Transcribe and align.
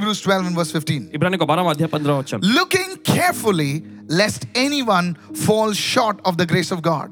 Hebrews 0.00 0.21
12 0.21 0.45
and 0.47 0.55
verse 0.55 0.71
15. 0.71 1.09
इब्रानी 1.13 1.37
को 1.37 1.45
बारहवा 1.45 1.71
अध्याय 1.71 1.87
पंद्रह 1.93 2.13
वचन 2.19 2.41
Looking 2.57 2.95
carefully, 3.03 3.83
lest 4.21 4.45
anyone 4.55 5.09
fall 5.45 5.73
short 5.73 6.21
of 6.25 6.37
the 6.37 6.45
grace 6.51 6.71
of 6.75 6.81
God. 6.81 7.11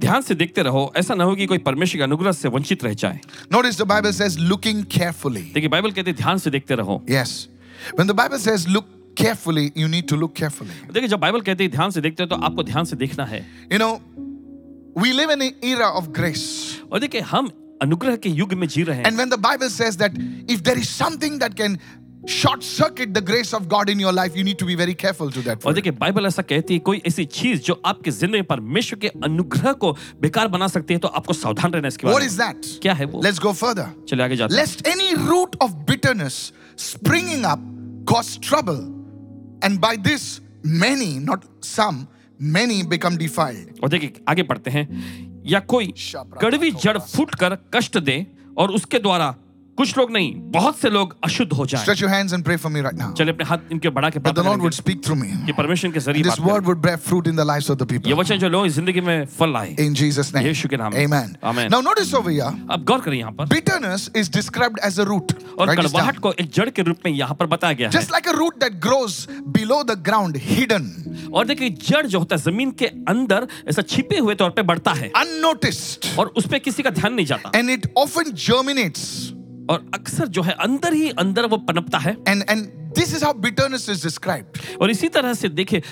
ध्यान 0.00 0.22
से 0.22 0.34
देखते 0.34 0.62
रहो 0.62 0.82
ऐसा 0.96 1.14
ना 1.14 1.24
हो 1.24 1.34
कि 1.36 1.46
कोई 1.46 1.58
परमेश्वर 1.68 1.98
के 1.98 2.02
अनुग्रह 2.04 2.32
से 2.32 2.48
वंचित 2.48 2.84
रह 2.84 2.94
जाए 3.02 3.20
Notice 3.52 3.76
the 3.76 3.86
Bible 3.86 4.12
says, 4.12 4.38
looking 4.52 4.84
carefully. 4.96 5.42
देखिए 5.54 5.68
बाइबल 5.68 5.90
कहते 5.92 6.10
हैं 6.10 6.16
ध्यान 6.16 6.38
से 6.38 6.50
देखते 6.50 6.74
रहो 6.82 7.00
Yes. 7.08 7.48
When 7.98 8.06
the 8.06 8.14
Bible 8.22 8.38
says, 8.38 8.66
look 8.68 8.84
carefully, 9.16 9.64
you 9.74 9.88
need 9.88 10.08
to 10.12 10.16
look 10.16 10.34
carefully. 10.34 10.76
देखिए 10.92 11.08
जब 11.08 11.20
बाइबल 11.20 11.40
कहते 11.48 11.64
हैं 11.64 11.70
ध्यान 11.72 11.90
से 11.90 12.00
देखते 12.00 12.22
हो 12.22 12.28
तो 12.28 12.36
आपको 12.48 12.62
ध्यान 12.72 12.84
से 12.84 12.96
देखना 12.96 13.24
है 13.32 13.44
You 13.72 13.78
know, 13.78 13.92
we 14.96 15.12
live 15.14 15.30
in 15.30 15.42
an 15.48 15.54
era 15.72 15.90
of 16.02 16.12
grace. 16.20 16.46
और 16.92 17.00
देखिए 17.00 17.20
हम 17.32 17.50
अनुग्रह 17.82 18.16
के 18.24 18.28
युग 18.42 18.52
में 18.60 18.66
जी 18.68 18.82
रहे 18.82 18.96
हैं 18.98 19.04
And 19.10 19.16
when 19.22 19.30
the 19.36 19.40
Bible 19.48 19.70
says 19.70 19.96
that 20.04 20.20
if 20.56 20.62
there 20.68 20.78
is 20.78 20.88
something 20.88 21.38
that 21.44 21.56
can 21.56 21.78
short 22.26 22.62
circuit 22.62 23.14
the 23.14 23.20
grace 23.20 23.52
of 23.54 23.68
God 23.68 23.88
in 23.88 23.98
your 23.98 24.12
life, 24.12 24.36
you 24.36 24.44
need 24.44 24.58
to 24.58 24.66
be 24.66 24.74
very 24.74 24.94
careful 24.94 25.30
to 25.30 25.42
that. 25.42 25.64
और 25.66 25.74
देखिए 25.74 25.92
बाइबल 26.00 26.26
ऐसा 26.26 26.42
कहती 26.42 26.74
है 26.74 26.80
कोई 26.88 27.00
ऐसी 27.06 27.24
चीज़ 27.24 27.60
जो 27.62 27.80
आपके 27.86 28.10
ज़िंदगी 28.10 28.42
परमेश्वर 28.50 28.98
के 28.98 29.08
अनुग्रह 29.24 29.72
को 29.84 29.92
बेकार 30.20 30.48
बना 30.48 30.68
सकती 30.68 30.94
है 30.94 31.00
तो 31.00 31.08
आपको 31.08 31.32
सावधान 31.32 31.72
रहना 31.72 31.86
है 31.86 31.88
इसके 31.88 32.06
What 32.06 32.14
बारे 32.14 32.26
is 32.28 32.38
में 32.38 32.46
that? 32.46 32.78
क्या 32.82 32.94
है 32.94 33.04
वो 33.06 33.22
Let's 33.22 33.38
go 33.46 33.52
further. 33.62 33.86
चलिए 34.08 34.24
आगे 34.24 34.36
जाते 34.36 34.54
हैं 34.54 34.60
Lest 34.62 34.86
any 34.86 35.14
root 35.30 35.56
of 35.66 35.74
bitterness 35.86 36.52
springing 36.76 37.44
up 37.44 37.60
cause 38.06 38.36
trouble, 38.38 38.80
and 39.62 39.80
by 39.80 39.96
this 40.08 40.40
many, 40.64 41.18
not 41.18 41.44
some, 41.62 42.06
many 42.40 42.82
become 42.94 43.16
defiled. 43.16 43.80
और 43.82 43.88
देखिए 43.88 44.24
आगे 44.28 44.42
पढ़ते 44.52 44.70
हैं 44.70 44.88
या 45.50 45.60
कोई 45.72 45.92
कड़वी 46.42 46.70
जड़ 46.84 46.98
फूट 46.98 47.34
कर 47.34 47.56
कष्ट 47.74 47.98
दे 47.98 48.24
और 48.58 48.70
उसके 48.78 48.98
द्वारा 48.98 49.34
कुछ 49.80 49.96
लोग 49.98 50.10
नहीं 50.12 50.32
बहुत 50.52 50.78
से 50.78 50.88
लोग 50.90 51.16
अशुद्ध 51.24 51.52
हो 51.52 51.66
जाएँ। 51.66 51.82
Stretch 51.82 52.02
your 52.02 52.10
hands 52.10 52.32
and 52.34 52.44
pray 52.44 52.56
for 52.56 52.72
me 52.72 52.80
right 52.82 52.96
now 52.96 53.12
चले 53.14 53.32
अपने 53.32 53.44
हाथ 53.46 53.70
इनके 53.72 53.88
बड़ा 53.90 54.10
के 54.10 54.18
पास 54.18 54.34
the 54.34 54.44
Lord 54.46 54.62
would 54.62 54.72
speak 54.74 55.04
through 55.04 55.14
me 55.16 55.28
कि 55.46 55.52
परमेश्वर 55.52 55.90
के 55.92 56.00
ज़रिए 56.00 56.22
this 56.22 56.40
word 56.40 56.66
would 56.66 56.82
bear 56.82 56.96
fruit 57.00 57.28
in 57.28 57.36
the 57.36 57.46
lives 57.46 57.70
of 57.70 57.78
the 57.78 57.86
people 57.90 58.08
ये 58.08 58.14
वचन 58.16 58.38
जो 58.38 58.48
लोग 58.48 58.66
ज़िंदगी 58.70 59.00
में 59.00 59.24
फल 59.38 59.52
लाए 59.52 59.74
इन 59.80 59.94
जीसस 59.94 60.32
नेम 60.34 60.46
यीशु 60.46 60.68
के 60.68 60.76
नाम 60.76 60.94
amen 60.96 61.34
amen 61.44 61.70
now 61.72 61.80
notice 61.82 62.12
over 62.14 62.30
here 62.30 62.66
अब 62.70 62.84
गौर 62.88 63.00
करें 63.00 63.16
यहाँ 63.18 63.32
पर। 63.32 63.46
Bitterness 63.46 64.10
is 64.16 64.30
described 64.32 64.80
as 64.86 65.00
a 65.00 65.04
root 65.04 65.32
और 65.58 65.74
कड़वाहट 65.76 66.18
को 66.18 66.32
एक 66.34 66.50
जड़ 66.54 66.68
के 66.70 66.82
रूप 66.82 67.06
में 67.06 67.12
यहाँ 67.12 67.36
पर 67.40 67.46
बताया 67.54 67.72
गया 67.72 67.88
है। 67.88 67.98
Just 67.98 68.12
like 68.12 68.28
a 68.28 68.36
root 68.38 68.60
that 68.64 68.80
grows 68.82 69.26
below 69.56 69.82
the 69.84 69.98
ground 70.02 70.36
hidden 70.42 70.92
और 71.34 71.46
देखिए 71.46 71.70
जड़ 71.88 72.06
जो 72.06 72.18
होता 72.18 72.36
है 72.36 72.42
ज़मीन 72.42 72.70
के 72.78 72.86
अंदर 73.08 73.48
ऐसा 73.68 73.82
छिपे 73.88 74.18
हुए 74.18 74.34
तौर 74.34 74.50
पे 74.50 74.62
बढ़ता 74.64 74.92
है। 74.92 75.10
अननोटिस्ड 75.16 76.18
और 76.18 76.32
उस 76.36 76.46
पे 76.46 76.58
किसी 76.60 76.82
का 76.82 76.90
ध्यान 76.92 77.14
नहीं 77.14 77.26
जाता। 77.26 77.58
एंड 77.58 77.70
इट 77.70 77.92
ऑफन 77.98 78.32
जर्मिनेट्स 78.46 79.10
और 79.70 79.90
अक्सर 79.94 80.28
जो 80.28 80.42
है 80.42 80.52
अंदर 80.52 80.94
ही 80.94 81.10
अंदर 81.10 81.46
वो 81.46 81.56
पनपता 81.56 81.98
है 81.98 82.16
And 82.28 82.44
and 82.50 82.62
this 82.98 83.12
is 83.16 83.22
how 83.22 83.32
bitterness 83.32 83.88
is 83.88 84.06
described. 84.06 84.60
और 84.80 84.90
इसी 84.90 85.08
तरह 85.08 85.34
से 85.34 85.48
देखिए 85.48 85.82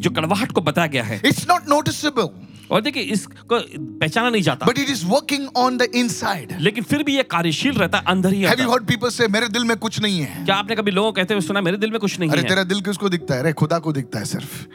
जो 0.00 0.10
कड़वाहट 0.10 0.52
को 0.52 0.60
बताया 0.60 0.86
गया 0.86 1.04
है 1.04 1.22
It's 1.22 1.46
not 1.46 1.68
noticeable, 1.72 2.28
और 2.70 2.80
देखिए 2.80 3.02
इसको 3.02 3.58
पहचाना 4.00 4.30
नहीं 4.30 4.42
जाता 4.42 4.66
but 4.66 4.78
it 4.78 4.90
is 4.94 5.04
working 5.04 5.46
on 5.64 5.78
the 5.82 5.88
inside. 6.02 6.60
लेकिन 6.60 6.84
फिर 6.84 7.02
भी 7.02 7.16
ये 7.16 7.22
कार्यशील 7.22 7.72
रहता 7.72 7.98
है 7.98 8.04
अंदर 8.06 8.32
ही 8.32 8.42
you 8.42 8.50
अंदर। 8.50 8.64
heard 8.64 8.90
people 8.90 9.20
say, 9.20 9.30
मेरे 9.30 9.48
दिल 9.48 9.64
में 9.64 9.76
कुछ 9.76 10.00
नहीं 10.00 10.20
है? 10.20 10.44
क्या 10.44 10.56
आपने 10.56 10.76
कभी 10.76 10.90
लोगों 10.90 11.12
को 11.12 11.16
कहते 11.16 11.34
हुए 11.34 11.40
सुना 11.40 11.60
मेरे 11.60 11.76
दिल 11.76 11.90
में 11.90 12.00
कुछ 12.00 12.20
नहीं 12.20 12.30
अरे 12.30 12.40
है 12.40 12.48
तेरा 12.48 12.64
दिल 12.64 12.80
किसको 12.80 13.08
दिखता 13.08 13.34
है? 13.34 13.40
अरे 13.40 13.52
खुदा 13.52 13.78
को 13.78 13.92
दिखता 13.92 14.18
है 14.18 14.24
सिर्फ़. 14.24 14.66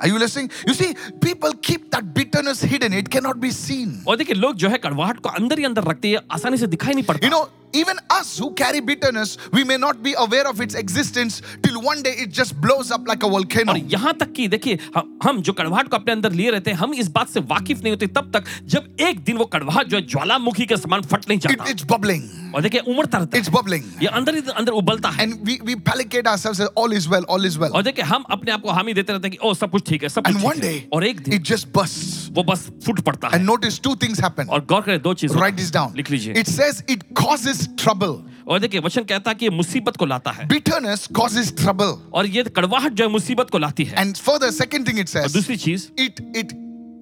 Are 0.01 0.09
you 0.09 0.19
listening? 0.19 0.51
You 0.67 0.75
see, 0.75 0.95
people 1.21 1.55
keep 1.69 1.91
that 1.91 2.13
bitterness 2.15 2.63
hidden. 2.63 2.93
It 2.93 3.09
cannot 3.09 3.41
be 3.45 3.51
seen. 3.51 3.95
और 4.09 4.17
देखिए 4.17 4.35
लोग 4.35 4.57
जो 4.57 4.69
है 4.69 4.79
कड़वाहट 4.79 5.21
को 5.21 5.29
अंदर 5.29 5.59
ही 5.59 5.65
अंदर 5.65 5.85
रखते 5.85 6.09
हैं 6.09 6.19
आसानी 6.33 6.57
से 6.57 6.67
दिखाई 6.67 6.95
नहीं 6.95 7.05
पड़ता. 7.05 7.27
You 7.27 7.35
know, 7.35 7.45
even 7.81 7.99
us 8.19 8.29
who 8.39 8.49
carry 8.61 8.81
bitterness, 8.81 9.37
we 9.53 9.65
may 9.71 9.77
not 9.77 10.03
be 10.03 10.15
aware 10.25 10.47
of 10.51 10.61
its 10.67 10.75
existence 10.83 11.41
till 11.63 11.81
one 11.83 12.03
day 12.03 12.15
it 12.25 12.31
just 12.41 12.55
blows 12.61 12.91
up 12.97 13.07
like 13.13 13.23
a 13.23 13.29
volcano. 13.37 13.73
और 13.73 13.79
यहाँ 13.95 14.15
तक 14.21 14.33
कि 14.37 14.49
देखिए 14.49 14.79
हम 15.25 15.41
जो 15.43 15.53
कड़वाहट 15.61 15.89
को 15.89 15.97
अपने 15.97 16.13
अंदर 16.13 16.33
लिए 16.41 16.51
रहते 16.51 16.71
हैं 16.71 16.79
हम 16.79 16.95
इस 17.05 17.09
बात 17.19 17.29
से 17.31 17.41
वाकिफ 17.55 17.83
नहीं 17.83 17.93
होते 17.93 18.07
तब 18.19 18.31
तक 18.37 18.45
जब 18.77 18.89
एक 19.09 19.21
दिन 19.25 19.37
वो 19.37 19.45
कड़वाहट 19.57 19.87
जो 19.89 19.97
है 19.97 20.07
ज्वालामुखी 20.07 20.67
के 20.67 20.77
समान 20.77 21.03
फट 21.13 21.29
नहीं 21.29 21.39
जाता 21.47 21.65
it's 21.75 21.85
bubbling. 21.95 22.23
और 22.55 22.63
देखिए 22.63 22.81
उमड़ता 22.89 23.19
रहता 23.19 23.39
It's 23.39 23.49
है 23.49 23.55
bubbling. 23.55 23.83
ये 24.03 24.09
अंदर 24.19 24.35
ही 24.35 24.43
अंदर 24.57 24.73
उबलता 24.73 25.09
है 25.11 25.25
And 25.27 25.47
we, 25.49 25.59
we 25.69 25.77
palliate 25.89 26.27
ourselves 26.27 26.61
as 26.61 26.69
all 26.83 26.93
is 27.01 27.09
well, 27.15 27.25
all 27.29 27.45
is 27.51 27.59
well. 27.59 27.73
और 27.73 27.83
देखिए 27.83 28.05
हम 28.05 28.25
अपने 28.31 28.53
आप 28.53 28.63
को 28.63 28.71
हामी 28.73 28.95
देते 28.95 29.13
रहते 29.13 29.29
हैं 29.29 29.37
कि 29.37 29.47
ओ 29.49 29.53
सब 29.55 29.71
कुछ 29.71 29.89
ठीक 29.89 30.03
है 30.03 30.09
सब 30.09 30.27
कुछ 30.27 30.35
And 30.37 30.45
one 30.45 30.55
ठीक 30.61 30.65
है 30.65 30.73
day, 30.81 30.89
और 30.95 31.05
एक 31.07 31.21
दिन 31.21 31.39
it 31.39 31.45
just 31.53 31.73
bursts. 31.73 32.31
वो 32.37 32.43
बस 32.45 32.69
फूट 32.87 33.01
पड़ता 33.09 33.29
है 33.29 33.39
And 33.39 33.49
notice 33.51 33.79
two 33.87 33.95
things 34.05 34.21
happen. 34.27 34.49
और 34.49 34.65
गौर 34.73 34.83
करें 34.83 35.01
दो 35.03 35.15
चीज़ 35.23 35.33
Write 35.39 35.57
this 35.63 35.71
down. 35.79 35.97
लिख 35.97 36.11
लीजिए 36.11 36.35
It 36.43 36.49
says 36.55 36.83
it 36.97 37.05
causes 37.23 37.66
trouble. 37.75 38.17
और 38.49 38.61
देखिए 38.61 38.81
वचन 38.81 39.05
कहता 39.05 39.31
है 39.31 39.35
कि 39.35 39.49
मुसीबत 39.51 39.97
को 39.97 40.07
लाता 40.07 40.31
है 40.31 40.49
Bitterness 40.49 41.09
causes 41.13 41.53
trouble. 41.63 41.97
और 42.13 42.27
ये 42.27 42.45
कड़वाहट 42.57 42.93
जो 42.93 43.05
है 43.05 43.11
मुसीबत 43.11 43.51
को 43.51 43.59
लाती 43.59 43.85
है 43.85 44.05
And 44.05 44.23
further, 44.29 44.53
second 44.53 44.89
thing 44.89 44.99
it 44.99 45.09
says 45.09 45.25
और 45.25 45.31
दूसरी 45.33 45.57
चीज़ 45.57 45.89
it 45.99 46.23
it 46.37 46.55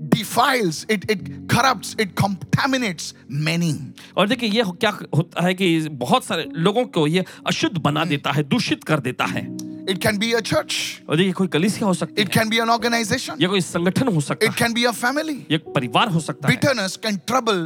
defiles, 0.09 0.85
it 0.89 1.05
it 1.11 1.21
corrupts, 1.49 1.95
it 1.99 2.15
contaminates 2.15 3.13
many. 3.31 3.73
और 4.17 4.29
देखिए 4.29 4.51
ये 4.51 4.65
क्या 4.81 4.91
होता 5.17 5.45
है 5.45 5.55
कि 5.55 5.89
बहुत 6.05 6.25
सारे 6.25 6.49
लोगों 6.57 6.85
को 6.87 7.07
ये 7.07 7.25
अशुद्ध 7.47 7.77
बना 7.79 8.05
देता 8.05 8.33
है 8.33 8.43
दूषित 8.43 8.85
कर 8.85 9.01
देता 9.01 9.25
है 9.25 9.47
It 9.87 10.01
can 10.01 10.17
be 10.19 10.33
a 10.33 10.41
church. 10.41 10.75
और 11.09 11.17
देखिए 11.17 11.33
कोई 11.39 11.49
कलिसिया 11.55 11.87
हो 11.87 11.95
सकती 11.95 12.23
It 12.23 12.29
है 12.29 12.33
can 12.35 12.51
be 12.51 12.61
an 12.65 12.71
organization. 12.75 13.41
या 13.41 13.49
कोई 13.49 13.61
संगठन 13.61 14.09
हो 14.15 14.21
सकता 14.21 14.47
It 14.47 14.53
है 14.53 14.59
can 14.59 14.75
be 14.75 14.85
a 14.89 14.93
family. 14.93 15.35
या 15.51 15.57
एक 15.57 15.65
परिवार 15.75 16.09
हो 16.11 16.21
सकता 16.21 16.49
है 16.49 16.55
Bitterness 16.55 16.97
can 16.97 17.19
trouble 17.31 17.61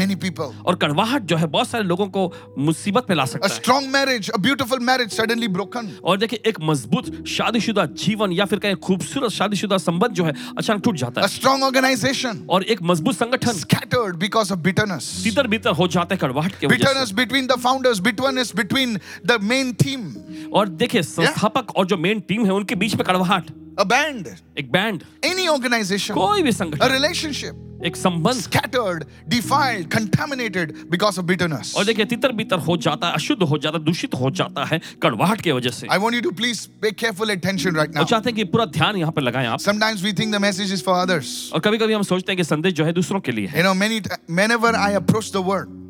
many 0.00 0.16
people. 0.24 0.52
और 0.66 0.76
कड़वाहट 0.82 1.22
जो 1.32 1.36
है 1.36 1.46
बहुत 1.46 1.68
सारे 1.68 1.84
लोगों 1.84 2.06
को 2.16 2.32
मुसीबत 2.58 3.06
में 3.10 3.16
ला 3.16 3.24
A 3.24 3.28
सकता 3.28 3.48
है 3.48 3.60
strong 3.60 3.88
marriage, 3.94 4.28
a 4.34 4.38
beautiful 4.38 4.82
marriage 4.88 5.14
suddenly 5.20 5.48
broken. 5.48 5.88
और 6.04 6.18
देखिए 6.18 6.42
एक 6.46 6.60
मज़बूत 6.70 7.24
शादीशुदा 7.36 7.86
जीवन 8.04 8.32
या 8.32 8.44
फिर 8.44 8.58
कहें 8.58 8.76
खूबसूरत 8.76 9.30
शादीशुदा 9.32 9.78
संबंध 9.78 10.12
जो 10.20 10.24
है 10.24 10.34
अचानक 10.58 10.82
टूट 10.84 10.96
जाता 11.04 11.20
A 11.20 11.28
है 11.28 11.38
strong 11.38 11.62
organization 11.70 12.44
और 12.50 12.64
एक 12.64 12.82
मज़बूत 12.92 13.14
संगठन 13.14 13.58
scattered 13.62 14.18
because 14.18 14.50
of 14.50 14.62
bitterness. 14.68 15.10
तितर 15.24 15.46
बितर 15.56 15.70
हो 15.80 15.88
जाता 15.88 16.14
है 16.14 16.18
कड़वाहट 16.18 16.58
के 16.60 16.66
वजह 16.66 16.76
Bitterness 16.76 17.12
between 17.22 17.46
the 17.46 17.58
founders, 17.66 18.00
bitterness 18.10 18.52
between 18.62 19.00
the 19.24 19.38
main 19.54 19.74
team. 19.84 20.08
से 20.12 20.50
और 20.52 20.68
देखिए 20.68 21.02
संस्थापक 21.02 21.60
अध्यापक 21.62 21.76
और 21.76 21.86
जो 21.86 21.96
मेन 21.98 22.20
टीम 22.20 22.44
है 22.46 22.52
उनके 22.52 22.74
बीच 22.74 22.94
में 22.94 23.04
कड़वाहट। 23.04 23.50
अ 23.78 23.84
बैंड 23.84 24.28
एक 24.58 24.70
बैंड 24.72 25.02
एनी 25.24 25.46
ऑर्गेनाइजेशन 25.48 26.14
कोई 26.14 26.42
भी 26.42 26.52
संगठन। 26.52 26.92
रिलेशनशिप 26.92 27.68
एक 27.86 27.96
संबंध। 27.96 28.34
Scattered 28.36 29.04
defiled 29.28 29.88
contaminated 29.88 30.74
because 30.90 31.18
of 31.18 31.26
bitterness 31.26 31.74
और 31.76 31.84
देखिए 31.84 32.04
तितर 32.04 32.32
बितर 32.32 32.58
हो 32.58 32.76
जाता 32.76 33.08
है 33.08 33.14
अशुद्ध 33.14 33.42
हो 33.42 33.58
जाता 33.58 33.78
है 33.78 33.84
दूषित 33.84 34.14
हो 34.14 34.30
जाता 34.30 34.64
है 34.64 34.80
कड़वाहट 35.02 35.40
की 35.40 35.52
वजह 35.52 35.70
से। 35.70 35.86
I 35.90 35.98
want 35.98 36.14
you 36.14 36.20
to 36.20 36.30
please 36.30 36.66
pay 36.82 36.90
careful 36.92 37.30
attention 37.30 37.74
right 37.76 37.94
now 37.94 38.04
चाहते 38.04 38.30
हैं 38.30 38.36
कि 38.36 38.44
पूरा 38.44 38.64
ध्यान 38.78 38.96
यहाँ 38.96 39.12
पर 39.12 39.22
लगाएँ 39.22 39.46
आप। 39.46 39.58
Sometimes 39.60 40.02
we 40.02 40.12
think 40.12 40.34
the 40.34 40.40
message 40.40 40.72
is 40.72 40.82
for 40.82 40.98
others 40.98 41.50
और 41.52 41.60
कभी-कभी 41.60 41.92
हम 41.92 42.02
सोचते 42.02 42.32
हैं 42.32 42.36
कि 42.36 42.44
संदेश 42.44 42.74
जो 42.74 42.84
है 42.84 42.92
दूसरों 42.92 43.20
के 43.20 43.32
लिए 43.32 43.46
है। 43.46 43.58
You 43.58 43.64
know 43.64 43.74
many 43.74 44.00
whenever 44.30 44.74
I 44.74 44.94
approach 44.94 45.32
the 45.32 45.36
word 45.36 45.81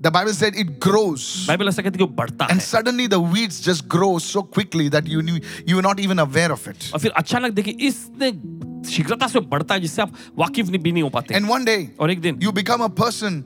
The 0.00 0.10
Bible 0.10 0.32
said 0.34 0.56
it 0.56 0.70
grows. 0.80 1.24
Bible 1.48 1.68
ऐसा 1.68 1.82
कहती 1.82 1.98
है 1.98 1.98
कि 1.98 2.04
वो 2.04 2.14
बढ़ता 2.16 2.46
है 2.46 2.54
And 2.54 2.62
suddenly 2.62 3.06
the 3.06 3.20
weeds 3.34 3.60
just 3.66 3.86
grow 3.88 4.18
so 4.18 4.42
quickly 4.42 4.88
that 4.94 5.06
you 5.06 5.22
knew, 5.22 5.38
you 5.64 5.76
were 5.76 5.86
not 5.88 6.00
even 6.04 6.18
aware 6.18 6.50
of 6.52 6.66
it. 6.72 6.90
और 6.94 6.98
फिर 7.00 7.10
अचानक 7.22 7.52
देखिए 7.58 7.86
इसने 7.88 8.30
शीघ्रता 8.90 9.26
से 9.28 9.40
बढ़ता 9.52 9.74
है 9.74 9.80
जिससे 9.80 10.02
आप 10.02 10.14
वाकिफ 10.38 10.68
नहीं 10.68 10.78
भी 10.82 10.92
नहीं 10.92 11.02
हो 11.02 11.10
पाते 11.16 11.34
And 11.34 11.48
one 11.48 11.64
day 11.64 11.88
और 12.00 12.10
एक 12.10 12.20
दिन 12.20 12.40
you 12.42 12.52
become 12.52 12.80
a 12.80 12.90
person 13.02 13.44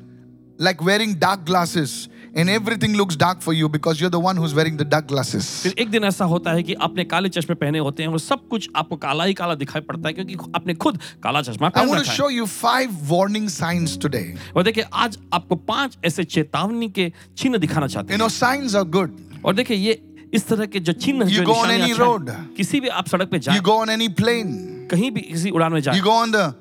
like 0.59 0.81
wearing 0.81 1.15
dark 1.27 1.45
glasses 1.45 2.09
and 2.34 2.50
everything 2.50 2.94
looks 2.96 3.16
dark 3.16 3.42
for 3.42 3.54
you 3.54 3.68
because 3.68 4.00
you're 4.00 4.10
the 4.10 4.20
one 4.20 4.38
who's 4.38 4.54
wearing 4.54 4.78
the 4.78 4.86
dark 4.86 5.08
glasses. 5.08 5.48
फिर 5.64 5.74
एक 5.80 5.90
दिन 5.92 6.04
ऐसा 6.04 6.26
होता 6.26 6.52
है 6.52 6.64
कि 6.64 6.74
आपने 6.88 7.04
काले 7.14 7.30
चश्मे 7.30 7.56
पहने 7.64 7.80
होते 7.80 8.04
हैं 8.04 8.10
और 8.10 8.20
सब 8.20 8.48
कुछ 8.50 8.70
आपको 8.76 8.96
काला 8.98 9.24
ही 9.24 9.34
काला 9.34 9.56
दिखाई 9.64 9.82
पड़ता 9.90 10.08
है 10.08 10.14
क्योंकि 10.14 10.36
आपने 10.56 10.74
खुद 10.86 11.00
काला 11.24 11.42
चश्मा 11.42 11.72
I 11.72 11.86
want 11.88 12.06
to 12.06 12.12
show 12.12 12.30
you 12.30 12.48
five 12.48 13.10
warning 13.10 13.50
signs 13.50 13.98
today. 13.98 14.38
और 14.56 14.64
देखिए 14.64 14.84
आज 14.94 15.18
आपको 15.34 15.56
पाँच 15.74 15.98
ऐसे 16.06 16.24
चेतावनी 16.24 16.90
के 16.90 17.12
चिन्ह 17.38 17.58
दिखाना 17.58 17.88
चाहते 17.88 18.14
You 18.14 18.22
know, 18.24 18.32
signs 18.40 18.76
are 18.76 18.86
good. 18.86 19.20
और 19.46 19.56
देखिए 19.56 19.78
ये 19.78 20.02
इस 20.34 20.48
तरह 20.48 20.66
के 20.66 20.80
जो 20.80 20.94
चिन्ह 20.94 21.30
You 21.30 21.44
go 21.46 21.56
on 21.64 21.72
any 21.72 21.92
अच्छा 21.92 22.04
road. 22.04 22.30
किसी 22.58 22.80
भी 22.80 22.88
आप 22.88 23.08
सड़क 23.08 23.30
पे 23.30 23.38
You 23.38 23.44
जाए 23.44 23.60
go 23.60 23.80
on 23.84 23.90
any 23.90 24.10
plane, 24.22 24.52
कहीं 24.92 25.12
भी 25.12 25.22
किसी 25.22 25.50
उड़ान 25.50 25.74
में 25.74 25.82
जाए 25.82 26.00
you 26.00 26.04
go 26.04 26.16
on 26.24 26.32
the 26.32 26.54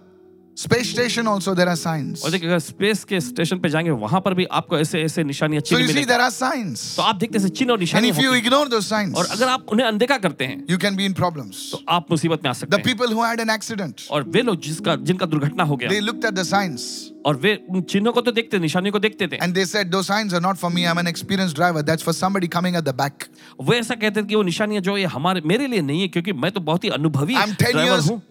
space 0.61 0.91
station 0.91 1.29
also 1.29 1.55
there 1.55 1.69
are 1.69 1.77
signs 1.77 2.23
और 2.25 2.31
देखिए 2.31 2.49
अगर 2.49 2.59
स्पेस 2.59 3.05
के 3.05 3.21
स्टेशन 3.21 3.59
पे 3.59 3.69
जाएँगे 3.69 3.91
वहाँ 4.01 4.21
पर 4.21 4.35
भी 4.35 4.45
आपको 4.53 4.79
ऐसे 4.79 5.01
ऐसे 5.03 5.23
निशानियाँ 5.25 5.61
चिन्ह 5.63 5.81
मिलेंगी 5.81 5.93
so 5.93 5.99
you 5.99 6.03
see 6.03 6.09
there 6.09 6.21
are 6.21 6.31
signs 6.31 6.83
तो 6.97 7.03
आप 7.03 7.17
देखते 7.17 7.39
हैं 7.39 7.49
चिन्ह 7.51 7.73
और 7.73 7.79
निशानी 7.81 8.09
and 8.09 8.17
if 8.17 8.25
you 8.25 8.35
ignore 8.35 8.69
those 8.69 8.89
signs 8.89 9.15
और 9.17 9.27
अगर 9.27 9.49
आप 9.49 9.67
उन्हें 9.73 9.87
अनदेखा 9.87 10.19
करते 10.19 10.45
हैं 10.45 10.65
you 10.71 10.79
can 10.79 10.97
be 10.97 11.05
in 11.05 11.13
problems 11.13 11.71
तो 11.73 11.81
आप 11.89 12.11
मुसीबत 12.11 12.45
में 12.45 12.51
आ 12.51 12.53
सकते 12.53 12.77
हैं। 12.77 12.83
The 12.83 12.87
people 12.87 13.13
who 13.13 13.23
had 13.25 13.41
an 13.41 13.51
accident 13.51 14.01
और 14.11 14.23
वे 14.29 14.43
लोग 14.43 14.61
जिसका 14.63 14.97
जिनका 15.03 15.27
दुर्घटना 15.27 15.65
हो 15.65 15.77
गया। 15.77 15.89
They 15.91 16.01
looked 16.01 16.25
at 16.25 16.35
the 16.35 16.43
signs 16.43 16.87
और 17.27 17.37
वे 17.37 17.55
उन 17.71 17.83
चिन्हों 17.93 18.13
को 18.13 18.21
तो 18.21 18.33
देखते 18.33 18.59
निशानियों 18.59 18.93
को 18.93 18.99
देखते 18.99 19.27
थे। 19.27 19.39
And 19.43 19.55
they 19.55 19.65
said 19.67 19.91
those 19.91 20.03
signs 20.03 20.35
are 20.35 20.41
not 20.41 20.57
for 20.57 20.71
me 20.73 20.85
I 20.85 20.91
am 20.91 20.99
an 20.99 21.09
experience 21.09 21.55
driver 21.55 21.83
that's 21.83 22.05
for 22.05 22.15
somebody 22.15 22.49
coming 22.57 22.77
at 22.77 22.85
the 22.85 22.95
back 22.97 23.25
वो 23.61 23.75
ऐसा 23.75 23.95
कहते 23.95 24.21
हैं 24.21 24.29
कि 24.29 24.35
वो 24.35 24.43
निशानियाँ 24.43 24.83
जो 24.83 24.97
ये 24.97 25.05
हमारे 25.17 25.43
मेरे 25.47 25.67
लिए 25.67 25.81
नहीं 25.83 26.01
है 26.01 26.09
क्योंकि 26.09 26.33
मैं 26.35 26.53
तो 26.53 26.61
बहुत 26.63 26.85
ही 26.85 26.89
अनुभवी 26.99 27.35
ड्राइवर 27.35 28.01
हूँ। 28.01 28.23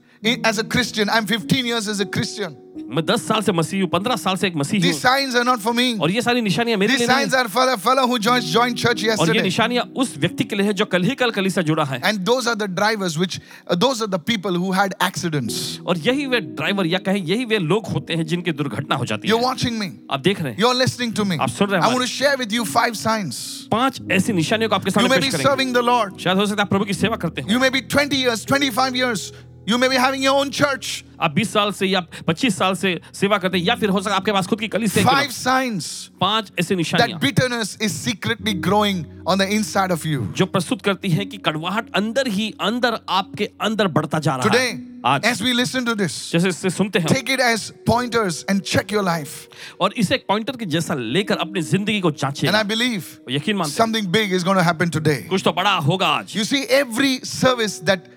as 0.42 0.58
a 0.58 0.64
Christian. 0.64 1.10
I'm 1.10 1.26
15 1.26 1.66
years 1.66 1.86
as 1.88 2.00
a 2.00 2.06
Christian. 2.06 2.60
मैं 2.94 3.02
10 3.06 3.22
साल 3.26 3.42
से 3.42 3.52
मसीह 3.52 3.82
हूँ 3.82 3.88
15 3.90 4.16
साल 4.18 4.36
से 4.36 4.46
एक 4.46 4.56
मसीह 4.56 4.80
These 4.82 4.94
हूँ 4.94 5.00
signs 5.00 5.34
are 5.34 5.44
not 5.44 5.60
for 5.64 5.72
me. 5.74 5.98
और 6.00 6.10
ये 6.10 6.22
सारी 6.22 6.40
निशानियां 6.40 6.78
मेरे 6.78 6.92
These 6.92 6.98
लिए 7.00 7.08
नहीं 7.08 7.26
signs 7.26 7.34
हैं। 7.34 7.42
are 7.44 7.48
for 7.48 7.64
the 7.66 7.76
fellow 7.84 8.06
who 8.10 8.18
joined, 8.18 8.44
joined 8.54 8.76
church 8.76 9.02
और 9.04 9.06
ये 9.06 9.16
yesterday. 9.16 9.42
निशानियां 9.42 9.84
उस 10.02 10.16
व्यक्ति 10.18 10.44
के 10.44 10.56
लिए 10.56 10.66
है 10.66 10.72
जो 10.72 10.84
कल 10.94 11.02
ही 11.04 11.14
कल 11.14 11.30
कली 11.30 11.50
से 11.50 11.62
जुड़ा 11.62 11.84
है 11.84 12.00
And 12.10 12.24
those 12.30 12.48
are 12.52 12.56
the 12.56 12.68
drivers, 12.80 13.16
which 13.22 13.38
uh, 13.68 13.76
those 13.84 14.02
are 14.02 14.10
the 14.16 14.18
people 14.32 14.58
who 14.64 14.72
had 14.72 14.94
accidents. 15.08 15.60
और 15.86 15.98
यही 16.08 16.26
वे 16.26 16.40
ड्राइवर 16.40 16.86
या 16.86 16.98
कहें 16.98 17.22
यही 17.24 17.44
वे 17.54 17.58
लोग 17.58 17.86
होते 17.94 18.14
हैं 18.14 18.26
जिनकी 18.34 18.52
दुर्घटना 18.52 18.96
हो 18.96 19.06
जाती 19.12 19.28
You're 19.28 19.40
है 19.40 19.48
watching 19.48 19.78
me. 19.84 19.90
आप 20.10 20.20
देख 20.20 20.40
रहे 20.40 20.52
हैं 20.52 20.58
You're 20.58 20.80
listening 20.82 21.14
to 21.20 21.28
me. 21.30 21.38
आप 21.40 21.48
सुन 21.50 21.68
रहे 21.70 21.80
हैं 21.80 21.88
I 21.88 21.94
want 21.94 22.06
to 22.06 22.12
share 22.16 22.36
with 22.44 22.52
you 22.58 22.64
five 22.74 22.96
signs. 23.04 23.40
पांच 23.72 24.00
ऐसी 24.12 24.32
निशानियों 24.42 24.68
को 24.68 24.76
आपके 24.76 24.90
You 24.90 25.00
सामने 25.00 25.14
may 25.14 25.20
पेश 25.22 25.32
be 25.32 25.36
करेंगे 25.36 25.48
serving 25.50 25.72
the 25.72 25.86
Lord. 25.92 26.20
शायद 26.20 26.38
हो 26.38 26.46
सकता 26.46 26.62
है 26.62 26.66
आप 26.66 26.70
प्रभु 26.70 26.84
की 26.84 26.94
सेवा 26.94 27.16
करते 27.24 27.42
हैं 27.42 27.48
You 27.48 27.64
may 27.66 27.70
be 27.70 27.86
20 27.96 28.22
years, 28.24 28.44
25 28.54 29.02
years. 29.04 29.32
You 29.66 29.78
may 29.78 29.88
be 29.88 29.96
having 29.96 30.22
your 30.22 30.34
own 30.38 30.50
church. 30.50 31.02
आप 31.20 31.34
20 31.34 31.48
साल 31.48 31.70
से 31.72 31.86
या 31.86 32.00
25 32.28 32.54
साल 32.54 32.74
से 32.76 32.90
सेवा 33.14 33.36
करते 33.38 33.58
हैं 33.58 33.64
या 33.64 33.74
फिर 33.74 33.90
हो 33.90 34.00
सकता 34.00 34.10
है 34.10 34.16
आपके 34.16 34.32
पास 34.32 34.46
खुद 34.46 34.60
की 34.60 34.68
कली 34.68 34.88
से 34.88 35.02
Five 35.04 35.30
signs 35.32 35.86
पांच 36.20 36.50
ऐसी 36.60 36.76
निशानियां 36.76 37.08
that 37.10 37.20
bitterness 37.24 37.70
is 37.86 37.94
secretly 38.08 38.54
growing 38.66 39.04
on 39.26 39.38
the 39.38 39.46
inside 39.56 39.94
of 39.96 40.04
you. 40.04 40.26
जो 40.36 40.46
प्रस्तुत 40.46 40.82
करती 40.82 41.10
है 41.10 41.24
कि 41.24 41.36
कड़वाहट 41.46 41.94
अंदर 41.96 42.28
ही 42.28 42.52
अंदर 42.60 42.98
आपके 43.08 43.48
अंदर 43.68 43.88
बढ़ता 43.96 44.18
जा 44.18 44.34
रहा 44.36 44.48
Today, 44.48 44.68
है 44.72 45.00
आज 45.06 45.24
as 45.32 45.42
we 45.46 45.54
listen 45.60 45.86
to 45.86 45.94
this, 46.02 46.18
जैसे 46.32 46.48
इससे 46.48 46.70
सुनते 46.70 46.98
हैं 46.98 47.08
take 47.08 47.32
it 47.36 47.40
as 47.40 47.72
pointers 47.88 48.44
and 48.50 48.64
check 48.72 48.92
your 48.96 49.04
life. 49.08 49.36
और 49.80 49.94
इसे 49.96 50.14
एक 50.14 50.24
पॉइंटर 50.28 50.56
के 50.56 50.66
जैसा 50.76 50.94
लेकर 50.94 51.36
अपनी 51.46 51.62
जिंदगी 51.62 52.00
को 52.00 52.10
जांचिए 52.10 52.50
And 52.50 52.58
I 52.58 52.64
believe 52.74 53.12
यकीन 53.30 53.56
मानते 53.56 53.72
हैं 53.72 53.84
something 53.84 54.12
big 54.18 54.32
is 54.32 54.44
going 54.44 54.60
to 54.62 54.66
happen 54.70 54.90
today. 54.98 55.20
कुछ 55.30 55.44
तो 55.44 55.52
बड़ा 55.52 55.76
होगा 55.88 56.08
आज 56.18 56.36
You 56.36 56.44
see, 56.52 56.64
every 56.82 57.14
service 57.24 57.78
that 57.90 58.10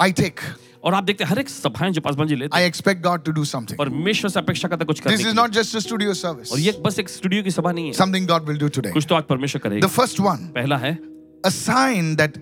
I 0.00 0.12
take, 0.12 0.40
और 0.84 0.94
आप 0.94 1.04
देखते 1.04 1.24
हैं 1.24 1.30
हर 1.30 1.38
एक 1.38 1.48
सभाएं 1.48 1.90
जो 1.92 2.00
पासवान 2.00 2.28
जी 2.28 2.36
लेते 2.36 2.56
I 2.56 2.60
हैं 2.60 2.70
expect 2.70 3.02
God 3.02 3.24
to 3.28 3.32
do 3.38 3.44
something. 3.52 3.76
परमेश्वर 3.78 4.30
से 4.30 4.40
अपेक्षा 4.40 4.68
करता 4.68 4.82
है 4.82 4.86
कुछ 4.86 5.00
करने 5.00 5.16
This 5.16 5.24
की 5.24 5.30
is 5.30 5.36
not 5.36 5.50
just 5.50 5.74
a 5.74 5.80
studio 5.80 6.12
service. 6.12 6.52
और 6.52 6.58
ये 6.58 6.72
बस 6.84 6.98
एक 6.98 7.08
स्टूडियो 7.08 7.42
की 7.42 7.50
सभा 7.50 7.72
नहीं 7.72 7.86
है 7.86 7.92
Something 7.92 8.28
God 8.32 8.48
will 8.48 8.60
do 8.64 8.70
today. 8.78 8.92
कुछ 8.92 9.06
तो 9.08 9.14
आज 9.14 9.24
परमेश्वर 9.30 9.60
The 9.60 9.68
करेगा 9.68 9.88
first 9.88 10.20
one, 10.20 10.48
पहला 10.54 10.76
है 10.76 10.98
a 11.44 11.50
sign 11.50 12.16
that 12.16 12.38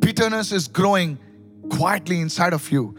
bitterness 0.00 0.52
is 0.52 0.68
growing 0.80 1.16
quietly 1.68 2.20
inside 2.20 2.52
of 2.52 2.70
you. 2.72 2.94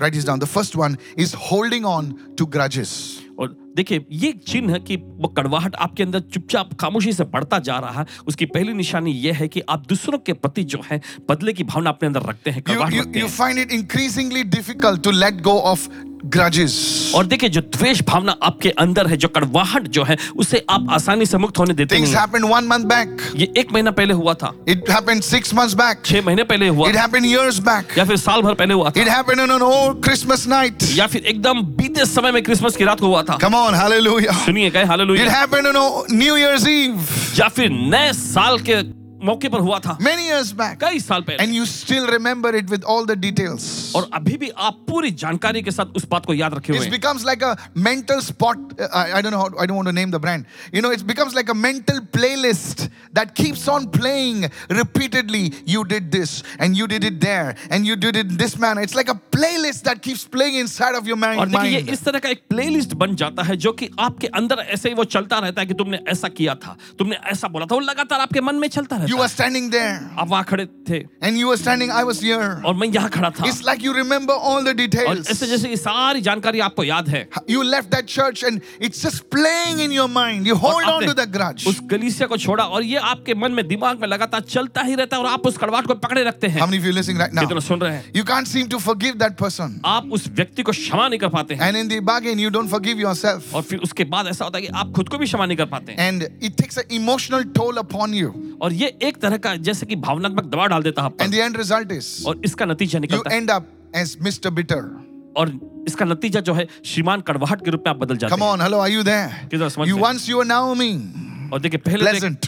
Write 0.00 0.12
this 0.12 0.24
down. 0.24 0.38
The 0.38 0.46
first 0.46 0.76
one 0.76 0.96
is 1.16 1.32
holding 1.50 1.84
on 1.84 2.12
to 2.36 2.46
grudges. 2.46 2.90
और 3.38 3.56
देखिए 3.75 4.05
ये 4.11 4.31
चिन्ह 4.47 4.73
है 4.73 4.79
कि 4.79 4.95
वो 4.95 5.27
कड़वाहट 5.37 5.75
आपके 5.85 6.03
अंदर 6.03 6.19
चुपचाप 6.33 6.73
खामोशी 6.79 7.13
से 7.13 7.23
बढ़ता 7.33 7.59
जा 7.69 7.77
रहा 7.79 7.99
है 7.99 8.05
उसकी 8.27 8.45
पहली 8.55 8.73
निशानी 8.73 9.11
ये 9.25 9.31
है 9.41 9.47
कि 9.47 9.61
आप 9.69 9.85
दूसरों 9.89 10.17
के 10.25 10.33
प्रति 10.33 10.63
जो 10.75 10.81
है 10.91 11.01
बदले 11.29 11.53
की 11.53 11.63
भावना 11.73 11.89
अपने 11.89 12.07
अंदर 12.07 12.29
रखते 12.29 12.51
हैं 12.51 12.61
कड़वाहट 12.63 13.15
हैं 13.17 13.27
find 13.37 13.57
it 13.65 13.71
increasingly 13.81 14.43
difficult 14.57 15.03
to 15.03 15.11
let 15.11 15.41
go 15.51 15.59
of 15.73 15.87
grudges. 16.33 16.73
और 17.15 17.25
देखिए 17.25 17.49
जो 17.49 17.61
द्वेष 17.61 18.01
भावना 18.07 18.35
आपके 18.43 18.69
अंदर 18.79 19.07
है 19.07 19.15
जो 19.17 19.27
कड़वाहट 19.27 19.87
जो 19.95 20.03
है 20.03 20.17
उसे 20.37 20.63
आप 20.69 20.85
आसानी 20.97 21.25
से 21.25 21.37
मुक्त 21.37 21.57
होने 21.59 21.73
देते 21.73 21.95
Things 21.95 22.09
हैं। 22.09 22.15
happened 22.17 22.45
one 22.51 22.67
month 22.71 22.85
back. 22.91 23.07
ये 23.35 23.51
एक 23.57 23.71
महीना 23.73 23.91
पहले 23.91 24.13
हुआ 24.13 24.33
था 24.43 24.53
It 24.65 24.87
happened 24.89 25.23
six 25.29 25.53
months 25.53 25.75
back. 25.81 26.03
छह 26.05 26.21
महीने 26.25 26.43
पहले 26.51 26.67
हुआ 26.67 26.89
It 26.89 26.95
happened 26.95 27.25
years 27.25 27.59
back. 27.59 27.97
या 27.97 28.05
फिर 28.05 28.17
साल 28.17 28.41
भर 28.41 28.53
पहले 28.53 28.73
हुआ 28.73 28.91
It 28.91 29.07
था 29.07 29.15
happened 29.15 29.41
on 29.45 29.51
an 29.57 29.65
old 29.69 29.99
Christmas 30.07 30.47
night. 30.47 30.87
या 30.97 31.07
फिर 31.07 31.25
एकदम 31.25 31.61
बीते 31.81 32.05
समय 32.05 32.31
में 32.31 32.41
क्रिसमस 32.43 32.75
की 32.75 32.83
रात 32.83 32.99
को 32.99 33.07
हुआ 33.07 33.23
था 33.23 33.37
Come 33.39 33.55
on, 33.55 33.62
hallelujah. 33.71 34.33
सुनिए 34.33 34.69
कहे 34.69 34.85
It 35.17 35.29
happened 35.29 35.67
on 35.67 36.05
New 36.11 36.35
Year's 36.35 36.67
Eve 36.67 37.39
या 37.39 37.47
फिर 37.47 37.69
नए 37.69 38.13
साल 38.13 38.59
के 38.59 39.02
मौके 39.23 39.49
पर 39.49 39.59
हुआ 39.59 39.79
था। 39.79 39.97
मेनी 40.01 40.27
इयर्स 40.27 40.51
बैक 40.53 40.77
कई 40.81 40.99
साल 40.99 41.21
पहले। 41.21 41.43
And 41.43 41.53
you 41.55 41.65
still 41.65 42.05
remember 42.11 42.55
it 42.55 42.69
with 42.69 42.83
all 42.93 43.05
the 43.05 43.17
details 43.19 43.65
और 43.95 44.09
अभी 44.13 44.37
भी 44.37 44.49
आप 44.57 44.83
पूरी 44.89 45.11
जानकारी 45.23 45.61
के 45.61 45.71
साथ 45.71 45.95
उस 45.95 46.07
बात 46.09 46.25
को 46.25 46.33
याद 46.33 46.53
रखे 46.53 46.73
हुए 46.73 46.85
it 46.85 46.91
becomes 46.91 47.25
like 47.25 47.43
a 47.43 47.55
mental 47.77 48.19
spot 48.21 48.81
I 48.81 49.21
don't 49.21 49.33
know 49.33 49.41
I 49.41 49.67
don't 49.67 49.71
want 49.71 49.85
to 49.85 49.91
name 49.91 50.11
the 50.11 50.21
brand 50.21 50.45
you 50.75 50.81
know 50.81 50.91
it 50.91 51.01
becomes 51.11 51.35
like 51.35 51.49
a 51.49 51.53
mental 51.53 51.99
playlist 52.13 52.81
that 53.15 53.33
keeps 53.37 53.67
on 53.69 53.85
playing 53.97 54.45
repeatedly 54.71 55.51
you 55.67 55.83
did 55.93 56.09
this 56.11 56.37
and 56.61 56.75
you 56.77 56.87
did 56.87 57.03
it 57.03 57.19
there 57.21 57.55
and 57.71 57.85
you 57.85 57.95
did 57.95 58.15
it 58.15 58.31
this 58.43 58.57
man 58.59 58.79
it's 58.83 58.95
like 58.95 59.09
a 59.09 59.13
playlist 59.31 59.85
that 59.85 59.99
keeps 59.99 60.23
playing 60.31 60.57
inside 60.57 60.95
of 60.95 61.07
your 61.07 61.17
mind 61.17 61.39
और 61.39 61.47
देखिए 61.47 61.93
इस 61.93 62.03
तरह 62.03 62.19
का 62.19 62.29
एक 62.29 62.43
playlist 62.49 62.93
बन 63.03 63.15
जाता 63.15 63.43
है 63.43 63.57
जो 63.57 63.71
कि 63.73 63.89
आपके 63.99 64.27
अंदर 64.41 64.65
ऐसे 64.67 64.89
ही 64.89 64.95
वो 64.95 65.03
चलता 65.17 65.39
रहता 65.39 65.61
है 65.61 65.67
कि 65.67 65.73
तुमने 65.73 65.99
ऐसा 66.09 66.27
किया 66.37 66.55
था 66.55 66.77
तुमने 66.99 67.15
ऐसा 67.31 67.47
बोला 67.47 67.65
था 67.65 67.75
वो 67.75 67.81
लगातार 67.81 68.19
आपके 68.19 68.41
मन 68.41 68.55
में 68.55 68.67
चलता 68.67 68.95
रहता 68.95 69.05
है। 69.05 69.12
You 69.12 69.12
रहता 69.12 69.16
were 69.16 69.28
है 69.28 69.34
standing 69.36 69.70
there, 69.70 69.94
आप 70.18 70.28
वहां 70.28 70.44
खड़े 70.44 70.66
थे 70.88 71.04
and 71.20 71.36
you 71.36 71.48
were 71.48 71.56
standing, 71.56 71.90
I 71.90 72.04
was 72.04 72.20
here. 72.20 72.62
और 72.64 72.74
मैं 72.74 72.88
यहाँ 72.88 73.10
खड़ा 73.10 73.30
था 73.30 73.44
It's 73.44 73.62
like 73.62 73.82
you 73.82 73.92
remember 73.94 74.32
all 74.32 74.62
the 74.62 74.70
और 74.70 74.76
details. 74.76 75.30
ऐसे 75.30 75.46
जैसे 75.46 75.68
ये 75.68 75.76
सारी 75.76 76.20
जानकारी 76.20 76.60
आपको 76.60 76.84
याद 76.84 77.08
है 77.08 77.26
You 77.48 77.64
left 77.64 77.90
that 77.90 78.06
church, 78.06 78.42
and 78.42 78.62
it's 78.80 79.02
just 79.02 79.28
playing 79.30 79.80
in 79.80 79.92
your 79.92 80.08
mind. 80.08 80.46
You 80.46 80.54
और 80.54 80.60
hold 80.60 80.84
on 80.84 80.92
आपने 80.92 81.06
to 81.08 81.14
the 81.14 81.26
grudge. 81.26 81.66
उस 81.66 81.80
कलीसिया 81.90 82.26
को 82.28 82.36
छोड़ा 82.36 82.64
और 82.64 82.82
ये 82.84 82.96
आपके 83.12 83.34
मन 83.34 83.52
में 83.52 83.66
दिमाग 83.68 84.00
में 84.00 84.08
लगातार 84.08 84.40
चलता 84.40 84.82
ही 84.82 84.94
रहता 84.94 85.16
है 85.16 85.22
और 85.22 85.28
आप 85.28 85.46
उस 85.46 85.58
कड़वाहट 85.58 85.86
को 85.86 85.94
पकड़े 85.94 86.24
रखते 86.24 86.46
हैं 86.46 86.60
How 86.60 86.66
many 86.66 86.78
of 86.78 86.84
you 86.84 86.92
are 86.92 86.98
listening 86.98 87.18
right 87.18 87.32
now? 87.32 87.46
कितना 87.46 87.60
सुन 87.60 87.80
रहे 87.80 87.96
हैं 87.96 88.12
You 88.14 88.24
can't 88.24 88.48
seem 88.48 88.68
to 88.68 88.80
forgive 88.80 89.18
that 89.18 89.36
person. 89.36 89.78
आप 89.84 90.10
उस 90.12 90.28
व्यक्ति 90.28 90.62
को 90.62 90.72
क्षमा 90.72 91.08
नहीं 91.08 91.20
कर 91.20 91.28
पाते 91.28 91.54
हैं 91.54 91.68
And 91.68 91.76
in 91.76 91.88
the 91.88 92.00
bargain, 92.00 92.38
you 92.38 92.50
don't 92.50 92.68
forgive 92.68 92.98
yourself. 92.98 93.54
और 93.54 93.62
फिर 93.62 93.78
उसके 93.88 94.04
बाद 94.16 94.26
ऐसा 94.28 94.44
होता 94.44 94.58
है 94.58 94.62
कि 94.62 94.72
आप 94.82 94.92
खुद 94.96 95.08
को 95.08 95.18
भी 95.18 95.26
क्षमा 95.26 95.46
नहीं 95.46 95.56
कर 95.56 95.66
पाते 95.66 95.92
हैं 95.92 96.08
And 96.08 96.28
it 96.42 96.56
takes 96.56 96.76
an 96.78 96.90
emotional 97.00 97.44
toll 97.60 97.78
upon 97.78 98.14
you. 98.14 98.32
और 98.62 98.72
ये 98.72 98.86
एक 99.03 99.17
तरह 99.21 99.37
का 99.37 99.55
जैसे 99.67 99.85
कि 99.85 99.95
भावनात्मक 100.05 100.45
दबाव 100.45 100.67
डाल 100.67 100.83
देता 100.83 101.01
है 101.01 101.09
and 101.21 101.31
the 101.31 101.35
end 101.35 101.57
result 101.57 101.91
is 101.91 102.07
और 102.27 102.41
इसका 102.45 102.65
नतीजा 102.65 102.99
निकलता 102.99 103.29
है। 103.29 103.37
End 103.37 103.51
up 103.51 103.67
as 103.95 104.17
mister 104.21 104.49
bitter 104.49 104.89
और 105.37 105.51
इसका 105.87 106.05
नतीजा 106.05 106.39
जो 106.39 106.53
है 106.53 106.67
श्रीमान 106.85 107.21
कड़वाहट 107.21 107.65
के 107.65 107.71
रूप 107.71 107.83
में 107.87 107.93
आप 107.93 107.99
बदल 107.99 108.17
जाते 108.17 108.33
हैं। 108.33 108.39
Come 108.39 108.45
on 108.45 108.61
hello 108.61 108.79
are 108.79 108.89
you 108.89 109.03
there 109.03 109.87
you 109.87 109.97
once 109.97 110.29
you 110.29 110.39
are 110.39 110.45
now 110.45 110.73
me 110.73 110.93
और 111.53 111.59
देखिए 111.59 111.79
पहले 111.79 112.11
तो 112.11 112.11
एक 112.17 112.23
pleasant, 112.23 112.47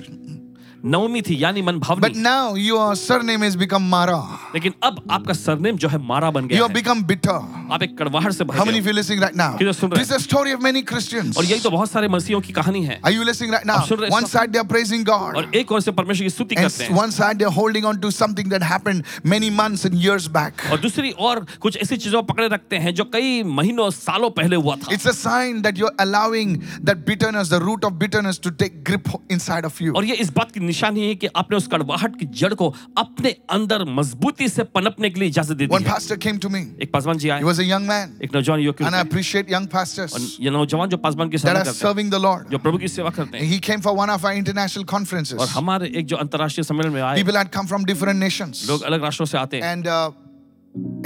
नवमी 0.85 1.21
थी 1.21 1.37
यानी 1.43 1.61
मन 1.61 1.79
Bhavni 1.79 2.01
but 2.01 2.15
now 2.17 2.55
your 2.57 2.95
surname 2.95 3.43
has 3.43 3.57
become 3.57 3.83
Mara 3.89 4.17
लेकिन 4.55 4.73
अब 4.83 5.01
आपका 5.11 5.33
सरनेम 5.33 5.77
जो 5.77 5.89
है 5.89 5.97
मारा 6.07 6.31
बन 6.31 6.47
गया 6.47 6.57
यू 6.57 6.63
हैव 6.63 6.73
बिकम 6.73 7.03
बिटर 7.03 7.69
आप 7.73 7.83
एक 7.83 7.97
कड़वाहट 7.97 8.31
से 8.31 8.43
भर 8.43 8.53
गए 8.53 8.57
how 8.57 8.65
many 8.65 8.81
feel 8.81 8.95
listening 8.95 9.21
right 9.21 9.35
now 9.35 9.57
this 9.57 9.83
is 10.01 10.13
a 10.13 10.17
story 10.17 10.53
of 10.53 10.61
many 10.63 10.81
Christians 10.91 11.37
और 11.37 11.45
यही 11.45 11.59
तो 11.59 11.69
बहुत 11.71 11.91
सारे 11.91 12.07
मसीहों 12.07 12.41
की 12.41 12.53
कहानी 12.53 12.83
है। 12.83 12.99
Are 13.05 13.13
you 13.13 13.23
listening 13.23 13.53
right 13.53 13.65
now 13.67 13.95
one 14.11 14.25
side 14.27 14.51
they 14.51 14.59
are 14.59 14.65
praising 14.67 15.05
God 15.05 15.37
और 15.37 15.49
एक 15.55 15.71
ओर 15.71 15.81
से 15.81 15.91
परमेश्वर 15.93 16.23
की 16.23 16.29
स्तुति 16.29 16.55
करते 16.55 16.83
हैं। 16.83 16.95
One 16.95 17.11
side 17.11 17.37
they 17.37 17.45
are 17.45 17.51
holding 17.53 17.85
on 17.85 17.97
to 17.97 18.11
something 18.11 18.49
that 18.51 18.63
happened 18.63 19.03
many 19.25 19.49
months 19.51 19.85
and 19.85 19.95
years 19.95 20.27
back 20.37 20.61
और 20.71 20.79
दूसरी 20.79 21.11
और 21.29 21.45
कुछ 21.61 21.77
ऐसी 21.77 21.97
चीज़ों 21.97 22.23
पकड़े 22.23 22.47
रखते 22.47 22.77
हैं 22.77 22.93
जो 22.95 23.03
कई 23.13 23.43
महीनों 23.53 23.89
सालों 23.91 24.29
पहले 24.37 24.55
हुआ 24.57 24.75
था। 24.75 24.93
It's 24.93 25.07
a 25.07 25.11
sign 25.13 25.61
that 25.61 25.79
you 25.79 25.85
are 25.85 26.05
allowing 26.07 26.55
that 26.81 27.05
bitterness 27.07 27.49
the 27.49 27.61
root 27.65 27.85
of 27.85 27.93
bitterness 28.05 28.39
to 28.43 28.49
take 28.63 28.83
grip 28.83 29.11
inside 29.31 29.65
of 29.65 29.83
you 29.83 29.93
और 29.93 30.05
ये 30.05 30.15
इस 30.25 30.33
बात 30.35 30.51
की 30.51 30.59
निशानी 30.75 31.07
है 31.07 31.15
कि 31.15 31.27
आपने 31.35 31.57
उस 31.57 31.67
कड़वाहट 31.71 32.19
की 32.19 32.25
जड़ 32.39 32.53
को 32.53 32.73
अपने 32.97 33.35
अंदर 33.57 33.83
मजबूती 33.97 34.47
से 34.49 34.63
पनपने 34.75 35.09
के 35.09 35.19
लिए 35.19 35.29
इजाज़त 35.29 35.57
दी 35.57 35.67
One 35.67 35.87
pastor 35.87 36.17
came 36.17 36.39
to 36.45 36.51
me. 36.55 36.61
एक 36.83 36.91
पासवान 36.93 37.17
जी 37.17 37.29
आए 37.29 37.41
He 37.41 37.47
was 37.47 37.59
a 37.59 37.67
young 37.69 37.87
man. 37.87 38.15
एक 38.23 38.35
नौजवान 38.35 38.59
युवक 38.59 38.83
And 38.89 38.95
I 38.95 39.03
appreciate 39.07 39.53
young 39.55 39.67
pastors 39.75 40.17
ये 40.39 40.49
नौजवान 40.51 40.89
जो 40.89 40.97
पासवान 41.07 41.29
की 41.29 41.37
सेवा 41.37 41.53
करते 41.53 41.69
हैं 41.69 41.73
That 41.73 41.75
are 41.75 41.87
serving 41.87 42.11
the 42.15 42.21
Lord. 42.27 42.49
जो 42.51 42.59
प्रभु 42.59 42.77
की 42.77 42.87
सेवा 42.97 43.09
करते 43.19 43.37
हैं 43.37 43.49
He 43.53 43.59
came 43.69 43.85
for 43.87 43.95
one 44.01 44.13
of 44.17 44.25
our 44.25 44.35
international 44.43 44.85
conferences. 44.93 45.39
और 45.39 45.47
हमारे 45.55 45.91
एक 45.95 46.05
जो 46.13 46.17
अंतर्राष्ट्रीय 46.27 46.63
सम्मेलन 46.71 46.93
में 46.93 47.01
आए 47.01 47.15
People 47.23 47.41
had 47.41 47.51
come 47.57 47.71
from 47.73 47.89
different 47.93 48.23
nations. 48.27 48.67
लोग 48.69 48.83
अलग 48.91 49.03
राष्ट्रों 49.03 49.25
से 49.25 49.37
आते 49.37 49.59
हैं 49.59 49.73
And 49.73 49.87
uh, 49.87 50.11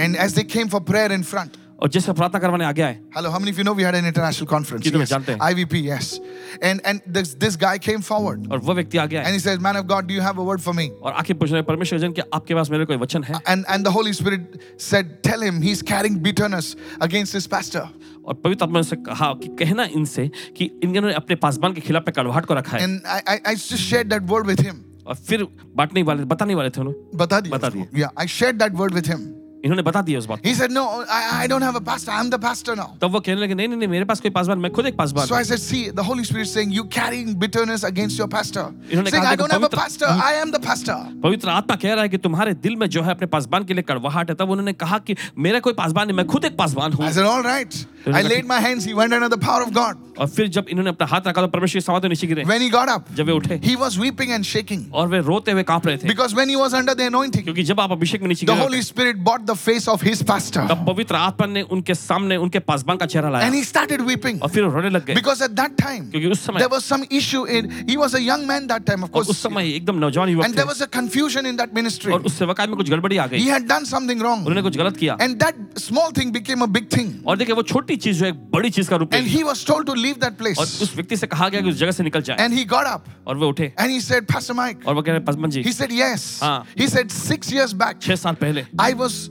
and 0.04 0.16
as 0.18 0.34
they 0.34 0.48
came 0.56 0.70
for 0.76 0.82
prayer 0.82 1.12
in 1.12 1.24
front, 1.24 1.58
और 1.82 1.90
जिससे 1.90 2.14
प्रार्थना 2.14 2.40
करवाने 2.40 2.66
आ 2.66 2.72
गया 2.72 2.88
है 2.88 2.94
hello 3.16 3.30
how 3.30 3.40
many 3.40 3.58
you 3.58 3.64
know 3.64 3.74
we 3.74 3.84
had 3.84 3.96
an 3.96 4.06
international 4.06 4.48
conference 4.48 4.88
yes 4.88 5.38
IVP 5.42 5.90
yes 5.90 6.22
and 6.64 6.82
and 6.86 7.00
this 7.10 7.36
this 7.36 7.58
guy 7.58 7.80
came 7.80 8.02
forward 8.02 8.52
और 8.52 8.60
वो 8.60 8.74
व्यक्ति 8.74 8.98
आ 8.98 9.06
गया 9.06 9.22
and 9.22 9.34
he 9.34 9.40
said 9.40 9.60
man 9.60 9.78
of 9.78 9.86
God 9.86 10.08
do 10.08 10.14
you 10.14 10.22
have 10.22 10.32
a 10.32 10.44
word 10.44 10.60
for 10.60 10.74
me 10.74 10.88
और 10.88 11.14
आखिर 11.14 11.36
पूछ 11.36 11.52
रहे 11.52 11.62
परमेश्वर 11.62 12.00
जन 12.00 12.12
के 12.12 12.22
आपके 12.34 12.56
पास 12.56 12.70
मेरे 12.72 12.86
कोई 12.86 12.98
वचन 12.98 13.24
है? 13.24 13.42
And 13.48 13.66
and 13.70 13.86
the 13.86 13.88
Holy 13.88 14.14
Spirit 14.14 14.60
said 14.80 15.12
tell 15.12 15.44
him 15.44 15.62
he 15.62 15.72
is 15.72 15.84
carrying 15.84 16.18
bitterness 16.18 16.76
against 17.02 17.34
this 17.34 17.48
pastor 17.48 17.80
और 18.26 18.34
पवित्र 18.34 18.66
आत्मा 18.66 18.82
से 18.82 18.96
कहा 18.96 19.34
कि 19.34 19.48
कहना 19.48 19.88
इनसे 19.96 20.32
कि 20.58 20.80
इन्होंने 20.84 21.14
अपने 21.14 21.36
पासबान 21.36 21.74
के 21.74 21.82
खिलाफ 21.82 22.04
कलवाहट 22.16 22.46
को 22.46 22.54
रखा 22.54 22.78
है। 22.78 22.84
And 22.84 23.02
I 23.08 23.38
I 23.48 23.56
just 23.56 23.76
share 23.76 24.04
that 24.04 24.22
word 24.22 24.46
with 24.46 24.62
him 24.62 24.82
और 25.08 25.16
फिर 25.16 25.48
बांटने 25.76 26.04
वाले 26.04 26.24
बताने 26.24 26.56
वाले 26.56 26.70
थे 26.70 26.82
उन्होंने। 26.82 27.18
बता 27.18 27.40
दिया 27.40 27.58
बता 27.58 27.70
दिया। 27.70 28.00
या 28.00 28.12
I 28.20 28.28
share 28.28 28.52
that 28.52 28.74
word 28.74 28.94
with 28.94 29.08
him 29.08 29.39
इन्होंने 29.66 29.84
बता 29.84 30.02
दिया 30.02 30.20
उस 30.20 30.26
बात 30.26 30.44
He 30.46 30.54
said, 30.54 30.72
No, 30.72 30.84
I, 31.10 31.44
I 31.44 31.48
don't 31.48 31.62
have 31.62 31.76
a 31.76 31.82
pastor. 31.82 32.12
I'm 32.12 32.30
the 32.30 32.40
pastor 32.40 32.76
now. 32.76 32.88
तब 33.02 33.12
वो 33.12 33.20
कहने 33.20 33.42
लगे 33.42 33.54
नहीं 33.54 33.68
नहीं 33.68 33.78
नहीं 33.78 33.90
मेरे 33.90 34.06
पास 34.06 34.20
कोई 34.22 34.32
पासवान 34.38 34.60
मैं 34.60 34.72
खुद 34.72 34.86
एक 34.88 34.96
Paswan 34.98 35.28
So 35.28 35.36
I 35.36 35.44
said, 35.44 35.60
See, 35.64 35.82
the 35.90 36.04
Holy 36.10 36.24
Spirit 36.24 36.48
is 36.48 36.54
saying, 36.54 36.72
You 36.72 36.86
carrying 36.98 37.34
bitterness 37.44 37.84
against 37.92 38.18
your 38.22 38.28
pastor. 38.36 38.66
इन्होंने 38.92 39.12
कहा, 39.12 39.32
I 39.32 39.36
don't 39.36 39.52
have 39.52 39.64
a 39.64 39.70
"पवित्र- 39.70 39.82
pastor. 39.82 40.08
I 40.30 40.34
am 40.44 40.52
the 40.58 40.62
pastor. 40.68 40.98
पवित्र 41.24 41.50
आत्मा 41.50 41.76
कह 41.76 41.94
रहा 41.94 42.04
है 42.04 42.10
कि 42.10 42.18
तुम्हारे 42.28 42.54
दिल 42.68 42.76
में 42.76 42.88
जो 42.90 43.04
है 43.04 43.12
अपने 43.12 43.28
पासवान 43.36 43.64
के 43.66 43.74
लिए 43.74 43.84
कड़वाहट 43.92 44.30
है 44.30 44.36
तब 44.36 44.50
उन्होंने 44.58 44.74
कहा 44.86 44.98
कि 45.10 45.16
मेरा 45.38 45.60
कोई 45.68 45.74
पासवान 45.82 46.08
नहीं 46.08 46.18
मैं 46.18 46.28
खुद 46.28 46.46
एक 46.46 46.58
पासवान 46.58 46.94
हूँ 46.94 47.06
I 47.08 47.12
said, 47.12 47.26
All 47.26 47.44
right. 47.44 47.86
I 48.08 48.22
laid 48.24 48.46
my 48.50 48.60
hands. 48.64 48.86
He 48.86 48.94
went 48.98 49.14
under 49.14 49.28
the 49.30 49.38
power 49.46 49.62
of 49.64 49.74
God. 49.74 49.98
और 50.20 50.28
फिर 50.28 50.48
जब 50.56 50.66
इन्होंने 50.70 50.90
अपना 50.90 51.08
हाथ 51.08 51.28
रखा 51.28 51.42
तो 51.42 51.48
परमेश्वर 51.48 51.80
के 51.80 51.86
समाधि 51.86 52.08
नीचे 52.10 52.28
गिरे 52.28 52.44
When 52.46 52.62
he 52.62 52.70
got 52.70 52.90
up, 52.94 53.12
जब 53.16 53.26
वे 53.26 53.34
उठे 53.34 53.60
he 53.68 53.76
was 53.84 53.98
weeping 54.00 54.32
and 54.38 54.46
shaking. 54.46 54.82
और 54.94 55.08
वे 55.08 55.20
रोते 55.28 55.52
हुए 55.52 55.64
काँप 55.64 55.88
रहे 55.88 55.98
थे 55.98 56.08
Because 56.08 56.34
when 56.40 56.50
he 56.50 56.58
was 56.62 56.74
under 56.74 56.96
the 56.96 57.08
anointing, 57.12 57.44
क्योंकि 57.44 57.64
जब 57.72 57.80
आप 57.80 57.92
अभिषेक 57.92 58.22
में 58.22 58.28
नीचे 58.30 58.46
the 58.46 58.54
गिरे 58.54 58.66
Holy 58.66 58.82
Spirit 58.82 59.24
brought 59.24 59.46
the 59.49 59.55
face 59.55 59.89
of 59.89 60.01
his 60.03 60.23
pastor. 60.23 60.67
तब 60.69 60.85
पवित्र 60.87 61.15
आत्मा 61.15 61.47
ने 61.47 61.63
उनके 61.63 61.95
सामने 61.95 62.37
उनके 62.37 62.59
पासवान 62.59 62.97
का 62.97 63.07
चेहरा 63.07 63.29
And 63.29 63.33
लाया 63.33 63.51
he 63.53 63.63
started 63.63 64.01
weeping. 64.01 64.41
और 64.43 64.49
फिर 64.49 64.65
वो 64.65 64.71
रोने 64.75 64.91
लग 64.91 65.05
गए 65.07 65.15
Because 65.15 65.41
at 65.43 65.57
that 65.57 65.77
time, 65.77 66.11
क्योंकि 66.11 66.29
उस 66.29 66.45
समय 66.47 66.61
there 66.61 66.69
was 66.69 66.85
some 66.85 67.05
issue 67.11 67.45
in, 67.45 67.71
he 67.89 67.97
was 67.97 68.15
a 68.15 68.21
young 68.21 68.47
man 68.47 68.67
that 68.69 68.87
time, 68.87 69.03
of 69.05 69.11
और 69.15 69.23
उस 69.23 69.27
course. 69.27 69.43
समय 69.43 69.71
एकदम 69.75 69.99
नौजवान 69.99 70.29
युवक 70.29 70.45
And 70.45 70.55
थे 70.55 70.57
there 70.57 70.67
was 70.67 70.81
a 70.81 70.87
confusion 70.87 71.47
in 71.47 71.57
that 71.57 71.75
ministry. 71.75 72.13
और 72.13 72.23
उस 72.23 72.39
सेवकाई 72.39 72.67
में 72.67 72.77
कुछ 72.77 72.91
गड़बड़ी 72.91 73.17
आ 73.17 73.27
He 73.27 73.31
गई 73.31 73.47
had 73.51 73.69
done 73.69 73.87
something 73.87 74.21
wrong. 74.21 74.47
उन्होंने 74.47 74.63
कुछ 74.63 74.77
गलत 74.79 74.97
किया 74.97 75.17
And 75.19 75.39
that 75.41 75.55
small 75.79 76.11
thing 76.11 76.33
became 76.33 76.63
a 76.63 76.71
big 76.79 76.89
thing. 76.89 77.13
और 77.27 77.37
देखिए 77.39 77.55
वो 77.55 77.63
छोटी 77.63 77.97
चीज 77.97 78.19
जो 78.19 78.27
एक 78.27 78.45
बड़ी 78.51 78.71
चीज 78.71 78.89
का 78.89 78.97
रूप 78.97 79.15
And 79.15 79.25
ले 79.27 79.31
he 79.37 79.45
was 79.45 79.65
told 79.65 79.87
to 79.87 79.95
leave 80.05 80.21
that 80.21 80.33
और 80.33 80.43
place. 80.43 80.83
उस 80.83 80.95
व्यक्ति 80.97 81.17
से 81.17 81.27
कहा 81.27 81.49
गया 81.49 81.61
कि 81.61 81.69
उस 81.71 81.77
जगह 81.77 81.93
से 81.93 82.03
निकल 82.05 82.23
जाए 82.23 82.37
And 82.39 82.59
he 82.59 82.65
got 82.65 82.87
up 82.87 83.09
और 83.27 83.39
वे 83.39 83.47
उठे 83.47 83.73
and 83.79 83.91
he 83.91 84.01
said, 84.01 84.27
Pastor 84.29 84.55
Mike, 84.55 84.85
और 84.87 84.95
वो 84.95 85.03
कह 85.03 85.13
रहे 85.13 85.21
Paswan 85.31 85.51
ji 85.51 85.63
he 85.65 85.73
said, 85.73 85.93
Yes. 85.93 86.41
हाँ. 86.43 86.67
He 86.77 86.87
said, 86.89 87.11
Six 87.11 87.53
years 87.53 87.73
back, 87.75 88.01
छह 88.01 88.17
साल 88.17 88.35
पहले 88.43 88.67
I 88.79 88.93
was 88.95 89.31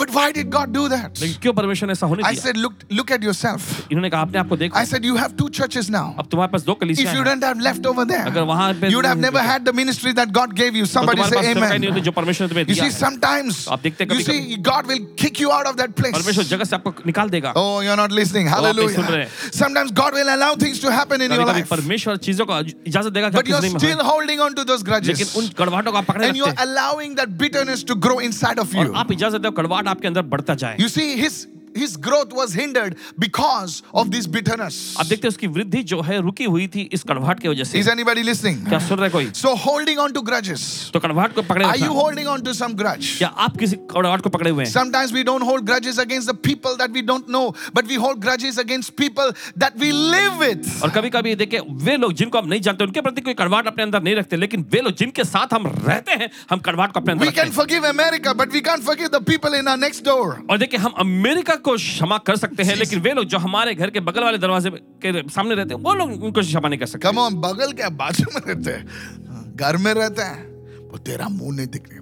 but 0.00 0.10
why 0.14 0.24
did 0.34 0.50
God 0.50 0.72
do 0.72 0.82
that? 0.90 1.20
लेकिन 1.20 1.40
क्यों 1.42 1.52
परमेश्वर 1.52 1.86
ने 1.88 1.92
ऐसा 1.92 2.06
होने 2.06 2.22
I 2.22 2.30
दिया 2.32 2.42
said, 2.42 2.56
look, 2.64 2.74
look 2.98 3.10
at 3.14 3.24
yourself. 3.26 3.62
इन्होंने 3.92 4.10
कहा 4.10 4.20
अपने 4.22 4.38
आप 4.38 4.48
को 4.48 4.56
देखो 4.56 4.78
I 4.78 4.84
said, 4.90 5.04
you 5.04 5.16
have 5.16 5.32
two 5.36 5.48
churches 5.58 5.88
now. 5.94 6.02
अब 6.18 6.28
तुम्हारे 6.30 6.52
पास 6.52 6.62
दो 6.66 6.72
If 6.72 6.78
कलीसियां 6.80 7.14
you 7.14 7.22
हैं 7.22 7.26
didn't 7.28 7.46
have 7.46 7.62
left 7.66 7.86
over 7.90 8.04
there, 8.10 8.26
अगर 8.26 8.42
वहाँ 8.50 8.68
पे 8.80 8.90
you 8.90 9.00
would 9.00 9.08
have 9.08 9.18
never 9.24 9.42
had 9.46 9.64
the 9.64 9.72
ministry 9.78 10.12
that 10.18 10.30
God 10.36 10.54
gave 10.60 10.76
you. 10.80 10.84
तो 10.86 10.92
Somebody 10.92 11.18
तुम्हारे 11.18 11.30
say 11.30 11.40
पास 11.40 11.46
सेवकाई 11.46 11.78
नहीं 11.78 11.88
amen. 11.88 11.90
होती 11.90 12.00
जो 12.00 12.12
परमेश्वर 12.20 12.46
ने 12.46 12.48
तुम्हें 12.52 12.64
You 12.66 12.74
दिया 12.74 12.84
see, 12.84 12.92
है 12.92 13.00
sometimes 13.00 13.58
आप 13.72 13.82
देखते 13.82 14.04
हैं 14.04 14.10
you 14.10 14.20
कभी-कभी- 14.20 14.52
see, 14.52 14.60
God 14.70 14.92
will 14.92 15.02
kick 15.24 15.40
you 15.44 15.50
out 15.56 15.66
of 15.72 15.76
that 15.82 15.96
place. 16.02 16.14
परमेश्वर 16.18 16.44
जगह 16.52 16.64
से 16.70 16.76
आपको 16.76 16.94
निकाल 17.06 17.30
देगा 17.34 17.52
Oh, 17.56 17.80
you're 17.88 17.98
not 18.02 18.14
listening. 18.20 18.46
आप 18.48 18.62
नहीं 18.62 18.88
सुन 18.94 19.04
Hallelujah. 19.04 19.10
रहे। 19.16 19.26
Sometimes 19.58 19.90
God 20.02 20.20
will 20.20 20.32
allow 20.36 20.52
things 20.64 20.78
to 20.86 20.94
happen 20.98 21.20
in 21.20 21.34
your 21.34 21.42
कभी 21.42 21.50
कभी 21.50 21.60
life, 21.62 21.68
परमेश्वर 21.74 22.16
चीजों 22.28 22.46
को 22.52 22.60
इजाजत 22.86 23.12
देगा 23.18 23.28
कि 23.28 23.36
but 23.36 23.42
आपकी 23.42 23.52
you're 23.52 23.60
जिंदगी 23.66 23.86
में 23.86 23.94
still 23.94 24.06
हो 24.06 24.14
holding 24.14 24.46
on 24.48 24.56
to 24.60 24.68
those 24.70 24.86
लेकिन 24.86 25.26
grudges, 25.26 25.36
उन 25.36 25.48
कड़वाहटों 25.58 25.92
को 25.92 25.98
आप 25.98 26.06
पकड़े 26.12 26.28
and 26.28 26.40
you're 26.42 26.48
रखते 26.48 26.62
हैं 26.62 26.68
allowing 26.70 27.18
that 27.20 27.36
bitterness 27.44 27.84
to 27.92 28.00
grow 28.08 28.18
inside 28.30 28.64
of 28.66 28.76
और 28.76 28.86
you. 28.86 28.96
आप 29.04 29.12
इजाजत 29.12 29.40
दो 29.40 29.50
कड़वाहट 29.60 29.78
आपके 29.87 30.07
अंदर 30.07 30.21
बढ़ता 30.21 30.55
जाए। 30.55 30.77
You 30.79 30.87
see 30.87 31.15
his 31.21 31.45
his 31.75 31.97
growth 31.97 32.31
was 32.33 32.53
hindered 32.53 32.95
because 33.19 33.83
of 33.93 34.11
this 34.11 34.27
bitterness. 34.27 34.95
आप 34.99 35.05
देखते 35.05 35.27
हैं 35.27 35.29
उसकी 35.29 35.47
वृद्धि 35.47 35.83
जो 35.83 36.01
है 36.01 36.19
रुकी 36.21 36.43
हुई 36.45 36.67
थी 36.75 36.89
इस 36.93 37.03
कड़वाहट 37.03 37.39
की 37.39 37.47
वजह 37.47 37.63
से 37.63 37.79
Is 37.79 37.87
anybody 37.87 38.23
listening? 38.23 38.57
क्या 38.69 38.79
सुन 38.87 38.99
रहे 38.99 39.09
कोई 39.09 39.31
So 39.33 39.55
holding 39.55 39.99
on 39.99 40.13
to 40.13 40.23
grudges. 40.29 40.63
तो 40.93 40.99
कड़वाहट 40.99 41.33
को 41.35 41.41
पकड़े 41.49 41.65
Are 41.65 41.77
you 41.77 41.93
holding 41.93 42.27
on 42.27 42.43
to 42.47 42.53
some 42.53 42.75
grudge? 42.81 43.17
क्या 43.17 43.27
आप 43.47 43.57
किसी 43.57 43.75
कड़वाहट 43.91 44.21
को 44.21 44.29
पकड़े 44.29 44.49
हुए 44.51 44.65
हैं 44.65 44.71
Sometimes 44.71 45.13
we 45.13 45.23
don't 45.23 45.47
hold 45.49 45.65
grudges 45.65 45.99
against 46.05 46.31
the 46.31 46.37
people 46.49 46.77
that 46.77 46.91
we 46.91 47.01
don't 47.11 47.27
know, 47.37 47.45
but 47.73 47.91
we 47.93 47.99
hold 48.05 48.21
grudges 48.21 48.57
against 48.57 48.95
people 48.95 49.33
that 49.57 49.77
we 49.83 49.91
live 49.91 50.39
with. 50.45 50.71
और 50.83 50.89
कभी 50.97 51.09
कभी 51.09 51.35
देखिए 51.35 51.59
वे 51.85 51.97
लोग 51.97 52.13
जिनको 52.23 52.39
हम 52.39 52.47
नहीं 52.49 52.61
जानते 52.61 52.83
उनके 52.85 53.01
प्रति 53.01 53.21
कोई 53.21 53.33
कड़वाहट 53.43 53.67
अपने 53.67 53.83
अंदर 53.83 54.01
नहीं 54.03 54.15
रखते 54.15 54.37
लेकिन 54.37 54.65
वे 54.71 54.81
लोग 54.81 54.95
जिनके 55.03 55.23
साथ 55.25 55.53
हम 55.53 55.67
रहते 55.67 56.11
हैं 56.23 56.29
हम 56.51 56.59
कड़वाहट 56.69 56.91
को 56.93 56.99
अपने 56.99 57.13
अंदर 57.13 57.25
We 57.25 57.31
can 57.33 57.51
forgive 57.51 57.83
America, 57.91 58.33
but 58.33 58.49
we 58.51 58.61
can't 58.61 58.83
forgive 58.89 59.11
the 59.11 59.21
people 59.31 59.59
in 59.59 59.67
our 59.67 59.77
next 59.77 60.03
door. 60.09 60.25
और 60.49 60.57
देखिए 60.57 60.79
हम 60.79 60.93
अमेरिका 60.99 61.55
को 61.65 61.75
क्षमा 61.75 62.17
कर 62.27 62.35
सकते 62.35 62.63
हैं 62.63 62.75
लेकिन 62.75 62.99
वे 62.99 63.13
लोग 63.13 63.25
जो 63.25 63.37
हमारे 63.37 63.75
घर 63.75 63.89
के 63.89 63.99
बगल 63.99 64.23
वाले 64.23 64.37
दरवाजे 64.37 64.69
के 65.05 65.27
सामने 65.29 65.55
रहते 65.55 65.73
हैं 65.73 65.81
वो 65.81 65.93
लोग 65.93 66.23
उनको 66.23 66.41
क्षमा 66.41 66.69
नहीं 66.69 66.79
कर 66.79 66.85
सकते। 66.85 67.07
कम 67.07 67.29
बगल 67.41 67.71
क्या? 67.73 67.89
बाजू 68.01 68.25
में 68.35 68.41
रहते 68.47 68.71
हैं। 68.71 69.55
घर 69.55 69.77
में 69.77 69.93
रहते 69.93 70.21
हैं। 70.21 70.41
वो 70.89 70.97
तेरा 70.97 71.29
मुँह 71.29 71.55
नहीं 71.55 71.67
दिखने 71.67 71.99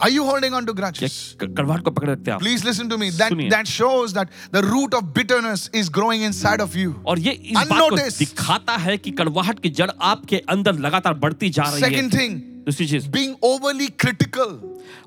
Are 0.00 0.08
you 0.08 0.24
holding 0.24 0.54
on 0.54 0.66
to 0.66 0.72
grudges? 0.74 1.14
हैं 1.40 2.38
Please 2.38 2.64
listen 2.64 2.88
to 2.88 2.98
me. 2.98 3.10
That 3.10 3.34
that 3.54 3.66
shows 3.72 4.14
that 4.14 4.30
the 4.50 4.62
root 4.62 4.94
of 4.94 5.12
bitterness 5.18 5.68
is 5.80 5.90
growing 5.98 6.22
inside 6.28 6.62
of 6.66 6.76
you. 6.82 6.94
और 7.06 7.18
ये 7.18 7.32
इस 7.32 7.56
बात 7.56 7.68
को 7.68 7.86
Unnoticed. 7.88 8.18
दिखाता 8.18 8.76
है 8.86 8.96
कि 8.98 9.10
कड़वाहट 9.20 9.60
की 9.60 9.70
जड़ 9.80 9.90
आपके 10.12 10.42
अंदर 10.56 10.78
लगातार 10.86 11.14
बढ़ती 11.24 11.50
जा 11.50 11.62
रही 11.62 11.82
है 11.82 11.90
Second 11.90 12.16
thing, 12.18 12.38
दूसरी 12.66 12.86
चीज़ 12.86 13.08
being 13.10 13.34
overly 13.50 13.90
critical. 14.04 14.56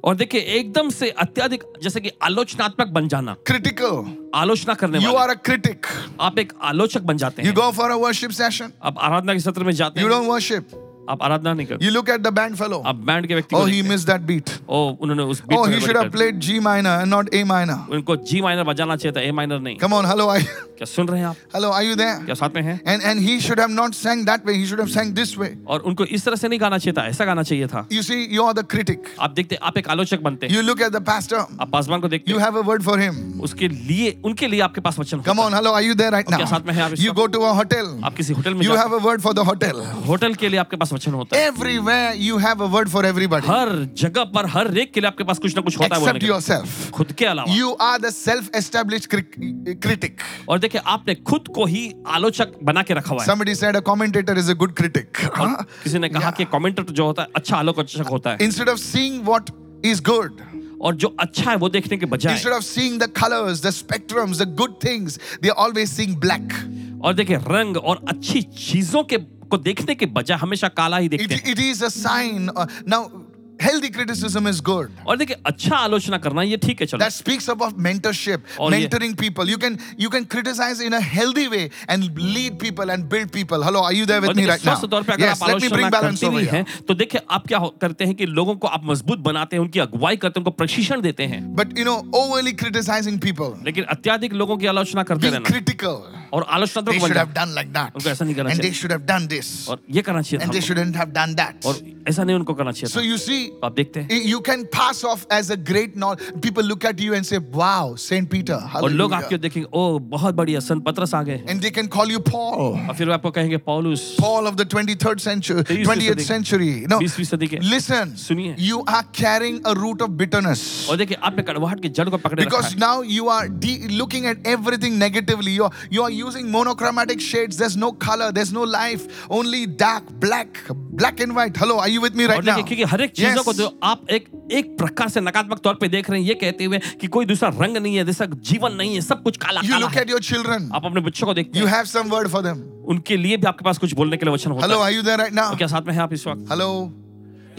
और 0.04 0.16
देखिए 0.16 0.42
एकदम 0.60 0.90
से 0.90 1.10
अत्यधिक 1.26 1.64
जैसे 1.84 2.00
कि 2.02 2.12
आलोचनात्मक 2.24 2.88
बन 3.00 3.08
जाना 3.08 3.36
Critical. 3.52 4.06
आलोचना 4.36 4.74
करने 4.84 5.00
You 5.00 5.14
वाले 5.14 5.34
are 5.34 5.38
a 5.38 5.42
critic. 5.50 5.92
आप 6.20 6.40
एक 6.40 6.54
आलोचक 6.72 7.02
बन 7.12 7.18
जाते 7.18 7.42
You 7.42 7.48
हैं 7.48 7.56
go 7.56 7.72
for 7.82 7.90
a 7.92 8.00
worship 8.06 8.40
session. 8.44 8.72
आप 8.84 9.00
आराधना 9.10 9.34
के 9.34 9.40
सत्र 9.40 9.64
में 9.64 9.74
जाते 9.84 10.02
You 10.02 10.08
हैं 10.08 10.16
don't 10.18 10.30
worship. 10.36 10.80
आप 11.10 11.24
आराधना 11.24 11.54
नहीं 11.54 11.68
कर 11.68 11.84
you 11.84 11.92
look 11.92 12.10
at 12.10 12.22
the 12.22 12.28
band 12.34 12.56
fellow 12.56 12.82
आप 12.88 12.96
बैंड 13.06 13.28
के 13.28 13.34
व्यक्ति 13.34 13.56
oh 13.56 13.68
he. 13.70 13.82
Miss 13.84 14.06
that 14.06 14.22
beat 14.22 14.50
oh 14.70 14.98
उन्होंने 15.02 15.24
उस 15.24 15.42
beat 15.48 15.58
oh 15.58 15.70
he 15.70 15.80
should 15.82 15.98
have 15.98 16.10
played 16.12 16.40
G 16.40 16.60
minor 16.60 17.02
and 17.02 17.10
not 17.10 17.34
A 17.34 17.44
minor 17.44 17.96
उनको 17.96 18.16
जी 18.30 18.42
माइनर 18.42 18.64
बजाना 18.64 18.96
चाहिए 18.96 19.16
था 19.18 19.22
ए 19.22 19.32
माइनर 19.32 19.60
नहीं। 19.60 19.78
कम 19.78 19.94
ऑन 19.94 20.06
हेलो 20.06 20.28
आई 20.30 20.44
क्या 20.44 20.86
सुन 20.86 21.08
रहे 21.08 21.20
हैं 21.20 21.26
आप? 21.28 21.36
हेलो 21.56 21.70
आर 21.72 21.84
यू 21.84 21.96
देयर 21.96 22.24
क्या 22.26 22.36
साथ 22.36 22.56
में 22.56 22.62
हैं? 22.62 22.80
And 22.88 23.02
and 23.02 23.20
he 23.20 23.40
should 23.42 23.60
have 23.60 23.70
not 23.72 23.94
sang 23.94 24.26
that 24.26 24.48
way 24.48 24.54
he 24.54 24.66
should 24.68 24.80
have 24.80 24.88
sang 24.90 25.14
this 25.16 25.38
way 25.38 25.54
और 25.68 25.80
उनको 25.82 26.06
इस 26.06 26.26
तरह 26.26 26.36
से 26.36 26.48
नहीं 26.48 26.60
गाना 26.62 26.78
चाहिए 26.78 26.94
था 26.98 27.06
ऐसा 27.08 27.26
गाना 27.26 27.44
चाहिए 27.44 27.68
था। 27.68 27.88
You 27.92 28.02
see 28.04 28.16
you 28.36 28.46
are 28.46 28.54
the 28.54 28.66
critic 28.72 29.14
आप 29.22 29.32
देखते 29.32 29.56
आप 29.64 29.78
एक 29.78 29.90
आलोचक 29.90 30.22
बनते 30.22 30.48
हैं। 30.48 30.56
You 30.56 30.62
look 30.62 30.82
at 30.82 30.92
the 30.92 31.04
pastor 31.08 31.38
आप 31.38 31.70
पासवान 31.72 32.02
को 32.02 32.08
देखते 32.08 32.32
you 32.32 32.40
have 32.40 32.58
a 32.58 32.64
word 32.68 32.84
for 32.84 33.00
him 33.02 33.42
उसके 33.44 33.68
लिए 33.68 34.18
उनके 34.26 34.48
लिए 34.48 34.60
आपके 34.62 34.82
पास 34.82 35.00
वचन 35.00 35.22
come 35.28 35.40
on 35.40 35.54
hello 35.54 35.74
are 35.74 35.84
you 35.84 35.94
there 35.96 36.12
right 36.12 36.30
now 36.32 36.40
क्या 36.40 36.48
साथ 36.48 36.68
में 36.68 36.74
हैं 36.74 36.84
आप 36.84 36.92
you 37.00 37.14
go 37.14 37.28
to 37.28 37.42
a 37.42 37.54
hotel 37.56 38.00
आप 38.04 38.16
किसी 38.16 38.34
होटल 38.34 38.54
में 38.54 38.66
you 38.66 38.76
have 38.76 38.98
a 38.98 39.02
word 39.04 39.22
for 39.22 39.34
the 39.34 39.48
hotel 39.50 39.82
hotel 40.08 40.34
के 40.36 40.50
लिए 40.50 40.60
आपके 40.60 40.78
पास 40.78 40.93
वचन 40.94 41.14
होता 41.14 41.38
है। 41.38 41.48
Everywhere 41.48 42.16
you 42.18 42.38
have 42.38 42.64
a 42.64 42.68
word 42.74 42.90
for 42.90 43.06
everybody 43.06 43.48
हर 43.48 43.70
जगह 43.98 44.24
पर 44.36 44.48
हर 44.50 44.78
एक 44.78 44.94
के 44.94 45.00
लिए 45.00 45.08
आपके 45.08 45.24
पास 45.24 45.40
कुछ 45.40 45.56
ना 45.56 45.62
कुछ 45.62 45.80
होता 45.80 45.96
है 45.96 46.62
खुद 46.92 47.12
के 47.12 47.26
अलावा। 47.26 47.54
You 47.54 47.72
are 47.82 48.00
the 48.00 48.10
self 48.12 48.50
establish 48.56 49.08
critic 49.08 50.22
और 50.50 50.60
देखिए 50.60 50.82
आपने 50.88 51.16
खुद 51.24 51.48
को 51.56 51.66
ही 51.66 51.84
आलोचक 52.10 52.54
बना 52.64 52.84
के 52.84 52.94
रखा 52.94 53.14
हुआ 53.14 53.22
है। 53.22 53.28
Somebody 53.28 53.52
is 53.52 54.52
a 54.52 54.54
good 54.56 54.74
critic 54.76 55.18
किसी 55.18 56.00
ने 56.00 56.10
कहा 56.10 56.32
कि 56.32 56.46
कमेंटेटर 56.48 56.94
जो 56.94 57.06
होता 57.06 57.22
है 57.22 57.28
अच्छा 57.36 57.58
आलोचक 57.58 58.08
होता 58.10 58.30
है। 58.30 58.38
Instead 58.42 58.70
of 58.70 58.80
seeing 58.80 59.24
what 59.26 59.50
is 59.86 60.02
good 60.04 60.42
और 60.82 60.96
जो 60.96 61.08
अच्छा 61.20 61.50
है 61.50 61.56
वो 61.58 61.70
देखने 61.70 61.98
के 61.98 62.06
बजाय। 62.06 62.34
Instead 62.34 62.54
of 62.54 62.64
seeing 62.64 63.00
the 63.02 63.08
colours 63.18 63.62
the 63.66 63.70
spectrums 63.72 64.42
the 64.42 64.56
good 64.56 64.74
things 64.84 65.20
they 65.44 65.50
always 65.50 65.90
seeing 65.90 66.16
black 66.18 67.02
और 67.04 67.14
देखिए 67.14 67.38
रंग 67.48 67.78
और 67.78 68.06
अच्छी 68.10 68.42
चीज़ों 68.42 69.04
के 69.04 69.18
को 69.54 69.58
देखने 69.58 69.96
के 69.96 70.06
बजाय 70.06 70.38
हमेशा 70.38 70.68
काला 70.68 70.98
ही 70.98 71.10
देखते 71.10 71.36
हैं 71.36 71.74
is 71.74 71.84
a 71.84 71.92
sign. 72.06 72.50
uh, 72.50 72.66
now, 72.94 73.23
healthy 73.64 73.90
criticism 73.90 74.48
is 74.48 74.62
good. 74.62 74.90
और 75.08 75.18
देखिए 75.18 75.38
अच्छा 75.46 75.76
आलोचना 75.76 76.18
करना 76.18 76.42
ये 76.44 76.58
ठीक 76.58 76.82
है 76.82 76.88
चलो 76.88 77.06
That 77.06 77.14
speaks 77.14 77.48
about 77.48 77.78
mentorship, 77.88 78.42
mentoring 78.60 79.18
people. 79.24 79.54
You 79.54 79.58
can 79.58 79.80
you 79.98 80.10
can 80.10 80.26
criticize 80.26 80.82
in 80.82 80.94
a 80.94 81.02
healthy 81.02 81.48
way 81.48 81.70
and 81.88 82.20
lead 82.36 82.60
people 82.60 82.90
and 82.90 83.10
build 83.10 83.32
people. 83.32 83.64
Hello, 83.64 83.84
are 83.84 83.94
you 83.94 84.06
there 84.06 84.22
with 84.22 84.36
me 84.36 84.48
right 84.48 84.66
now? 84.66 84.76
तौर 84.94 85.04
पे 85.04 85.14
अगर 85.14 85.24
Yes, 85.24 85.30
आप 85.32 85.50
bring 85.50 85.96
आलोचना. 85.96 86.52
हैं 86.52 86.66
तो 86.88 86.94
देखिए 86.94 87.22
आप 87.32 87.48
क्या 87.48 87.58
हो- 87.58 87.74
करते 87.82 88.06
हैं 88.06 88.16
कि 88.16 88.26
लोगों 88.26 88.56
को 88.56 88.68
आप 88.68 88.82
मज़बूत 88.86 89.20
बनाते 89.20 89.56
हैं 89.56 89.64
उनकी 89.64 89.80
अगुवाई 89.80 90.18
करते 90.18 90.40
हैं 90.40 90.46
उनको 90.46 90.52
प्रशिक्षण 90.52 91.02
देते 91.02 91.24
हैं 91.24 91.56
But 91.56 91.78
you 91.78 91.86
know, 91.86 91.98
overly 92.14 92.54
criticizing 92.54 93.20
people, 93.20 93.66
लेकिन 93.66 93.84
अत्याधिक 93.84 94.34
लोगों 94.34 94.58
की 94.58 94.68
आलोचना 94.68 95.04
करते 95.04 95.30
रहना 95.30 95.50
critical. 95.50 95.98
और 96.34 96.46
आलोचनात्मक 96.50 97.02
बन 97.02 97.14
have 97.14 97.34
done 97.34 97.56
like 97.56 97.74
that, 97.74 97.96
उनको 97.96 98.10
ऐसा 98.10 98.26
नहीं 98.26 98.36
करना 98.36 98.50
and 98.50 98.60
they 98.60 98.72
चाहिए 98.72 98.82
should 98.82 98.92
have 98.92 99.06
done 99.06 99.28
this, 99.28 99.70
और 99.70 99.82
ये 99.92 100.02
करना 100.02 100.22
चाहिए 100.22 100.46
and 100.46 100.54
they 100.54 100.62
shouldn't 100.62 100.96
have 100.96 101.14
done 101.14 101.36
that. 101.36 101.66
और 101.66 101.80
ऐसा 102.08 102.24
नहीं 102.24 102.36
उनको 102.36 102.54
करना 102.54 102.72
चाहिए 102.72 102.94
So 102.94 103.02
you 103.02 103.18
see, 103.18 103.48
तो 103.48 103.53
आप 103.65 103.73
देखते 103.73 104.01
हैं 104.01 104.27
you 104.29 104.41
can 104.49 104.65
pass 104.77 105.05
off 105.05 105.25
as 105.39 105.51
a 105.51 105.57
great 105.71 105.97
knowledge. 105.97 106.41
People 106.47 106.67
look 106.71 106.85
at 106.91 107.01
you 107.05 107.15
and 107.19 107.27
say, 107.31 107.39
"Wow, 107.57 107.97
Saint 108.05 108.31
Peter, 108.35 108.59
और 108.77 108.91
लोग 108.91 109.13
आपको 109.13 109.27
hallelujah," 109.27 109.43
देखेंगे 109.43 109.69
ओ 109.75 109.99
बहुत 109.99 110.35
बढ़िया 110.35 110.61
संत 110.61 110.85
पत्रस 110.85 111.15
आ 111.15 111.23
गए 111.23 111.45
and 111.49 111.63
they 111.63 111.75
can 111.79 111.89
call 111.97 112.13
you 112.15 112.23
Paul. 112.29 112.89
और 112.89 112.95
फिर 112.99 113.09
वो 113.09 113.13
आपको 113.15 113.31
कहेंगे 113.31 113.57
पौलुस 113.57 114.17
Paul 114.21 114.51
of 114.51 114.57
the 114.61 114.67
23rd 114.75 115.21
century, 115.29 115.65
तेईसवीं 115.65 115.85
20th 115.85 116.21
सदी- 116.21 116.29
century. 116.29 116.87
No, 116.93 116.99
बीसवीं 116.99 117.25
सदी 117.25 117.47
के 117.47 117.57
listen. 117.57 118.17
सुनिए। 118.17 118.57
You 118.71 118.79
are 118.95 119.05
carrying 119.23 119.61
a 119.73 119.77
root 119.83 120.07
of 120.09 120.17
bitterness 120.23 120.89
और 120.89 120.97
देखिए 120.97 121.17
आपने 121.23 121.43
कड़वाहट 121.43 121.83
की 121.83 121.89
जड़ 121.89 122.09
को 122.09 122.17
पकड़े 122.17 122.45
रखा 122.45 122.57
because 122.57 122.73
है 122.73 122.81
now 122.81 122.97
you 123.17 123.29
are 123.29 123.49
de- 123.65 123.99
looking 124.01 124.27
at 124.33 124.43
everything 124.57 124.99
negatively. 125.05 125.57
You 125.59 125.69
are 125.69 125.73
you 125.93 126.07
are 126.07 126.13
using 126.19 126.51
monochromatic 126.57 127.25
shades. 127.29 127.61
There's 127.63 127.79
no 127.85 127.93
color, 128.09 128.31
there's 128.33 128.53
no 128.59 128.67
life, 128.75 129.07
only 129.31 129.63
dark, 129.85 130.13
black, 130.27 130.63
black 131.03 131.23
and 131.27 131.37
white. 131.39 131.57
Hello, 131.57 131.79
are 131.79 131.91
you 131.95 132.03
with 132.07 132.17
me 132.21 132.27
right 132.27 132.37
और 132.37 132.45
now? 132.45 132.57
देखिए 132.57 132.63
क्योंकि 132.65 132.91
हर 132.93 133.01
एक 133.01 133.11
चीजों 133.11 133.32
चीज़ों 133.34 133.44
को 133.44 133.54
जो 133.54 133.80
आप 133.84 134.10
एक 134.12 134.30
एक 134.52 134.78
प्रकार 134.78 135.10
से 135.10 135.22
नकारात्मक 135.22 135.60
तौर 135.64 135.76
पे 135.82 135.88
देख 135.88 136.10
रहे 136.10 136.20
हैं 136.20 136.28
ये 136.28 136.36
कहते 136.36 136.64
हुए 136.64 136.80
कि 137.02 137.08
कोई 137.08 137.26
दूसरा 137.26 137.50
रंग 137.62 137.78
नहीं 137.78 137.96
है 137.96 138.06
जैसा 138.06 138.26
जीवन 138.50 138.74
नहीं 138.82 138.96
है 138.96 139.02
सब 139.02 139.24
कुछ 139.24 139.38
काला 139.38 139.62
you 139.62 139.72
काला 139.72 139.88
है। 139.88 140.06
children, 140.30 140.72
आप 140.76 140.86
अपने 140.86 141.02
बच्चों 141.02 141.28
को 141.28 141.34
देखते 141.34 141.60
हैं। 141.60 142.56
उनके 142.94 143.18
लिए 143.18 143.38
भी 143.38 143.48
आपके 143.48 143.66
पास 143.66 143.78
कुछ 143.78 143.94
बोलने 143.94 144.18
के 144.18 144.26
लिए 144.26 144.34
वचन 144.34 144.52
होता 144.52 144.68
Hello, 144.68 144.82
are 144.82 144.92
you 144.92 145.06
there 145.08 145.20
right 145.24 145.38
now? 145.40 145.58
क्या 145.58 145.68
साथ 145.68 145.88
में 145.88 145.94
है 145.94 146.00
आप 146.00 146.14
इस 146.14 146.28
वक्त? 146.28 146.46
Hello 146.52 146.70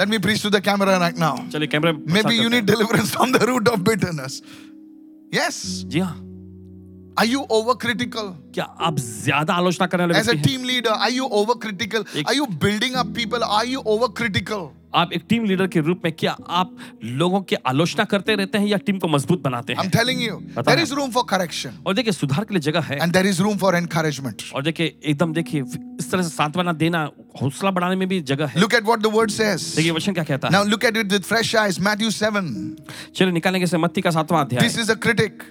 let 0.01 0.09
me 0.09 0.19
preach 0.19 0.43
to 0.43 0.51
the 0.51 0.61
camera 0.65 0.97
right 0.97 1.19
now 1.19 1.49
चलिए 1.53 1.69
camera 1.69 1.93
maybe 2.23 2.43
you 2.43 2.49
need 2.49 2.65
deliverance 2.67 3.11
from 3.11 3.33
the 3.33 3.43
root 3.43 3.69
of 3.69 3.81
bitterness 3.81 4.43
yes 5.35 5.65
जी 5.87 5.99
हाँ। 5.99 6.21
Are 7.23 7.27
you 7.27 7.41
overcritical? 7.57 8.31
क्या 8.55 8.65
आप 8.87 8.97
ज़्यादा 8.99 9.55
आलोचना 9.55 9.87
करने 9.87 10.07
लगे 10.07 10.21
As 10.21 10.29
a 10.29 10.35
team 10.47 10.65
leader, 10.71 10.95
are 11.05 11.11
you 11.17 11.27
overcritical? 11.41 12.07
Are 12.25 12.35
you 12.35 12.47
building 12.65 12.97
up 13.03 13.13
people? 13.19 13.45
Are 13.59 13.67
you 13.73 13.83
overcritical? 13.93 14.65
आप 14.95 15.13
एक 15.13 15.25
टीम 15.29 15.45
लीडर 15.45 15.67
के 15.67 15.81
रूप 15.81 16.01
में 16.05 16.13
क्या 16.13 16.37
आप 16.49 16.77
लोगों 17.05 17.41
की 17.41 17.57
आलोचना 17.57 18.05
करते 18.05 18.35
रहते 18.35 18.59
हैं 18.59 18.67
या 18.67 18.77
टीम 18.77 18.99
को 18.99 19.09
मज़बूत 19.09 19.43
बनाते 19.43 19.73
हैं? 19.73 19.91
और 21.87 21.95
देखिए 21.95 22.13
सुधार 22.13 22.45
के 22.45 22.55
लिए 22.55 22.61
जगह 22.61 22.81
है। 22.81 22.99
And 23.03 23.13
there 23.13 23.27
is 23.27 23.43
room 23.43 23.57
for 23.57 23.77
encouragement 23.77 24.43
और 24.55 24.63
देखिए 24.63 24.99
एकदम 25.05 25.33
देखिए 25.33 25.63
इस 26.01 26.11
तरह 26.11 26.23
से 26.23 26.29
सांत्वना 26.29 26.73
देना 26.73 27.11
हौसला 27.43 27.71
बढ़ाने 27.71 27.97
में 27.97 28.09
भी 28.09 28.21
जगह 28.21 28.47
है। 28.47 28.61
Look 28.61 28.75
at 28.75 28.85
what 28.85 28.99
the 28.99 29.07
word 29.07 29.31
वचन 29.91 30.13
क्या 30.13 30.25
कहता 30.25 30.49
है? 30.49 30.53
नाउ 30.53 30.65
लुक 30.65 30.85
एट 30.85 30.97
चलिए 33.17 33.33
निकालेंगे 33.33 33.67
से 33.67 33.79
मत्ती 33.79 34.01
का 34.01 34.11
सातवां 34.11 34.45
अध्याय। 34.45 34.63
दिस 34.63 34.79
इज़ 34.79 34.93
अ 34.93 34.95
क्रिटिक 34.95 35.43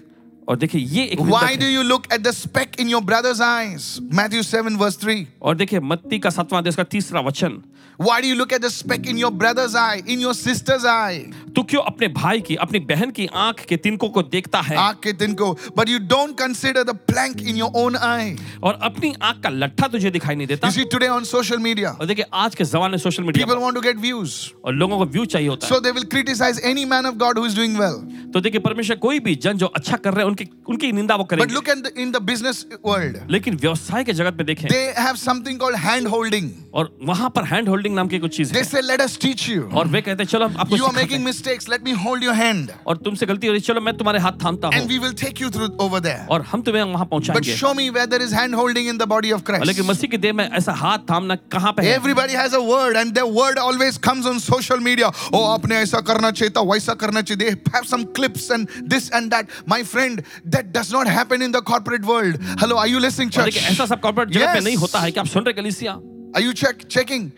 और 0.49 0.57
देखिए 0.57 0.81
ये 0.81 1.03
एक 1.05 1.19
Why 1.19 1.55
do 1.55 1.67
you 1.73 1.83
look 1.83 2.07
at 2.13 2.23
the 2.23 2.33
speck 2.33 2.79
in 2.79 2.89
your 2.93 3.01
brother's 3.01 3.41
eyes? 3.41 4.01
Matthew 4.11 4.43
7, 4.43 4.77
verse 4.77 4.97
3. 4.97 5.25
और 5.41 5.55
देखिए 5.55 5.79
मत्ती 5.79 6.19
का 6.19 6.29
सातवां 6.29 6.61
अध्याय 6.61 6.69
उसका 6.69 6.83
तीसरा 6.95 7.21
वचन 7.27 7.61
Why 7.99 8.21
do 8.21 8.27
you 8.27 8.35
look 8.35 8.51
at 8.51 8.61
the 8.61 8.69
speck 8.71 9.05
in 9.05 9.17
your 9.17 9.29
brother's 9.31 9.75
eye, 9.75 10.01
in 10.07 10.19
your 10.19 10.33
sister's 10.33 10.83
eye? 10.83 11.31
तू 11.55 11.63
क्यों 11.63 11.81
अपने 11.81 12.07
भाई 12.13 12.39
की 12.41 12.55
अपनी 12.65 12.79
बहन 12.91 13.11
की 13.17 13.25
आँख 13.41 13.59
के 13.69 13.77
तिनकों 13.77 14.09
को 14.09 14.21
देखता 14.23 14.61
है 14.61 14.77
आँख 14.77 14.99
के 15.03 15.13
तिनको, 15.13 15.51
But 15.75 15.87
you 15.87 15.99
don't 15.99 16.35
consider 16.35 16.83
the 16.83 16.95
plank 17.11 17.41
in 17.41 17.55
your 17.55 17.69
own 17.75 17.95
eye. 17.95 18.35
और 18.63 18.79
अपनी 18.89 19.13
आँख 19.21 19.41
का 19.43 19.49
लट्ठा 19.49 19.87
तुझे 19.87 20.11
दिखाई 20.11 20.35
नहीं 20.35 20.47
देता 20.47 20.67
You 20.67 20.73
see, 20.73 20.85
today 20.95 21.09
on 21.17 21.25
social 21.25 21.61
media, 21.67 21.91
और 21.99 22.05
देखिए 22.05 22.25
आज 22.33 22.55
के 22.55 22.63
जमाने 22.63 22.97
social 22.97 23.23
media 23.23 23.45
people 23.45 23.61
want 23.61 23.77
to 23.77 23.83
get 23.87 24.01
views. 24.07 24.33
और 24.65 24.73
लोगों 24.73 24.97
को 24.97 25.05
व्यू 25.05 25.25
चाहिए 25.25 25.47
होता 25.49 25.67
है 25.67 25.73
So 25.73 25.79
they 25.79 25.91
will 25.91 26.09
criticize 26.15 26.63
any 26.73 26.85
man 26.85 27.05
of 27.05 27.19
God 27.19 27.37
who 27.37 27.45
is 27.45 27.53
doing 27.53 27.77
well. 27.83 28.01
तो 28.33 28.41
देखिए 28.41 28.59
परमेश्वर 28.59 28.97
कोई 29.05 29.19
भी 29.19 29.35
जन 29.45 29.57
जो 29.57 29.67
अच्छा 29.67 29.97
कर 29.97 30.13
रहे 30.13 30.25
हैं 30.25 30.31
उनकी 30.33 30.47
उनकी 30.69 30.91
निंदा 30.91 31.15
वो 31.15 31.23
करेंगे। 31.23 31.45
But 31.45 31.53
look 31.53 31.69
at 31.69 31.97
in 31.97 32.11
the 32.11 32.21
business 32.23 32.65
world 32.85 33.17
लेकिन 33.31 33.55
व्यवसाय 33.57 34.03
के 34.03 34.13
जगत 34.13 34.37
में 34.37 34.45
देखें। 34.45 34.67
They 34.69 34.81
have 34.97 35.15
something 35.17 35.59
called 35.59 35.77
hand 35.79 36.07
holding 36.07 36.49
और 36.73 36.89
वहाँ 37.03 37.29
पर 37.35 37.43
हैंड 37.45 37.69
होल्डिंग 37.69 37.95
नाम 37.95 38.07
की 38.07 38.19
कुछ 38.19 38.35
चीज़ 38.37 38.53
है। 38.53 38.57
दे 38.57 38.63
से 38.63 38.81
लेट 38.81 39.01
अस 39.01 39.17
टीच 39.21 39.47
यू 39.49 39.63
और 39.71 39.87
वे 39.87 40.01
कहते 40.01 40.23
हैं 40.23 40.29
चलो 40.29 40.45
आपको 40.47 40.77
you 40.77 40.85
are 40.85 40.95
making 40.95 41.23
mistakes 41.23 41.69
let 41.69 41.83
me 41.85 41.91
hold 42.03 42.23
your 42.23 42.35
hand 42.35 42.71
और 42.87 42.97
तुमसे 43.05 43.25
गलती 43.25 43.47
हो 43.47 43.53
रही 43.53 43.61
चलो 43.63 43.81
मैं 43.81 43.95
तुम्हारे 43.97 44.19
हाथ 44.19 44.43
थामता 44.43 44.67
हूँ 44.67 44.75
and 44.75 44.87
we 44.89 44.97
will 44.99 45.13
take 45.21 45.41
you 45.41 45.49
through 45.51 45.67
over 45.81 45.99
there 45.99 46.27
और 46.29 46.41
हम 46.51 46.61
तुम्हें 46.61 46.83
वहाँ 46.83 47.05
पहुंचाएँगे। 47.05 47.51
But 47.51 47.57
show 47.57 47.73
me 47.73 47.89
whether 47.91 48.21
is 48.21 48.35
hand 48.35 48.55
holding 48.55 48.87
in 48.89 48.97
the 48.97 49.07
body 49.09 49.31
of 49.31 49.41
Christ 49.43 49.67
लेकिन 49.67 49.85
मसीह 49.85 50.09
के 50.09 50.17
देह 50.17 50.33
में 50.33 50.49
ऐसा 50.49 50.73
हाथ 50.75 51.09
थामना 51.09 51.35
कहाँ 51.51 51.71
पे 51.73 51.85
है? 51.85 51.95
Everybody 51.95 52.33
has 52.33 52.55
a 52.55 52.59
word 52.63 52.97
and 52.97 53.13
their 53.13 53.31
word 53.33 53.59
always 53.59 53.97
comes 54.03 54.25
on 54.27 54.39
social 54.41 54.79
media 54.81 55.11
ओ 55.33 55.43
आपने 55.47 55.75
ऐसा 55.77 56.01
करना 56.03 56.31
चाहिए 56.31 56.53
था 56.57 56.61
वैसा 56.71 56.93
करना 56.95 57.21
चाहिए। 57.21 57.43
They 57.43 57.71
have 57.75 57.83
some 57.87 58.03
clips 58.17 58.49
and 58.51 58.67
this 58.89 59.11
and 59.13 59.29
that 59.31 59.47
my 59.69 59.83
friend 59.85 60.22
friend, 60.22 60.22
that 60.56 60.72
does 60.72 60.92
not 60.92 61.06
happen 61.18 61.42
in 61.42 61.52
the 61.58 61.62
corporate 61.72 62.04
world. 62.04 62.38
Hello, 62.62 62.78
are 62.78 62.86
you 62.94 63.00
listening, 63.06 63.30
और 63.30 63.36
church? 63.38 63.54
देखिए 63.54 63.68
ऐसा 63.70 63.86
सब 63.94 64.00
कॉर्पोरेट 64.00 64.30
जगत 64.30 64.46
में 64.46 64.54
Yes. 64.54 64.64
नहीं 64.64 64.76
होता 64.84 65.00
है 65.00 65.12
कि 65.12 65.20
आप 65.20 65.26
सुन 65.34 65.44
रहे 65.44 65.54
कलीसिया 65.62 65.94
Are 66.38 66.42
you 66.46 66.52
check 66.62 66.88
checking? 66.96 67.30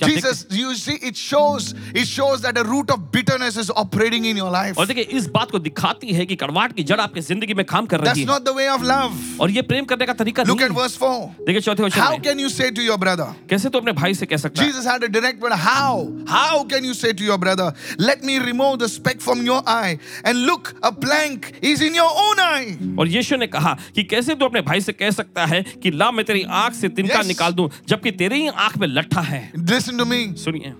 क्या 0.00 0.08
आप 0.08 0.14
Jesus, 0.14 0.40
you 0.56 0.72
see, 0.80 0.94
it 1.08 1.16
shows, 1.20 1.64
it 1.92 2.06
shows 2.08 2.42
that 2.42 2.58
a 2.60 2.62
root 2.66 2.90
of 2.94 3.00
bitterness 3.14 3.56
is 3.62 3.70
operating 3.80 4.26
in 4.32 4.36
your 4.40 4.50
life. 4.54 4.76
और 4.78 4.86
देखिए 4.86 5.04
इस 5.18 5.26
बात 5.36 5.50
को 5.50 5.58
दिखाती 5.58 6.12
है 6.14 6.26
कि 6.26 6.36
कड़वाहट 6.42 6.72
की 6.76 6.82
जड़ 6.90 6.98
आपकी 7.00 7.20
जिंदगी 7.28 7.54
में 7.54 7.64
काम 7.66 7.86
कर 7.92 8.00
That's 8.00 8.14
रही 8.14 8.22
है 8.22 8.28
not 8.28 8.44
the 8.48 8.54
way 8.58 8.66
of 8.74 8.84
love. 8.90 9.16
और 9.40 9.50
ये 9.50 9.62
प्रेम 9.70 9.84
करने 9.92 10.06
का 10.06 10.12
तरीका 10.20 10.42
Look 10.50 10.60
नहीं 10.60 10.68
at 10.68 10.76
है 10.76 10.82
verse 10.82 10.94
4. 11.00 11.26
देखिए 11.46 11.60
चौथे 11.60 11.82
वचन 11.82 12.00
How 12.00 12.10
में 12.12 12.22
can 12.28 12.38
you 12.44 12.50
say 12.58 12.68
to 12.76 12.84
your 12.90 12.98
brother? 13.06 13.26
कैसे 13.50 13.68
तो 13.68 13.78
अपने 13.80 13.92
भाई 14.02 14.14
से 14.14 14.26
कह 14.26 14.36
सकता 14.44 14.62
है 14.62 14.68
Jesus 14.68 14.86
had 14.92 15.02
a 15.02 15.08
direct 15.16 15.42
word. 15.46 15.56
How? 15.64 16.06
How 16.34 16.62
can 16.74 16.86
you 16.90 16.94
say 17.00 17.12
to 17.12 17.24
your 17.30 17.38
brother, 17.46 17.68
Let 18.10 18.22
me 18.22 18.38
remove 18.38 18.78
the 18.84 18.90
speck 18.94 19.20
from 19.26 19.44
your 19.50 19.60
eye? 19.66 19.98
And 20.24 20.44
look, 20.46 20.72
a 20.84 20.92
plank 20.92 21.50
is 21.72 21.82
in 21.88 21.98
your 22.02 22.08
own 22.26 22.44
eye. 22.46 22.78
और 23.00 23.08
यीशु 23.16 23.36
ने 23.42 23.46
कहा 23.56 23.76
कि 23.96 24.04
कैसे 24.14 24.34
तू 24.36 24.44
अपने 24.44 24.60
भाई 24.70 24.80
से 24.80 24.92
कह 24.92 25.10
सकता 25.18 25.46
है 25.56 25.62
कि 25.82 25.90
ला 25.98 26.10
मैं 26.12 26.24
तेरी 26.24 26.46
आंख 26.62 26.80
से 26.84 26.88
तिनका 27.02 27.18
Yes. 27.18 27.26
निकाल 27.34 27.52
दूं 27.58 27.68
जबकि 27.88 28.10
तेरी 28.22 28.40
ही 28.42 28.48
आंख 28.68 28.78
में 28.78 28.88
लट्ठा 28.88 29.20
है 29.32 29.42
Listen 29.82 29.98
to 29.98 30.04
me. 30.04 30.20
सुनिए 30.44 30.74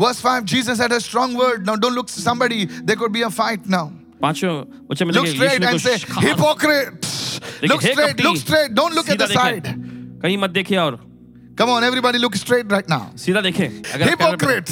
Verse 0.00 0.20
5 0.20 0.44
Jesus 0.44 0.78
had 0.78 0.92
a 0.92 1.00
strong 1.00 1.34
word. 1.40 1.66
Now 1.66 1.76
don't 1.76 1.94
look 1.94 2.08
to 2.08 2.20
somebody, 2.20 2.64
there 2.66 2.96
could 2.96 3.12
be 3.12 3.22
a 3.22 3.30
fight 3.30 3.66
now. 3.66 3.84
पांचों 4.22 4.52
वचन 4.90 5.06
में 5.06 5.12
Look 5.14 5.24
देखिए 5.26 5.38
straight 5.38 5.60
यीशु 5.60 5.64
ने 5.64 5.70
and 5.70 5.80
say, 5.80 5.94
कुछ 5.94 6.04
कहा 6.04 6.20
Hypocrite. 6.28 7.00
देखिए, 7.00 7.68
Look 7.68 7.82
"हे 7.82 7.92
straight, 7.94 8.10
कपटी, 8.16 8.22
look 8.22 8.36
straight. 8.36 8.74
Don't 8.74 8.94
look 8.94 9.08
at 9.08 9.18
the 9.18 9.26
सीधा 9.26 9.42
side. 9.42 9.62
देखें। 9.62 10.20
कहीं 10.22 10.38
मत 10.38 10.50
देखिए 10.50 10.78
और 10.78 10.98
Come 11.60 11.70
on, 11.70 11.84
everybody 11.84 12.18
look 12.18 12.34
straight 12.34 12.70
right 12.76 12.88
now. 12.88 13.02
सीधा 13.24 13.40
देखें 13.40 13.66
अगर 13.66 14.04
कैमरे 14.04 14.16
पे- 14.16 14.30
Hypocrite. 14.30 14.70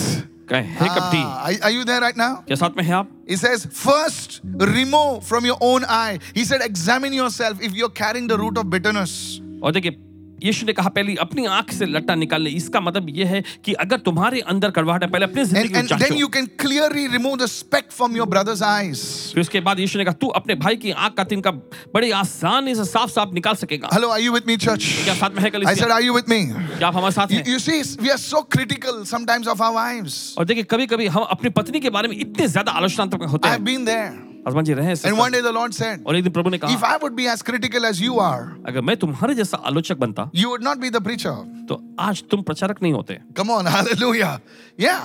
कहें 0.50 0.70
हे 0.78 0.88
कपटी 0.88 1.22
Ah, 1.22 1.46
are, 1.48 1.52
are 1.66 1.70
you 1.70 1.84
there 1.84 2.00
right 2.00 2.16
now? 2.16 2.30
क्या 2.46 2.56
साथ 2.56 2.76
में 2.76 2.82
है 2.84 2.92
आप 2.94 3.10
He 3.30 3.36
says, 3.42 3.66
first 3.82 4.40
remove 4.72 5.24
from 5.32 5.44
your 5.50 5.58
own 5.60 5.84
eye. 5.84 6.18
He 6.34 6.44
said, 6.44 6.60
examine 6.62 7.12
yourself 7.12 7.62
if 7.68 7.76
you're 7.80 7.94
carrying 8.00 8.26
the 8.32 8.38
root 8.44 8.58
of 8.62 8.70
bitterness. 8.74 9.14
और 9.62 9.72
देखिए 9.72 9.96
यीशु 10.43 10.65
ने 10.65 10.73
कहा 10.73 10.89
पहले 10.89 11.15
अपनी 11.21 11.45
आँख 11.45 11.71
से 11.73 11.85
लट्टा 11.85 12.15
निकाल 12.15 12.41
ले 12.41 12.49
इसका 12.49 12.79
मतलब 12.79 13.09
यह 13.09 13.27
है 13.27 13.43
कि 13.65 13.73
अगर 13.75 13.97
तुम्हारे 14.07 14.39
अंदर 14.47 14.71
कड़वाहट 14.71 15.03
है 15.03 15.09
पहले 15.09 15.25
अपनी 15.25 15.43
ज़िंदगी 15.43 15.69
को 15.69 15.81
जांचो 15.87 16.27
can 16.29 16.47
clearly 16.57 17.07
remove 17.07 17.37
the 17.39 17.47
speck 17.47 17.91
from 17.91 18.15
your 18.15 18.27
brother's 18.27 18.61
eyes. 18.61 19.01
फिर 19.33 19.41
उसके 19.41 19.59
बाद 19.61 19.79
यीशु 19.79 19.99
ने 19.99 20.05
कहा 20.05 20.13
तू 20.21 20.27
अपने 20.39 20.55
भाई 20.55 20.75
की 20.75 20.91
आँख 20.91 21.13
का 21.13 21.23
तिनका 21.23 21.51
बड़ी 21.93 22.11
आसानी 22.11 22.75
से 22.75 22.85
साफ़ 22.85 23.11
साफ़ 23.11 23.33
निकाल 23.33 23.55
सकेगा 23.55 23.89
Hello, 23.93 24.11
are 24.11 24.19
you 24.19 24.35
with 24.37 24.47
me, 24.47 24.57
church? 24.57 24.91
क्या 25.03 25.15
साथ 25.15 25.35
में 25.35 25.41
है 25.43 25.49
कल 25.49 25.65
I 25.65 25.75
said, 25.75 25.91
are 25.91 26.01
you 26.01 26.13
with 26.13 26.29
me? 26.29 26.41
क्या 26.77 26.87
आप 26.87 26.95
हमारे 26.95 27.13
साथ 27.13 27.31
हैं 27.31 27.43
you 27.45 27.59
see, 27.59 27.81
we 28.01 28.11
are 28.11 28.21
so 28.27 28.43
critical 28.57 29.03
sometimes 29.05 29.53
of 29.55 29.61
our 29.61 29.73
wives. 29.73 30.21
और 30.37 30.45
देखिए 30.45 30.63
कभी 30.71 30.87
कभी 30.87 31.07
हम 31.07 31.23
अपनी 31.29 31.49
पत्नी 31.59 31.79
के 31.79 31.89
बारे 31.89 32.07
में 32.07 32.17
इतने 32.17 32.47
ज़्यादा 32.47 32.71
आलोचनात्मक 32.71 33.29
होते 33.29 33.49
हैं 33.49 33.63
been 33.65 33.85
there. 33.85 34.26
हसबैंड 34.47 34.65
जी 34.65 34.73
रहे 34.73 34.91
and 34.91 35.15
one 35.17 35.31
day 35.31 35.41
the 35.41 35.53
Lord 35.53 35.73
said 35.73 36.05
और 36.07 36.15
एक 36.15 36.23
दिन 36.23 36.33
प्रभु 36.33 36.49
ने 36.49 36.57
कहा 36.57 36.73
if 36.73 36.85
I 36.85 36.97
would 37.03 37.13
be 37.13 37.27
as 37.27 37.41
critical 37.41 37.85
as 37.85 38.01
you 38.01 38.17
are 38.19 38.41
अगर 38.67 38.81
मैं 38.81 38.97
तुम्हारे 38.97 39.35
जैसा 39.35 39.57
आलोचक 39.57 39.97
बनता 39.97 40.29
you 40.35 40.49
would 40.49 40.63
not 40.63 40.77
be 40.77 40.89
the 40.89 41.03
preacher 41.03 41.65
तो 41.69 41.81
आज 41.99 42.23
तुम 42.31 42.41
प्रचारक 42.41 42.81
नहीं 42.83 42.93
होते। 42.93 43.19
कम 43.37 43.49
ऑन 43.51 43.67
हालेलुया 43.67 44.39
या 44.79 44.97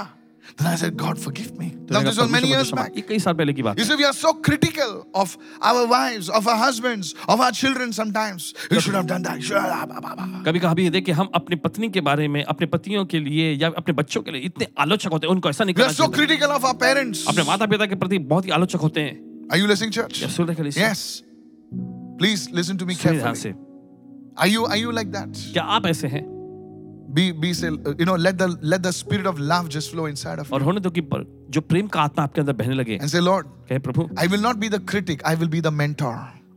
Then 0.58 0.66
I 0.66 0.76
said, 0.76 0.96
God, 0.96 1.18
forgive 1.18 1.58
me. 1.58 1.70
तो 1.88 1.94
Now, 1.94 2.02
this 2.02 2.18
was 2.18 2.30
many 2.30 2.48
years 2.48 2.70
back. 2.70 2.94
You 2.94 3.84
see, 3.84 3.96
we 3.96 4.04
are 4.04 4.12
so 4.12 4.34
critical 4.34 5.06
of 5.14 5.36
our 5.60 5.86
wives, 5.86 6.28
of 6.28 6.46
our 6.46 6.56
husbands, 6.56 7.14
of 7.28 7.40
our 7.40 7.52
children 7.52 7.92
sometimes. 7.92 8.52
You 8.70 8.80
should 8.80 8.94
have 8.94 9.06
done 9.06 9.22
that. 9.22 9.40
कभी 10.46 10.60
कभी 10.60 10.84
ये 10.84 10.90
देखिए 10.90 11.14
हम 11.14 11.30
अपनी 11.34 11.56
पत्नी 11.56 11.88
के 11.88 12.00
बारे 12.00 12.28
में 12.28 12.42
अपने 12.44 12.66
पतियों 12.66 13.04
के 13.06 13.20
लिए 13.20 13.52
या 13.52 13.68
अपने 13.78 13.94
बच्चों 13.94 14.22
के 14.22 14.30
लिए 14.30 14.40
इतने 14.50 14.66
आलोचक 14.78 15.12
होते 15.12 15.26
हैं 15.26 15.34
उनको 15.34 15.50
ऐसा 15.50 15.64
नहीं 15.64 15.74
We 15.74 15.82
are 15.82 15.88
करना 15.88 16.04
so 16.04 16.10
critical 16.10 16.56
of 16.58 16.64
our 16.64 16.78
parents. 16.84 17.26
अपने 17.28 17.44
माता 17.44 17.66
पिता 17.66 17.86
के 17.86 17.94
प्रति 17.94 18.18
बहुत 18.32 18.46
ही 18.46 18.50
आलोचक 18.50 18.88
होते 18.88 19.00
हैं 19.00 19.20
Are 19.50 19.58
you 19.58 19.66
listening, 19.66 19.90
church? 19.90 20.22
रहे 20.40 20.72
Yes. 20.72 21.22
Please 22.18 22.50
listen 22.50 22.78
to 22.78 22.86
me 22.86 22.94
carefully. 22.94 23.54
Are 24.36 24.46
you 24.46 24.64
are 24.66 24.76
you 24.76 24.92
like 24.92 25.10
that? 25.12 25.42
क्या 25.52 25.62
आप 25.76 25.86
ऐसे 25.86 26.08
हैं 26.08 26.24
Be 27.14 27.30
be 27.32 27.52
say, 27.52 27.68
uh, 27.68 27.94
you 27.98 28.06
know 28.08 28.14
let 28.26 28.38
the 28.42 28.48
let 28.74 28.82
the 28.82 28.92
spirit 28.98 29.26
of 29.26 29.38
love 29.52 29.68
just 29.78 29.90
flow 29.94 30.06
inside 30.12 30.38
of 30.44 30.46
you 30.50 30.54
और 30.58 30.62
होने 30.68 30.80
दो 30.80 30.90
कि 30.90 31.00
पर- 31.14 31.26
जो 31.56 31.60
प्रेम 31.72 31.86
का 31.94 32.00
आत्मा 32.00 32.24
आपके 32.24 32.40
अंदर 32.40 32.52
बहने 32.60 32.74
लगे 32.74 32.98
and 33.00 33.10
say, 33.14 33.20
Lord, 33.30 33.48
कहे 33.68 33.78
प्रभु 33.88 34.08
I 34.18 34.26
will 34.34 34.46
not 34.50 34.60
be 34.62 34.68
the 34.76 34.80
critic. 34.92 35.26
I 35.32 35.34
will 35.42 35.50
be 35.56 35.60
the 35.66 35.72
mentor. 35.82 36.14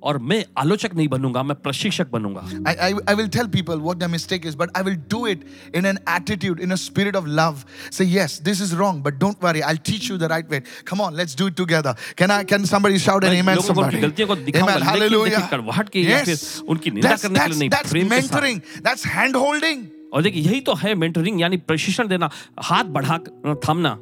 और 0.10 0.18
मैं 0.30 0.44
आलोचक 0.62 0.94
नहीं 0.96 1.08
बनूँगा 1.10 1.41
मैं 1.44 1.56
प्रशिक्षक 1.62 2.10
बनूँगा 2.12 2.41
I, 2.72 2.74
I, 2.88 2.89
I 3.12 3.13
will 3.20 3.28
tell 3.36 3.48
people 3.56 3.80
what 3.88 4.00
their 4.04 4.10
mistake 4.15 4.46
is, 4.46 4.56
but 4.56 4.70
I 4.76 4.84
will 4.88 4.98
do 5.13 5.22
it 5.32 5.41
in 5.74 5.86
an 5.91 6.00
attitude, 6.15 6.60
in 6.65 6.72
a 6.72 6.78
spirit 6.78 7.15
of 7.22 7.26
love. 7.39 7.65
Say, 7.89 8.06
yes, 8.06 8.38
this 8.50 8.62
is 8.65 8.76
wrong, 8.82 9.02
but 9.08 9.18
don't 9.24 9.41
worry. 9.41 9.63
I'll 9.63 9.82
teach 9.91 10.08
you 10.12 10.18
the 10.26 10.30
right 10.36 10.48
way. 10.48 10.62
Come 10.91 11.02
on, 11.02 11.15
let's 11.15 11.34
do 11.34 11.48
it 11.48 11.58
together. 11.63 11.96
Can 12.15 12.30
I? 12.38 12.44
Can 12.54 12.68
somebody 12.74 13.00
shout 13.08 13.24
an 13.24 13.32
मैं 13.32 13.41
amen? 13.41 13.58
लोगों 13.58 13.74
को 13.74 13.82
उनकी 13.82 13.98
Somebody. 13.98 14.02
गलतियों 14.06 14.28
को 14.28 14.36
दिखाऊँगा, 14.46 14.74
Amen. 14.76 14.86
लेकिन 14.86 14.94
Hallelujah. 14.94 15.39
देखिए, 15.39 15.58
कड़वाहट 15.58 15.89
की 15.98 16.06
या 16.12 16.22
Yes. 16.22 16.26
फिर 16.26 16.70
उनकी 16.76 16.91
निंदा 16.91 17.10
That's, 17.10 17.22
करने 17.24 17.39
के 17.39 17.46
लिए 17.48 17.50
that's, 17.50 17.60
नहीं, 17.60 17.70
that's 17.70 17.89
प्रेम 17.91 18.10
के 18.10 18.22
साथ। 18.22 18.41
mentoring. 18.41 18.62
That's 18.89 19.04
hand 19.18 19.36
holding. 19.46 19.86
और 20.13 20.22
देखिए 20.22 20.44
यही 20.44 20.60
तो 20.62 20.74
है 20.74 20.94
मेंटरिंग 20.96 21.41
यानी 21.41 21.58
प्रशिक्षण 21.58 22.08
देना 22.08 22.30
हाथ 22.63 22.84
बढ़ा 22.84 23.18
थामना। 23.68 23.98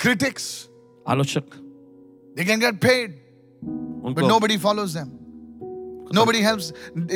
क्रिटिक्स 0.00 0.44
आलोचक। 1.06 1.44
They 2.36 2.44
can 2.44 2.60
get 2.60 2.74
paid 2.74 3.20
but 3.62 4.22
nobody 4.24 4.56
follows 4.58 4.96
them 4.96 5.10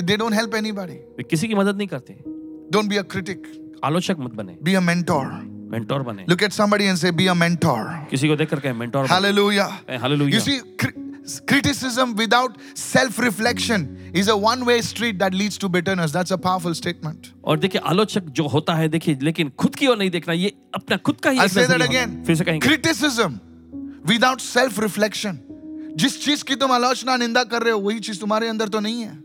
they 0.00 0.16
don't 0.16 0.34
help 0.34 0.54
anybody 0.54 1.24
किसी 1.30 1.48
की 1.48 1.54
मदद 1.54 1.76
नहीं 1.76 1.88
करते। 1.88 2.12
डोंट 2.72 2.88
बी 2.88 2.96
अटिक 2.96 3.52
आलोचक 3.84 4.16
मत 4.18 4.34
बने। 4.34 4.56
बी 4.62 4.74
अ 4.74 4.80
मेंटोर 4.80 6.02
बने। 6.02 6.24
Look 6.28 6.42
at 6.42 6.52
somebody 6.52 6.84
and 6.84 6.96
say 6.96 7.10
be 7.12 7.26
अटोर 7.26 8.06
किसी 8.10 8.28
को 8.28 8.36
देखकर 8.36 8.60
कहे 8.60 8.72
mentor 8.72 9.06
hallelujah 9.06 9.64
hallelujah 10.00 10.34
you 10.34 10.40
see 10.40 10.58
criticism 11.45 12.15
without 12.15 12.57
self 12.73 13.19
reflection 13.19 13.83
is 14.13 14.27
a 14.27 14.35
one 14.35 14.65
way 14.65 14.81
street 14.81 15.19
that 15.19 15.33
leads 15.33 15.57
to 15.57 15.69
bitterness. 15.69 16.11
That's 16.11 16.31
a 16.31 16.37
powerful 16.37 16.73
statement. 16.73 17.31
और 17.43 17.59
देखिए 17.59 17.81
आलोचक 17.91 18.29
जो 18.39 18.47
होता 18.47 18.75
है 18.75 18.87
देखिए 18.89 19.17
लेकिन 19.21 19.51
खुद 19.59 19.75
की 19.75 19.87
ओर 19.87 19.97
नहीं 19.97 20.09
देखना 20.09 20.33
ये 20.33 20.53
अपना 20.75 20.97
खुद 20.97 21.21
का 21.23 21.29
ही 21.29 21.39
I'll 21.39 21.45
एक 21.45 21.51
say 21.51 21.65
that 21.65 21.79
नजरिया 21.79 22.01
होना। 22.01 22.13
again. 22.13 22.25
फिर 22.25 22.35
से 22.35 22.43
कहेंगे 22.43 22.67
Criticism 22.67 23.39
without 24.13 24.41
self 24.41 24.79
reflection. 24.87 25.39
जिस 26.01 26.21
चीज 26.25 26.43
की 26.43 26.55
तुम 26.55 26.71
आलोचना 26.71 27.15
निंदा 27.17 27.43
कर 27.53 27.63
रहे 27.63 27.73
हो 27.73 27.79
वही 27.79 27.99
चीज 27.99 28.19
तुम्हारे 28.19 28.47
अंदर 28.47 28.67
तो 28.75 28.79
नहीं 28.79 29.01
है 29.01 29.17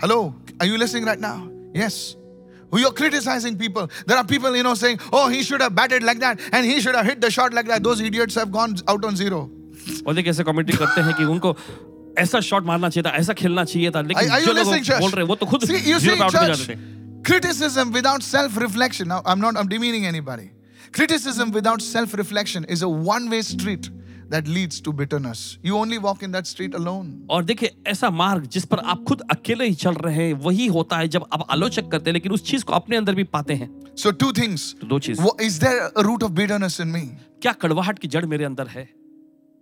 Hello, 0.00 0.34
are 0.60 0.66
you 0.66 0.76
listening 0.76 1.04
right 1.04 1.20
now? 1.20 1.48
Yes. 1.74 2.16
You're 2.72 2.92
criticizing 2.92 3.56
people. 3.56 3.88
There 4.06 4.18
are 4.18 4.24
people, 4.24 4.54
you 4.54 4.62
know, 4.62 4.74
saying, 4.74 4.98
oh, 5.10 5.28
he 5.28 5.42
should 5.42 5.62
have 5.62 5.74
batted 5.74 6.02
like 6.02 6.18
that 6.18 6.38
and 6.52 6.66
he 6.66 6.80
should 6.80 6.94
have 6.94 7.06
hit 7.06 7.22
the 7.22 7.30
shot 7.30 7.54
like 7.54 7.66
that. 7.68 7.82
Those 7.82 8.02
idiots 8.02 8.34
have 8.34 8.52
gone 8.52 8.76
out 8.86 9.06
on 9.06 9.16
zero. 9.16 9.50
और 10.07 10.13
देखिए 10.15 10.31
ऐसे 10.31 10.43
commentary 10.43 10.77
करते 10.77 11.01
हैं 11.01 11.13
कि 11.17 11.23
उनको 11.35 11.55
ऐसा 12.19 12.39
shot 12.47 12.65
मारना 12.65 12.89
चाहिए 12.89 13.09
था 13.09 13.15
ऐसा 13.17 13.33
खेलना 13.33 13.63
चाहिए 13.65 13.91
था 13.91 14.01
लेकिन 14.01 14.39
जो 14.45 14.53
लोग 14.53 14.99
बोल 15.01 15.11
रहे 15.11 15.25
वो 15.25 15.35
तो 15.35 15.45
खुद 15.45 15.65
ज़ीरो 15.65 16.23
आउट 16.23 16.35
हो 16.35 16.47
जाते 16.47 16.73
थे 16.73 16.99
criticism 17.23 17.91
without 17.91 18.23
self-reflection. 18.23 19.07
Now, 19.07 19.21
I'm 19.25 19.39
not, 19.39 19.55
I'm 19.55 19.67
demeaning 19.67 20.05
anybody. 20.05 20.51
Criticism 20.91 21.51
without 21.51 21.81
self-reflection 21.81 22.63
is 22.65 22.81
a 22.81 22.89
one-way 22.89 23.41
street 23.41 23.89
that 24.29 24.47
leads 24.47 24.79
to 24.81 24.93
bitterness. 24.93 25.57
You 25.61 25.77
only 25.77 25.97
walk 25.97 26.23
in 26.23 26.31
that 26.31 26.47
street 26.47 26.73
alone. 26.73 27.11
और 27.29 27.43
देखिए 27.43 27.75
ऐसा 27.87 28.09
मार्ग 28.09 28.45
जिस 28.55 28.65
पर 28.65 28.79
आप 28.93 29.03
खुद 29.07 29.21
अकेले 29.31 29.65
ही 29.65 29.73
चल 29.75 29.93
रहे 30.05 30.25
हैं 30.25 30.33
वही 30.45 30.67
होता 30.77 30.97
है 30.97 31.07
जब 31.07 31.25
आप 31.33 31.45
आलोचक 31.51 31.91
करते 31.91 32.09
हैं 32.09 32.13
लेकिन 32.13 32.31
उस 32.31 32.43
चीज़ 32.45 32.63
को 32.63 32.73
अपने 32.73 32.97
अंदर 32.97 33.15
भी 33.15 33.23
पाते 33.35 33.53
हैं 33.53 33.69
So, 34.03 34.11
two 34.23 34.31
things. 34.33 34.71
तो 34.81 34.87
दो 34.87 34.99
चीज़ 34.99 35.21
Is 35.41 35.59
there 35.59 35.91
a 35.95 36.07
root 36.09 36.23
of 36.23 36.33
bitterness 36.33 36.79
in 36.79 36.91
me? 36.95 37.05
क्या 37.41 37.53
कड़वाहट 37.61 37.99
की 37.99 38.07
जड़ 38.07 38.25
मेरे 38.25 38.45
अंदर 38.45 38.67
है 38.67 38.89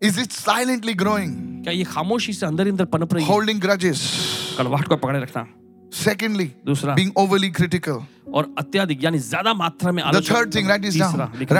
Is 0.01 0.17
it 0.17 0.31
silently 0.31 0.93
growing? 0.95 1.31
क्या 1.63 1.73
ये 1.73 1.83
खामोशी 1.83 2.33
से 2.33 2.45
अंदर 2.45 2.65
ही 2.65 2.71
अंदर 2.71 2.85
पनप 2.85 3.13
रही 3.13 3.25
है 3.25 3.29
Holding 3.31 3.59
grudges? 3.65 4.01
कड़वाहट 4.57 4.87
को 4.87 4.95
पकड़े 4.97 5.19
रखना 5.19 5.45
Secondly, 6.03 6.47
दूसरा 6.65 6.95
being 6.95 7.11
overly 7.23 7.49
critical. 7.59 7.99
और 8.33 8.53
अत्याधिक 8.59 9.03
यानी 9.03 9.19
ज़्यादा 9.19 9.53
मात्रा 9.53 9.91
में 9.91 10.01
The 10.03 10.09
आलोचना 10.09 10.37
third 10.37 10.53
thing, 10.53 10.67
write 10.67 10.81
this 10.81 10.93
तीसरा, 10.93 11.27
down. 11.31 11.39
लिख 11.39 11.51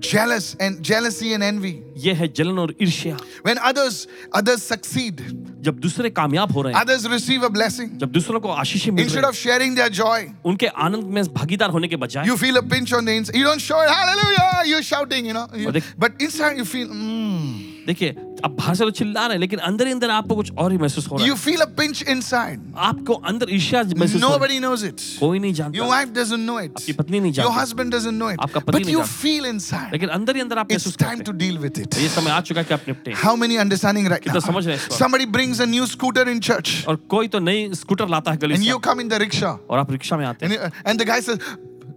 Jealous 0.00 0.56
and 0.58 0.80
jealousy 0.82 1.32
and 1.34 1.42
envy. 1.42 1.72
ये 2.04 2.12
है 2.14 2.28
जलन 2.36 2.58
और 2.58 2.74
ईर्ष्या 2.82 3.16
When 3.46 3.58
others 3.70 4.06
others 4.34 4.62
succeed, 4.62 5.20
जब 5.62 5.78
दूसरे 5.80 6.10
कामयाब 6.10 6.52
हो 6.52 6.62
रहे 6.62 6.72
हैं 6.74 6.80
others 6.82 7.06
receive 7.14 7.42
a 7.42 7.50
blessing. 7.56 7.90
जब 7.98 8.12
दूसरों 8.12 8.40
को 8.40 8.48
आशीषें 8.48 8.90
मिल 8.92 9.04
Instead 9.04 9.24
of 9.24 9.36
sharing 9.36 9.74
their 9.74 9.90
joy, 9.90 10.20
unke 10.24 10.46
उनके 10.52 10.66
आनंद 10.66 11.04
में 11.04 11.22
भागीदार 11.34 11.70
होने 11.70 11.88
के 11.88 11.96
बजाय 11.96 12.26
you 12.26 12.36
feel 12.36 12.56
a 12.56 12.62
pinch 12.62 12.92
on 12.92 13.04
the 13.04 13.16
inside. 13.16 13.36
You 13.36 13.44
don't 13.44 13.60
show 13.60 13.80
it, 13.80 13.90
hallelujah, 13.90 14.48
you're 14.72 14.82
shouting, 14.82 15.26
you 15.26 15.34
know. 15.34 15.46
You- 15.54 15.82
but 15.98 16.12
inside 16.28 16.56
you 16.56 16.64
feel, 16.64 16.88
mm, 16.88 17.69
देखिए 17.86 18.14
आप 18.44 18.50
बाहर 18.50 18.74
से 18.74 18.84
तो 18.84 18.90
चिल्ला 18.90 19.26
रहे 19.26 19.38
लेकिन 19.38 19.58
अंदर 19.60 19.86
ही 19.86 19.92
अंदर 19.92 20.10
आपको 20.10 20.34
कुछ 20.36 20.50
और 20.54 20.72
ही 20.72 20.78
महसूस 20.78 21.06
हो 21.10 21.16
रहा 21.16 21.24
है। 21.24 21.28
You 21.28 21.34
feel 21.36 21.60
a 21.60 21.64
pinch 21.78 22.02
inside 22.08 22.60
आपको 22.78 23.14
अंदर 23.30 23.52
ईर्ष्या 23.54 23.82
महसूस 23.96 24.22
हो 24.22 24.28
नोबडी 24.28 24.58
नोस 24.60 24.84
इट 24.84 25.00
कोई 25.20 25.38
नहीं 25.38 25.52
जानता। 25.54 25.78
Your 25.78 25.88
wife 25.88 26.08
doesn't 26.08 26.46
know 26.46 26.58
it 26.60 26.70
आपकी 26.70 26.92
पत्नी 26.92 27.20
नहीं 27.20 27.32
जानती। 27.32 27.50
Your 27.50 27.60
husband 27.60 27.94
doesn't 27.94 28.18
know 28.18 28.30
it 28.30 28.40
आपका 28.40 28.60
पति 28.60 28.72
नहीं 28.74 28.84
जानता। 28.84 29.02
बट 29.02 29.08
यू 29.08 29.14
फील 29.14 29.46
इनसाइड 29.46 29.92
लेकिन 29.92 30.08
अंदर 30.10 30.36
ही 30.36 30.40
अंदर 30.40 30.58
आप 30.58 30.72
it's 30.72 30.96
time 30.98 31.20
to 31.20 31.32
deal 31.34 31.58
with 31.58 31.78
it 31.78 31.98
ये 31.98 32.08
समय 32.10 32.30
आ 32.30 32.40
चुका 32.40 32.60
है 32.60 32.64
कि 32.64 32.74
आप 32.74 32.88
निपटें। 32.88 33.12
How 33.16 33.36
many 33.36 33.56
understanding 33.56 34.08
right 34.08 34.28
now 34.28 34.40
समझ 34.42 34.66
रहे 34.66 34.76
हैं 34.76 34.98
somebody 34.98 35.26
brings 35.28 35.60
a 35.60 35.66
new 35.66 35.86
scooter 35.86 36.28
in 36.28 36.40
church 36.42 36.84
और 36.88 36.96
कोई 37.10 37.28
तो 37.28 37.38
नई 37.40 37.68
स्कूटर 37.74 38.08
लाता 38.08 38.30
है 38.30 38.38
गली 38.38 38.54
and 38.54 38.64
you 38.64 38.78
come 38.80 39.00
in 39.00 39.08
the 39.08 39.22
rickshaw 39.24 39.58
और 39.70 39.78
आप 39.78 39.90
रिक्शा 39.92 40.16
में 40.16 40.26
आते 40.26 40.46
हैं। 40.46 40.72
And 40.86 41.02
the 41.02 41.06
guy 41.06 41.20
says 41.20 41.38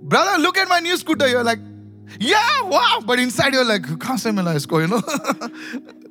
brother 0.05 0.37
look 0.39 0.57
at 0.57 0.69
my 0.69 0.81
new 0.81 0.97
scooter 0.97 1.29
you 1.29 1.37
are 1.37 1.45
like 1.45 1.69
Yeah, 2.20 2.62
wow. 2.64 3.00
But 3.06 3.20
inside 3.20 3.54
you're 3.54 3.68
like, 3.70 3.86
"कहाँ 4.04 4.16
से 4.18 4.30
मिला 4.32 4.52
इसको, 4.60 4.80
you 4.82 4.88
know? 4.88 5.02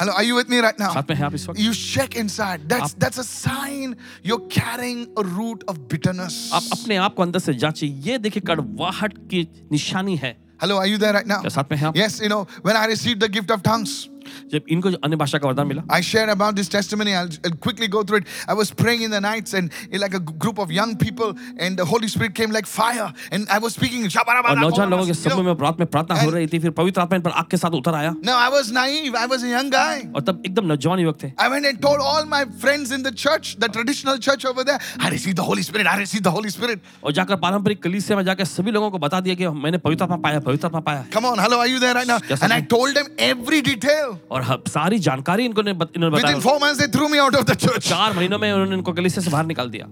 Hello, 0.00 0.12
are 0.12 0.22
you 0.22 0.34
with 0.34 0.48
me 0.48 0.60
right 0.64 0.78
now? 0.78 0.92
साथ 0.94 1.10
में 1.10 1.16
हैं 1.16 1.24
आप 1.24 1.34
इस 1.34 1.48
वक्त 1.48 1.60
You 1.60 1.72
check 1.78 2.14
inside. 2.20 2.62
That's 2.68 2.94
that's 3.04 3.18
a 3.18 3.24
sign 3.30 3.96
you're 4.22 4.46
carrying 4.54 5.02
a 5.22 5.24
root 5.32 5.64
of 5.72 5.80
bitterness. 5.88 6.36
आप 6.54 6.68
अपने 6.78 6.96
आप 7.06 7.14
को 7.14 7.22
अंदर 7.22 7.38
से 7.38 7.54
जांचिए 7.54 7.90
ये 8.06 8.18
देखिए 8.18 8.42
कड़वाहट 8.52 9.18
की 9.30 9.46
निशानी 9.72 10.16
है 10.16 10.36
Hello, 10.62 10.78
are 10.78 10.86
you 10.86 10.98
there 11.02 11.12
right 11.18 11.28
now? 11.32 11.40
क्या 11.40 11.50
साथ 11.50 11.70
में 11.70 11.76
हैं 11.78 11.86
आप 11.88 11.94
Yes, 11.96 12.20
you 12.20 12.30
know, 12.34 12.46
when 12.62 12.76
I 12.76 12.86
received 12.86 13.20
the 13.20 13.28
gift 13.36 13.50
of 13.56 13.62
tongues, 13.62 14.08
जब 14.53 14.61
इनको 14.69 14.91
अन्य 14.99 15.15
भाषा 15.15 15.37
का 15.37 15.47
वरदान 15.47 15.67
मिला। 15.67 15.83
I 15.95 16.01
share 16.03 16.29
about 16.29 16.55
this 16.55 16.71
testimony 16.71 17.13
I 17.13 17.25
will 17.25 17.51
quickly 17.63 17.87
go 17.87 18.03
through 18.03 18.17
it 18.17 18.25
I 18.49 18.55
was 18.55 18.71
praying 18.81 19.03
in 19.03 19.11
the 19.11 19.21
nights 19.23 19.55
and 19.55 19.69
like 19.95 20.15
a 20.15 20.19
group 20.45 20.59
of 20.59 20.71
young 20.73 20.95
people 20.97 21.33
and 21.59 21.77
the 21.77 21.87
holy 21.91 22.07
spirit 22.07 22.35
came 22.37 22.51
like 22.51 22.65
fire 22.67 23.33
and 23.33 23.47
I 23.49 23.59
was 23.59 23.71
speaking 23.71 24.07
शबाराबा 24.09 24.49
और 24.49 24.59
नौजवान 24.59 24.89
लोगों 24.89 25.05
के 25.05 25.13
समूह 25.13 25.43
में 25.43 25.53
रात 25.61 25.79
में 25.79 25.87
प्रार्थना 25.87 26.21
हो 26.21 26.29
रही 26.29 26.47
थी 26.47 26.59
फिर 26.59 26.71
पवित्र 26.79 27.01
आत्मा 27.01 27.15
इन 27.15 27.21
पर 27.21 27.31
आग 27.31 27.45
के 27.51 27.57
साथ 27.57 27.71
उतर 27.75 27.95
आया। 27.95 28.11
No 28.25 28.37
I 28.37 28.49
was 28.51 28.71
naive 28.73 29.17
I 29.17 29.27
was 29.27 29.43
a 29.43 29.47
young 29.47 29.71
guy 29.71 30.01
और 30.15 30.21
तब 30.21 30.41
एकदम 30.45 30.65
नौजवान 30.65 30.99
युवक 30.99 31.17
थे। 31.23 31.31
I 31.39 31.49
went 31.49 31.65
and 31.65 31.79
told 31.81 32.01
all 32.03 32.25
my 32.29 32.45
friends 32.61 32.91
in 32.91 33.03
the 33.03 33.13
church 33.15 33.55
the 33.59 33.71
traditional 33.73 34.17
church 34.27 34.45
over 34.45 34.63
there 34.63 35.03
I 35.03 35.11
receive 35.11 35.33
the 35.33 35.39
holy 35.49 35.63
spirit 35.63 35.87
I 35.87 35.99
receive 35.99 36.21
the 36.21 36.35
holy 36.35 36.49
spirit 36.49 36.81
और 37.03 37.11
जाकर 37.13 37.35
पारंपरिक 37.45 37.81
कलीसिया 37.83 38.17
में 38.17 38.23
जाकर 38.25 38.45
सभी 38.45 38.71
लोगों 38.71 38.89
को 38.91 38.99
बता 38.99 39.19
दिया 39.19 39.35
कि 39.35 39.47
मैंने 39.63 39.77
पवित्र 39.79 40.03
आत्मा 40.03 40.17
पाया 40.23 40.39
पवित्र 40.39 40.67
आत्मा 40.67 40.79
पाया। 40.81 41.05
Come 41.13 41.25
on 41.25 41.39
hello 41.39 41.57
are 41.59 41.67
you 41.67 41.79
there 41.79 41.95
right 41.95 42.07
now 42.07 42.37
and 42.43 42.51
I 42.51 42.61
told 42.73 42.97
them 42.97 43.07
every 43.25 43.61
detail 43.61 44.13
और 44.31 44.63
सारी 44.69 44.99
जानकारी 44.99 45.45
इनको 45.45 45.61
इन्होंने 45.61 46.09
बताया। 46.09 47.77
चार 47.79 48.13
महीनों 48.13 48.39
में 48.39 48.51
उन्होंने 48.51 48.75
इनको 48.75 48.91
गलीसे 48.93 49.21
से 49.21 49.31
बाहर 49.31 49.45
निकाल 49.45 49.69
दिया। 49.69 49.85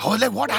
I 0.00 0.04
was 0.04 0.20
like, 0.20 0.34
what 0.34 0.50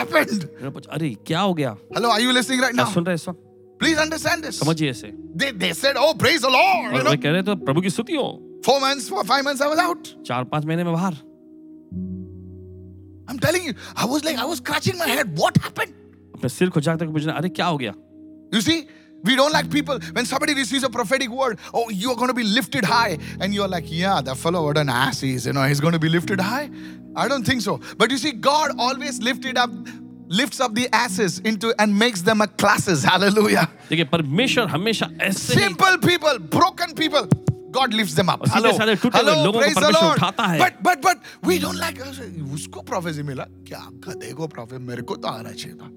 अरे 0.87 1.09
क्या 1.27 1.39
हो 1.39 1.53
गया? 1.53 1.69
Hello 1.95 2.09
are 2.09 2.21
you 2.21 2.31
listening 2.31 2.61
right 2.61 2.75
now 2.75 2.91
सुन 2.91 3.05
रहे 3.05 3.15
हैं 3.17 3.33
प्लीज़ 3.79 3.99
अंडरस्टैंड 3.99 4.43
दिस 4.43 4.59
समझिए 4.59 4.89
इसे। 4.89 5.07
They 5.37 5.51
they 5.53 5.73
said 5.73 5.97
oh 5.97 6.13
praise 6.15 6.41
the 6.41 6.45
lord 6.55 6.95
you 6.97 7.01
know 7.03 7.15
कह 7.23 7.31
रहे 7.31 7.41
तो 7.43 7.55
प्रभु 7.65 7.81
की 7.81 7.89
स्तुति 7.89 8.15
हो। 8.15 8.27
Four 8.65 8.79
months 8.81 9.09
for 9.09 9.23
five 9.25 9.45
months 9.45 9.61
I 9.61 9.69
was 9.69 9.79
out 9.79 10.07
चार 10.27 10.43
पाँच 10.51 10.65
महीने 10.65 10.83
में 10.83 10.93
बाहर। 10.93 11.13
I 13.23 13.33
am 13.33 13.39
telling 13.39 13.67
you 13.67 13.73
I 13.97 14.07
was 14.11 14.25
like 14.25 14.37
I 14.37 14.47
was 14.47 14.57
scratching 14.57 14.95
my 14.99 15.15
head 15.15 15.35
what 15.39 15.57
happened 15.63 15.89
मैं 16.43 16.49
सिर 16.49 16.69
खुजाते 16.69 17.05
हुए 17.05 17.13
पूछना 17.13 17.33
अरे 17.33 17.49
क्या 17.49 17.65
हो 17.65 17.77
गया? 17.77 17.93
You 18.53 18.61
see 18.61 18.75
we 19.24 19.35
don't 19.35 19.52
like 19.52 19.70
people 19.70 19.98
when 20.12 20.24
somebody 20.24 20.54
receives 20.54 20.85
a 20.85 20.90
prophetic 20.90 21.30
word. 21.30 21.59
Oh, 21.74 21.88
you're 21.90 22.14
going 22.14 22.28
to 22.28 22.35
be 22.35 22.44
lifted 22.44 22.85
high, 22.85 23.18
and 23.40 23.54
you're 23.54 23.66
like, 23.66 23.90
yeah, 23.90 24.20
that 24.20 24.37
fellow, 24.37 24.64
what 24.64 24.78
an 24.78 24.88
ass 24.88 25.20
he 25.20 25.35
is. 25.35 25.46
You 25.46 25.52
know, 25.52 25.64
he's 25.64 25.80
going 25.80 25.94
to 25.94 25.98
be 25.98 26.09
lifted 26.09 26.40
high. 26.40 26.70
I 27.16 27.26
don't 27.28 27.44
think 27.44 27.62
so. 27.62 27.80
But 27.96 28.11
you 28.11 28.18
see, 28.18 28.32
God 28.32 28.78
always 28.78 29.20
lifted 29.22 29.56
up, 29.56 29.70
lifts 30.28 30.61
up 30.61 30.74
the 30.74 30.88
asses 30.92 31.38
into 31.40 31.74
and 31.78 31.98
makes 31.98 32.22
them 32.22 32.40
a 32.40 32.46
classes. 32.46 33.02
Hallelujah. 33.04 33.66
देखिए 33.90 34.04
परमेश्वर 34.12 34.66
हमेशा 34.68 35.11
ऐसे 35.22 35.54
ही 35.54 35.61
Simple 35.61 35.98
people, 36.06 36.38
broken 36.38 36.94
people. 36.94 37.28
God 37.70 37.94
lifts 37.94 38.14
them 38.14 38.28
up. 38.28 38.40
और 38.40 38.48
सीधे 38.48 38.61
Hello, 38.61 38.78
साधे 38.78 38.94
टूटे 38.96 39.18
हुए 39.18 39.30
hello, 39.30 39.44
लोगों 39.44 39.61
को 39.61 39.64
praise 39.64 39.74
the 39.74 39.80
परमेश्वर 39.80 40.02
Lord. 40.02 40.16
उठाता 40.16 40.46
है। 40.46 40.59
But 40.61 40.82
but 40.82 41.02
but 41.02 41.18
we 41.42 41.59
don't 41.59 41.78
like. 41.78 41.98
उसको 42.54 42.85
prophecy 42.85 43.22
मिला 43.22 43.46
क्या 43.68 43.87
गधे 44.06 44.32
को 44.32 44.48
prophet 44.48 44.80
मेरे 44.90 45.02
को 45.02 45.16
तो 45.16 45.28
आना 45.28 45.52
चाहिए 45.52 45.76
था. 45.78 45.90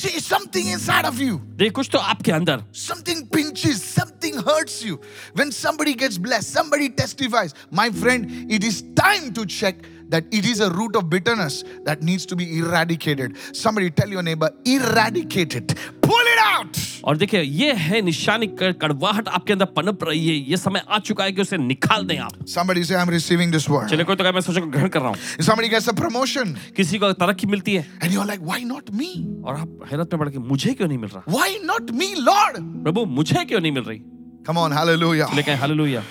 See, 0.00 0.20
something 0.20 0.66
inside 0.66 1.06
of 1.06 1.18
you. 1.18 1.38
देखिए 1.56 1.70
कुछ 1.70 1.88
तो 1.92 1.98
आपके 1.98 2.32
अंदर 2.32 2.64
Something 2.72 3.26
pinches, 3.28 3.82
something 3.82 4.34
hurts 4.48 4.84
you. 4.84 5.00
When 5.34 5.50
somebody 5.50 5.94
gets 5.94 6.18
blessed, 6.18 6.52
somebody 6.52 6.90
testifies. 6.90 7.54
My 7.70 7.88
friend, 7.90 8.50
it 8.50 8.62
is 8.62 8.82
time 8.94 9.32
to 9.32 9.46
check 9.46 9.76
that 10.11 10.25
it 10.39 10.45
is 10.45 10.59
a 10.59 10.69
root 10.77 10.95
of 10.99 11.09
bitterness 11.09 11.63
that 11.85 12.01
needs 12.07 12.25
to 12.31 12.35
be 12.35 12.45
eradicated. 12.59 13.35
Somebody 13.63 13.89
tell 13.99 14.09
your 14.09 14.23
neighbor, 14.29 14.49
eradicate 14.65 15.55
it. 15.59 15.75
Pull 16.07 16.31
it 16.33 16.41
out. 16.45 16.79
और 17.03 17.17
देखिए 17.17 17.41
ये 17.41 17.71
है 17.83 18.01
निशानी 18.01 18.47
क- 18.59 18.73
कड़वाहट 18.81 19.27
आपके 19.27 19.53
अंदर 19.53 19.65
पनप 19.77 20.03
रही 20.07 20.27
है 20.27 20.33
ये 20.49 20.57
समय 20.57 20.81
आ 20.89 20.99
चुका 21.09 21.23
है 21.23 21.31
कि 21.31 21.41
उसे 21.41 21.57
निकाल 21.57 22.05
दें 22.07 22.17
आप 22.17 22.45
Somebody 22.55 22.83
say, 22.89 22.95
I'm 22.95 23.09
receiving 23.15 23.51
this 23.55 23.67
word. 23.75 23.87
चलिए 23.89 24.05
कोई 24.05 24.15
तो 24.15 24.23
कहे 24.23 24.31
मैं 24.33 24.41
सोचो 24.41 24.61
ग्रहण 24.67 24.87
कर 24.95 24.99
रहा 25.01 25.09
हूँ 25.09 25.17
Somebody 25.47 25.69
gets 25.75 25.87
a 25.87 25.95
promotion, 26.01 26.53
किसी 26.77 26.99
को 26.99 27.11
तरक्की 27.23 27.47
मिलती 27.47 27.75
है 27.75 27.85
and 28.01 28.11
you're 28.13 28.27
like, 28.33 28.45
why 28.51 28.59
not 28.73 28.93
me? 29.01 29.11
और 29.45 29.55
आप 29.59 29.87
हैरत 29.91 30.13
में 30.13 30.19
पड़ 30.19 30.29
के 30.29 30.39
मुझे 30.53 30.73
क्यों 30.73 30.87
नहीं 30.87 30.97
मिल 30.97 31.09
रहा 31.09 31.23
Why 31.37 31.49
not 31.71 31.91
me, 32.01 32.13
Lord? 32.29 32.61
प्रभु 32.83 33.05
मुझे 33.19 33.43
क्यों 33.45 33.59
नहीं 33.59 33.71
मिल 33.71 33.83
रही 33.83 34.01
Come 34.49 34.57
on, 34.57 34.71
hallelujah. 34.71 35.33
लेकिन 35.35 35.57
hallelujah 35.57 36.03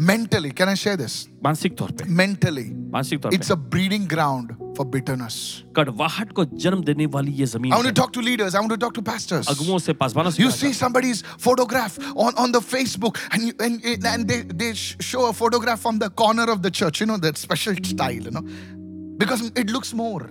Mentally, 0.00 0.52
can 0.52 0.68
I 0.68 0.74
share 0.74 0.96
this? 0.96 1.14
मानसिक 1.44 1.76
तौर 1.78 1.90
पे 2.00 2.04
Mentally, 2.18 2.64
मानसिक 2.92 3.20
तौर 3.22 3.32
it's 3.34 3.48
पे 3.48 3.54
a 3.54 3.56
breeding 3.56 4.04
ground 4.06 4.52
for 4.76 4.84
bitterness. 4.84 5.38
कड़वाहट 5.76 6.32
को 6.32 6.44
जन्म 6.64 6.82
देने 6.84 7.06
वाली 7.14 7.32
ये 7.40 7.46
जमीन 7.46 7.72
I 7.72 7.76
want 7.76 7.86
है 7.86 7.92
to 7.94 8.00
talk 8.00 8.12
to 8.12 8.22
leaders, 8.22 8.54
I 8.54 8.60
want 8.60 8.70
to 8.70 8.78
talk 8.84 8.94
to 8.98 9.02
pastors. 9.02 9.48
अगुओं 9.48 9.78
से 9.86 9.92
पासवानों 10.02 10.30
से 10.30 10.42
You 10.42 10.48
कहा 10.50 10.56
see 10.60 10.72
somebody's 10.72 11.22
photograph 11.46 11.98
on, 12.16 12.32
on 12.44 12.52
the 12.52 12.60
Facebook, 12.60 13.18
and, 13.32 13.42
you, 13.42 13.52
and, 13.58 14.06
and 14.06 14.28
they, 14.28 14.42
they 14.42 14.72
sh- 14.74 14.96
show 15.00 15.26
a 15.26 15.32
photograph 15.32 15.80
from 15.80 15.98
the 15.98 16.10
corner 16.10 16.48
of 16.48 16.62
the 16.62 16.70
church, 16.70 17.00
you 17.00 17.06
know, 17.06 17.16
that 17.16 17.36
special 17.36 17.74
style, 17.82 18.12
you 18.12 18.30
know, 18.30 18.44
because 19.16 19.50
it 19.56 19.68
looks 19.70 19.92
more. 19.92 20.30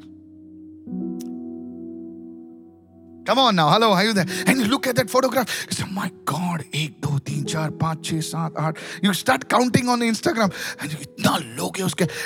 Come 3.24 3.38
on 3.38 3.56
now, 3.56 3.70
hello, 3.70 3.92
are 3.92 4.04
you 4.04 4.12
there? 4.12 4.26
And 4.46 4.58
you 4.58 4.66
look 4.66 4.86
at 4.86 4.96
that 4.96 5.08
photograph, 5.08 5.66
you 5.70 5.76
say, 5.76 5.84
my 5.90 6.10
God, 6.24 6.64
1, 6.72 6.94
2, 7.00 7.18
3, 7.18 7.44
4, 7.44 7.72
5, 7.78 7.98
6, 8.02 8.26
7, 8.26 8.52
8. 8.58 8.76
You 9.02 9.14
start 9.14 9.48
counting 9.48 9.88
on 9.88 10.00
Instagram, 10.00 10.52
and 10.80 10.92
you. 10.92 10.98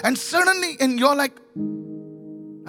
And 0.04 0.16
suddenly, 0.16 0.76
and 0.80 0.98
you're 0.98 1.14
like, 1.14 1.32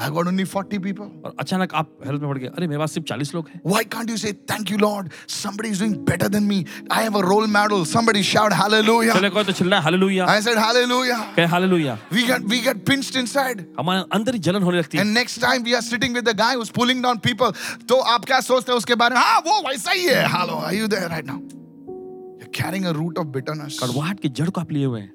I 0.03 0.07
got 0.09 0.27
only 0.29 0.45
40 0.51 0.79
people. 0.85 1.09
और 1.25 1.35
अचानक 1.41 1.73
आप 1.75 1.89
health 2.07 2.21
में 2.21 2.29
पड़ 2.31 2.39
गए 2.39 2.47
अरे 2.47 2.67
मेरे 2.67 2.79
पास 2.79 2.93
सिर्फ 2.93 3.07
चालीस 3.09 3.35
लोग 3.35 3.49
हैं 3.49 3.61
Why 3.73 3.83
can't 3.95 4.11
you 4.13 4.17
say, 4.23 4.31
Thank 4.53 4.71
you, 4.73 4.79
Lord? 4.83 5.11
Somebody 5.35 5.71
is 5.75 5.81
doing 5.83 5.93
better 6.11 6.29
than 6.37 6.47
me. 6.53 6.57
I 6.91 7.01
have 7.07 7.19
a 7.21 7.23
role 7.27 7.47
model. 7.57 7.85
Somebody 7.91 8.23
shout 8.29 8.55
hallelujah. 8.61 9.15
चले 9.19 9.31
कोई 9.31 9.45
तो 9.45 9.53
चिल्ला 9.59 9.77
है 9.77 9.83
हालेलुया 9.83 10.27
I 10.35 10.39
said, 10.47 10.59
Hallelujah. 10.65 11.19
कहे 11.37 11.47
hallelujah 11.55 11.99
We 12.19 12.25
get 12.31 12.49
we 12.55 12.61
get 12.69 12.83
pinched 12.91 13.19
inside. 13.23 13.65
हमारे 13.79 14.05
अंदर 14.19 14.35
ही 14.35 14.39
जलन 14.49 14.63
होने 14.69 14.79
लगती 14.79 14.99
है 14.99 15.05
And 15.05 15.15
next 15.21 15.43
time 15.47 15.69
we 15.71 15.75
are 15.81 15.85
sitting 15.91 16.17
with 16.21 16.25
the 16.31 16.35
guy 16.43 16.53
who's 16.55 16.73
pulling 16.81 17.03
down 17.09 17.21
people. 17.29 17.53
तो 17.89 18.01
आप 18.15 18.25
क्या 18.33 18.41
सोचते 18.49 18.73
हैं 18.73 18.79
उसके 18.79 18.95
बारे 19.05 19.15
में 19.15 19.21
हाँ 19.23 19.41
वो 19.47 19.61
वैसा 19.69 19.91
ही 19.99 20.05
है 20.07 20.25
Hello, 20.37 20.59
are 20.71 20.75
you 20.81 20.89
there 20.97 21.09
right 21.17 21.29
now? 21.33 21.41
You're 22.41 22.55
carrying 22.63 22.87
a 22.87 22.95
root 23.03 23.21
of 23.25 23.31
bitterness. 23.37 23.79
कड़वाहट 23.83 24.21
की 24.21 24.29
जड़ 24.41 24.49
को 24.51 24.61
आप 24.61 24.73
लिए 24.73 24.85
हुए 24.87 25.01
हैं 25.01 25.11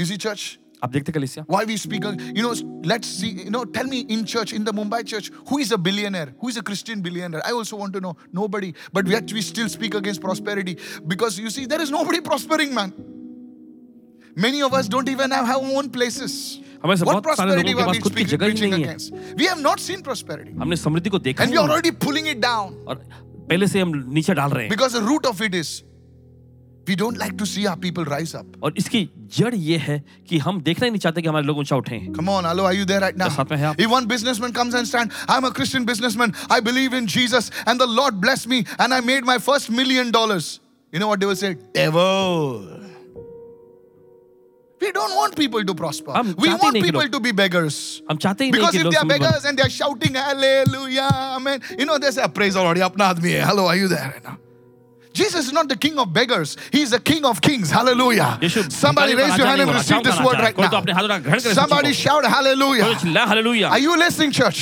You 0.00 0.04
see, 0.10 0.16
church, 0.26 0.44
आप 0.84 0.90
देखते 0.90 1.12
कलिसिया 1.12 1.44
why 1.54 1.64
we 1.64 1.76
speak, 1.76 2.04
you 2.38 2.42
know, 2.42 2.52
let's 2.92 3.08
see, 3.18 3.28
you 3.44 3.50
know, 3.56 3.64
tell 3.76 3.86
me 3.92 4.00
in 4.16 4.24
church, 4.32 4.52
in 4.52 4.64
the 4.68 4.72
Mumbai 4.78 5.00
church, 5.12 5.30
who 5.50 5.58
is 5.64 5.70
a 5.70 5.78
billionaire? 5.78 6.34
Who 6.40 6.48
is 6.48 6.56
a 6.56 6.62
Christian 6.70 7.02
billionaire? 7.02 7.42
I 7.46 7.52
also 7.52 7.76
want 7.82 7.92
to 7.98 8.00
know. 8.06 8.16
Nobody. 8.32 8.74
But 8.92 9.06
yet 9.06 9.32
we 9.32 9.42
still 9.48 9.68
speak 9.68 9.94
against 9.94 10.20
prosperity 10.20 10.76
because 11.14 11.38
you 11.38 11.50
see, 11.50 11.66
there 11.66 11.80
is 11.80 11.92
nobody 11.92 12.20
prospering, 12.20 12.74
man. 12.74 12.92
Many 14.34 14.62
of 14.62 14.74
us 14.74 14.88
don't 14.88 15.08
even 15.08 15.30
have 15.30 15.48
our 15.54 15.70
own 15.78 15.90
places. 15.90 16.36
हमें 16.84 16.96
से 16.96 17.04
What 17.06 17.22
बहुत 17.22 17.36
सारे 17.38 17.50
prosperity 17.52 17.72
लोगों 17.72 17.78
के 17.78 17.82
are 17.82 17.86
pass 17.86 17.96
we 17.96 18.02
खुद 18.02 18.12
की 18.12 18.24
speaking, 18.24 18.30
जगह 18.34 18.46
ही 18.46 18.52
preaching 18.52 18.70
नहीं 18.70 18.84
है 18.84 18.94
against? 18.94 19.38
We 19.40 19.46
have 19.46 19.60
not 19.66 19.80
seen 19.86 20.02
prosperity. 20.02 20.52
हमने 20.60 20.76
समृद्धि 20.76 21.10
को 21.10 21.18
देखा 21.28 21.44
And 21.44 21.52
ही 21.52 21.56
we 21.56 21.62
are 21.62 21.68
नहीं 21.68 21.76
already 21.76 21.92
pulling 22.06 22.26
it 22.34 22.40
down 22.40 22.74
और 22.88 23.04
पहले 23.50 23.66
से 23.68 23.80
हम 23.80 23.92
नीचे 24.18 24.34
डाल 24.34 24.50
रहे 24.50 24.64
हैं 24.64 24.70
because 24.74 24.92
the 24.98 25.02
root 25.10 25.26
of 25.32 25.42
it 25.48 25.54
is 25.54 25.70
we 26.86 26.94
don't 26.96 27.16
like 27.16 27.36
to 27.40 27.46
see 27.46 27.64
our 27.70 27.76
people 27.82 28.04
rise 28.04 28.34
up. 28.34 28.46
और 28.62 28.74
इसकी 28.78 29.08
जड़ 29.36 29.54
ये 29.54 29.76
है 29.78 30.02
कि 30.28 30.38
हम 30.46 30.60
देखना 30.62 30.84
ही 30.84 30.90
नहीं 30.90 31.00
चाहते 31.00 31.22
कि 31.22 31.28
हमारे 31.28 31.46
लोग 31.46 31.58
ऊंचा 31.58 31.76
उठे 31.76 31.98
Come 32.16 32.28
on, 32.28 32.44
hello, 32.44 32.64
are 32.70 32.74
you 32.78 32.84
there 32.84 33.00
right 33.00 33.16
now? 33.16 33.28
साथ 33.36 33.50
में 33.52 33.56
हैं 33.58 33.66
आप? 33.66 33.76
If 33.86 33.90
one 33.90 34.06
businessman 34.14 34.52
comes 34.52 34.74
and 34.74 34.88
stand, 34.88 35.12
I'm 35.28 35.44
a 35.44 35.52
Christian 35.52 35.84
businessman, 35.84 36.34
I 36.50 36.60
believe 36.60 36.92
in 37.00 37.06
Jesus, 37.06 37.50
and 37.66 37.80
the 37.80 37.86
Lord 37.86 38.20
blessed 38.20 38.48
me, 38.48 38.64
and 38.78 38.92
I 38.92 39.00
made 39.00 39.24
my 39.32 39.38
first 39.38 39.70
million 39.70 40.10
dollars. 40.10 40.58
You 40.92 40.98
know 40.98 41.06
what 41.12 41.20
they 41.20 41.26
will 41.26 41.36
say? 41.44 41.54
Devil. 41.72 42.80
We 44.80 44.90
don't 44.90 45.14
want 45.14 45.36
people 45.36 45.64
to 45.64 45.74
prosper. 45.74 46.12
हम 46.12 46.34
We 46.36 46.48
चाहते 46.48 46.62
want 46.62 46.72
नहीं 46.74 46.82
कि 46.82 46.86
people 46.88 47.02
लोग- 47.02 47.12
to 47.12 47.20
be 47.20 47.32
beggars. 47.40 47.76
हम 48.10 48.16
चाहते 48.24 48.44
ही 48.44 48.50
नहीं 48.50 48.60
Because 48.60 48.72
कि 48.72 48.78
if 48.78 48.84
लोग 48.84 48.92
they 48.92 48.98
are 48.98 49.02
समृद्ध 49.02 49.22
बने। 49.22 49.28
beggars 49.30 49.44
and 49.44 49.58
they 49.58 49.62
are 49.62 49.70
shouting 49.70 50.14
hallelujah, 50.14 51.08
amen, 51.36 51.60
you 51.78 51.86
know, 51.86 51.98
they 51.98 52.10
say, 52.10 52.26
praise 52.40 52.54
the 52.54 52.62
Lord, 52.62 52.76
ye 52.76 52.82
apna 52.82 53.12
aadmi 53.14 53.36
hai. 53.40 53.46
Hello, 53.50 53.66
are 53.66 53.76
you 53.76 53.86
there 53.86 54.08
right 54.14 54.24
now? 54.24 54.38
Jesus 55.17 55.47
is 55.47 55.51
not 55.53 55.67
the 55.67 55.75
king 55.75 55.97
of 55.97 56.13
beggars. 56.13 56.55
He 56.71 56.81
is 56.81 56.91
the 56.91 56.99
king 56.99 57.25
of 57.25 57.41
kings. 57.41 57.71
Hallelujah. 57.71 58.37
Somebody 58.71 59.13
raise 59.23 59.37
your 59.37 59.47
hand 59.47 59.61
and 59.61 59.69
receive 59.79 60.03
this 60.03 60.15
word 60.27 60.37
right 60.45 60.55
now. 60.57 60.69
Somebody 61.55 61.87
shout 61.93 62.23
hallelujah. 62.25 62.83
Are 63.69 63.79
you 63.79 63.97
listening, 63.97 64.31
church? 64.31 64.61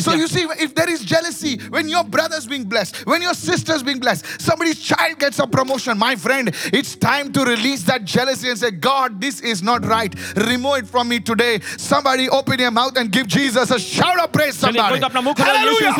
So 0.00 0.10
you 0.22 0.26
see, 0.28 0.42
if 0.66 0.74
there 0.74 0.90
is 0.90 1.04
jealousy, 1.04 1.58
when 1.70 1.88
your 1.88 2.02
brother's 2.04 2.46
being 2.46 2.64
blessed, 2.64 3.06
when 3.06 3.22
your 3.22 3.34
sister's 3.34 3.82
being 3.84 4.00
blessed, 4.00 4.24
somebody's 4.40 4.80
child 4.80 5.18
gets 5.20 5.38
a 5.38 5.46
promotion, 5.46 5.96
my 5.98 6.16
friend, 6.16 6.50
it's 6.72 6.96
time 6.96 7.32
to 7.32 7.44
release 7.44 7.82
that 7.84 8.04
jealousy 8.04 8.48
and 8.50 8.58
say, 8.58 8.72
God, 8.72 9.20
this 9.20 9.40
is 9.40 9.62
not 9.62 9.86
right. 9.86 10.12
Remove 10.36 10.78
it 10.78 10.86
from 10.88 11.08
me 11.08 11.20
today. 11.20 11.60
Somebody 11.76 12.28
open 12.28 12.58
your 12.58 12.72
mouth 12.72 12.96
and 12.96 13.12
give 13.12 13.28
Jesus 13.28 13.70
a 13.70 13.78
shout 13.78 14.18
of 14.18 14.32
praise. 14.32 14.56
Somebody. 14.56 15.00
Hallelujah. 15.46 15.94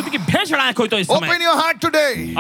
Open 1.29 1.41
your 1.41 1.57
heart 1.63 1.81
today. 1.81 2.35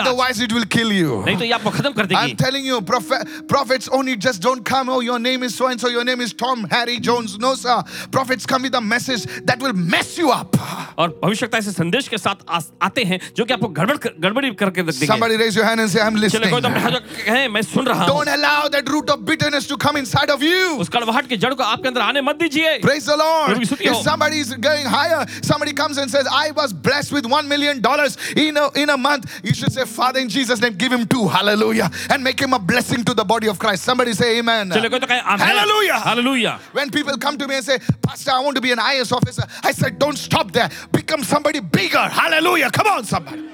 Otherwise, 0.00 0.40
it 0.40 0.52
will 0.52 0.64
kill 0.76 0.90
you 0.92 0.93
नहीं 0.93 1.37
तो 1.37 1.43
ये 1.45 1.51
आपको 1.51 1.69
खत्म 1.69 1.91
कर 1.93 2.05
I'm 2.05 2.09
देगी 2.09 2.37
telling 2.37 2.65
you, 2.65 2.81
prophet, 2.81 3.27
prophets 3.47 3.87
only 3.89 4.15
just 4.15 4.41
don't 4.41 4.63
come. 4.63 4.89
Oh, 4.89 4.99
your 5.01 5.19
name 5.19 5.43
is 5.43 5.55
so 5.55 5.67
and 5.67 5.79
so. 5.81 5.89
Your 5.89 6.03
name 6.03 6.21
is 6.21 6.33
Tom, 6.33 6.65
Harry, 6.71 6.99
Jones. 6.99 7.37
No, 7.39 7.55
sir. 7.55 7.81
Prophets 8.11 8.45
come 8.45 8.63
with 8.63 8.75
a 8.75 8.81
message 8.81 9.25
that 9.45 9.59
will 9.61 9.73
mess 9.73 10.17
you 10.17 10.31
up. 10.31 10.55
और 10.99 11.09
भविष्यता 11.23 11.57
ऐसे 11.57 11.71
संदेश 11.71 12.07
के 12.07 12.17
साथ 12.17 12.35
आ, 12.49 12.59
आते 12.83 13.03
हैं 13.09 13.19
जो 13.35 13.45
कि 13.45 13.53
आपको 13.53 13.67
गड़बड़ 13.79 13.97
कर- 14.05 14.19
गड़बड़ी 14.21 14.49
करके 14.61 14.81
रख 14.81 14.87
देंगे 14.87 15.07
Somebody 15.07 15.37
raise 15.37 15.55
your 15.55 15.65
hand 15.65 15.79
and 15.79 15.89
say, 15.89 16.01
I'm 16.01 16.15
चलिए 16.15 16.29
listening. 16.29 16.51
कोई 16.51 16.61
तो 16.61 16.67
अपने 16.67 16.81
हाथ 16.81 17.25
कहे 17.25 17.47
मैं 17.55 17.61
सुन 17.61 17.85
रहा 17.87 18.05
हूँ 18.05 18.09
Don't 18.15 18.31
allow 18.35 18.67
that 18.75 18.89
root 18.89 19.09
of 19.09 19.23
bitterness 19.25 19.67
to 19.67 19.77
come 19.77 19.97
inside 19.97 20.29
of 20.35 20.43
you. 20.43 20.77
उस 20.85 20.89
कड़वाहट 20.95 21.27
की 21.29 21.37
जड़ 21.45 21.53
को 21.53 21.63
आपके 21.63 21.87
अंदर 21.87 22.01
आने 22.01 22.21
मत 22.21 22.35
दीजिए 22.43 22.77
Praise 22.81 23.05
the 23.05 23.17
Lord. 23.23 23.45
प्रभु 23.47 23.59
की 23.59 23.65
स्तुति 23.65 23.85
If 23.89 23.93
हो। 23.95 24.03
somebody 24.03 24.39
is 24.45 24.53
going 24.67 24.85
higher, 24.85 25.25
somebody 25.41 25.73
comes 25.73 25.97
and 25.97 26.11
says, 26.11 26.27
I 26.31 26.51
was 26.51 26.73
blessed 26.73 27.11
with 27.13 27.25
one 27.25 27.47
million 27.47 27.81
dollars 27.81 28.17
in 28.35 28.57
a, 28.57 28.69
in 28.75 28.89
a 28.89 28.97
month. 28.97 29.39
You 29.43 29.53
should 29.53 29.71
say, 29.71 29.85
Father, 29.85 30.19
in 30.19 30.29
Jesus' 30.29 30.61
name, 30.61 30.75
Give 30.84 30.92
him 30.96 31.06
two. 31.06 31.26
Hallelujah. 31.28 31.90
And 32.10 32.22
make 32.22 32.40
him 32.46 32.52
a 32.52 32.58
blessing 32.58 33.04
to 33.04 33.14
the 33.14 33.24
body 33.24 33.48
of 33.48 33.58
Christ. 33.58 33.84
Somebody 33.84 34.12
say, 34.12 34.38
Amen. 34.38 34.70
तो 34.70 34.78
आमीन। 34.78 36.02
Hallelujah. 36.02 36.58
When 36.72 36.90
people 36.90 37.16
come 37.16 37.38
to 37.38 37.48
me 37.48 37.56
and 37.56 37.64
say, 37.64 37.78
Pastor, 38.02 38.32
I 38.32 38.40
want 38.40 38.56
to 38.56 38.62
be 38.62 38.72
an 38.72 38.80
IS 38.92 39.12
officer, 39.12 39.44
I 39.62 39.72
said, 39.72 39.98
don't 39.98 40.16
stop 40.16 40.52
there. 40.52 40.70
Become 40.92 41.24
somebody 41.24 41.60
bigger. 41.60 42.06
Hallelujah. 42.20 42.70
Come 42.70 42.86
on, 42.86 43.04
somebody. 43.04 43.50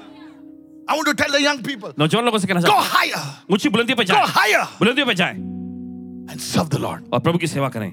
I 0.87 0.95
want 0.95 1.07
to 1.07 1.13
tell 1.13 1.31
the 1.31 1.41
young 1.41 1.59
people, 1.63 1.93
नौजवान 1.99 2.25
लोगों 2.25 2.39
से 2.39 2.47
कहना 2.47 2.61
go 2.67 2.79
higher 2.93 3.19
ऊँची 3.51 3.69
बुलंदी 3.69 3.93
पे 3.95 4.05
go 4.05 4.23
higher 4.37 4.63
बुलंदियों 4.79 5.05
पे 5.07 5.13
जाए 5.15 5.35
and 6.31 6.41
serve 6.41 6.69
the 6.69 6.79
Lord. 6.85 7.05
और 7.13 7.19
प्रभु 7.19 7.37
की 7.37 7.47
सेवा 7.47 7.69
करें 7.75 7.91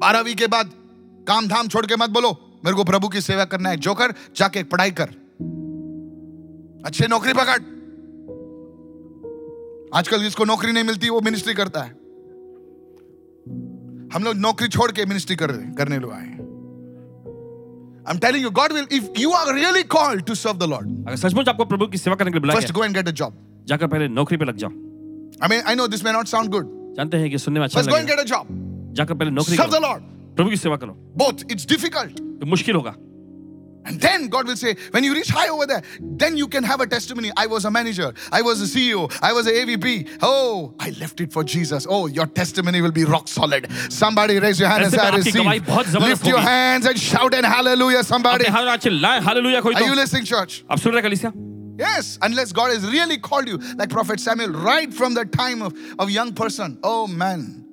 बारहवीं 0.00 0.34
के 0.34 0.46
बाद 0.54 0.70
काम 1.28 1.48
धाम 1.48 1.68
छोड़ 1.68 1.84
के 1.86 1.96
मत 1.96 2.10
बोलो 2.10 2.30
मेरे 2.64 2.76
को 2.76 2.84
प्रभु 2.84 3.08
की 3.08 3.20
सेवा 3.20 3.44
करना 3.52 3.70
है 3.70 3.76
जोकर 3.86 4.14
जाके 4.36 4.62
पढ़ाई 4.72 4.90
कर 5.00 5.12
अच्छे 6.86 7.06
नौकरी 7.12 7.32
पकड़ 7.40 7.58
आजकल 9.94 10.22
जिसको 10.22 10.44
नौकरी 10.44 10.72
नहीं 10.72 10.84
मिलती 10.84 11.08
वो 11.08 11.20
मिनिस्ट्री 11.20 11.54
करता 11.54 11.82
है 11.82 11.90
हम 14.14 14.24
लोग 14.24 14.36
नौकरी 14.36 14.68
छोड़ 14.68 14.90
के 14.92 15.04
मिनिस्ट्री 15.06 15.36
कर 15.36 15.52
करने 15.78 15.98
लोग 15.98 16.12
आए 16.12 16.30
I'm 18.04 18.18
telling 18.18 18.42
you, 18.42 18.50
God 18.50 18.72
will, 18.72 18.86
if 18.90 19.04
you 19.16 19.32
are 19.32 19.54
really 19.54 19.84
called 19.84 20.26
to 20.28 20.34
serve 20.38 20.58
the 20.62 20.66
Lord, 20.70 20.86
अगर 21.08 21.16
सचमुच 21.16 21.48
आपको 21.48 21.64
प्रभु 21.64 21.86
की 21.86 21.98
सेवा 21.98 22.16
करने 22.16 22.30
के 22.30 22.38
लिए 22.38 22.40
बुलाया 22.40 22.60
first 22.60 22.72
go 22.78 22.82
and 22.86 22.96
get 22.98 23.10
a 23.10 23.12
job. 23.20 23.36
जाकर 23.68 23.86
पहले 23.92 24.08
नौकरी 24.08 24.36
पे 24.36 24.44
लग 24.44 24.56
जाओ 24.62 24.70
I 25.40 25.50
mean, 25.52 25.62
I 25.72 25.74
know 25.74 25.86
this 25.92 26.02
may 26.06 26.14
not 26.16 26.32
sound 26.32 26.52
good. 26.54 26.72
जानते 26.96 27.16
हैं 27.16 27.30
कि 27.30 27.38
सुनने 27.38 27.60
में 27.60 27.66
अच्छा 27.66 27.80
First 27.80 27.90
go 27.90 28.00
and 28.00 28.10
get 28.12 28.24
a 28.24 28.26
job. 28.32 28.50
जाकर 29.00 29.14
पहले 29.14 29.30
नौकरी 29.30 29.56
Serve 29.56 29.74
the 29.76 29.82
Lord. 29.86 30.02
प्रभु 30.36 30.50
की 30.50 30.56
सेवा 30.56 30.76
करो 30.84 30.96
Both. 31.22 31.44
It's 31.54 31.68
difficult. 31.74 32.20
तो 32.40 32.46
मुश्किल 32.46 32.74
होगा 32.74 32.94
And 33.84 34.00
then 34.00 34.28
God 34.28 34.46
will 34.46 34.56
say, 34.56 34.76
when 34.92 35.02
you 35.04 35.12
reach 35.14 35.28
high 35.28 35.48
over 35.48 35.66
there, 35.66 35.82
then 36.00 36.36
you 36.36 36.46
can 36.48 36.62
have 36.64 36.80
a 36.80 36.86
testimony. 36.86 37.30
I 37.36 37.46
was 37.46 37.64
a 37.64 37.70
manager, 37.70 38.12
I 38.30 38.42
was 38.42 38.60
a 38.62 38.64
CEO, 38.64 39.12
I 39.22 39.32
was 39.32 39.46
a 39.46 39.52
AVP. 39.52 40.18
Oh, 40.22 40.74
I 40.78 40.90
left 40.90 41.20
it 41.20 41.32
for 41.32 41.42
Jesus. 41.44 41.86
Oh, 41.88 42.06
your 42.06 42.26
testimony 42.26 42.80
will 42.80 42.92
be 42.92 43.04
rock 43.04 43.28
solid. 43.28 43.70
Somebody 43.90 44.38
raise 44.38 44.60
your 44.60 44.68
hand 44.68 44.84
and 44.84 44.92
say, 44.92 44.98
I 44.98 45.10
receive. 45.16 45.34
Lift 46.08 46.26
your 46.26 46.38
hands 46.40 46.86
and 46.86 46.98
shout 46.98 47.34
and 47.34 47.44
hallelujah, 47.44 48.04
somebody. 48.04 48.44
Are 49.74 49.82
you 49.88 49.94
listening, 49.96 50.24
church? 50.24 50.64
Yes, 51.78 52.18
unless 52.22 52.52
God 52.52 52.70
has 52.70 52.84
really 52.84 53.18
called 53.18 53.48
you, 53.48 53.56
like 53.76 53.88
Prophet 53.90 54.20
Samuel, 54.20 54.50
right 54.50 54.92
from 54.92 55.14
the 55.14 55.24
time 55.24 55.62
of, 55.62 55.74
of 55.98 56.10
young 56.10 56.32
person. 56.34 56.78
Oh 56.84 57.06
man, 57.08 57.64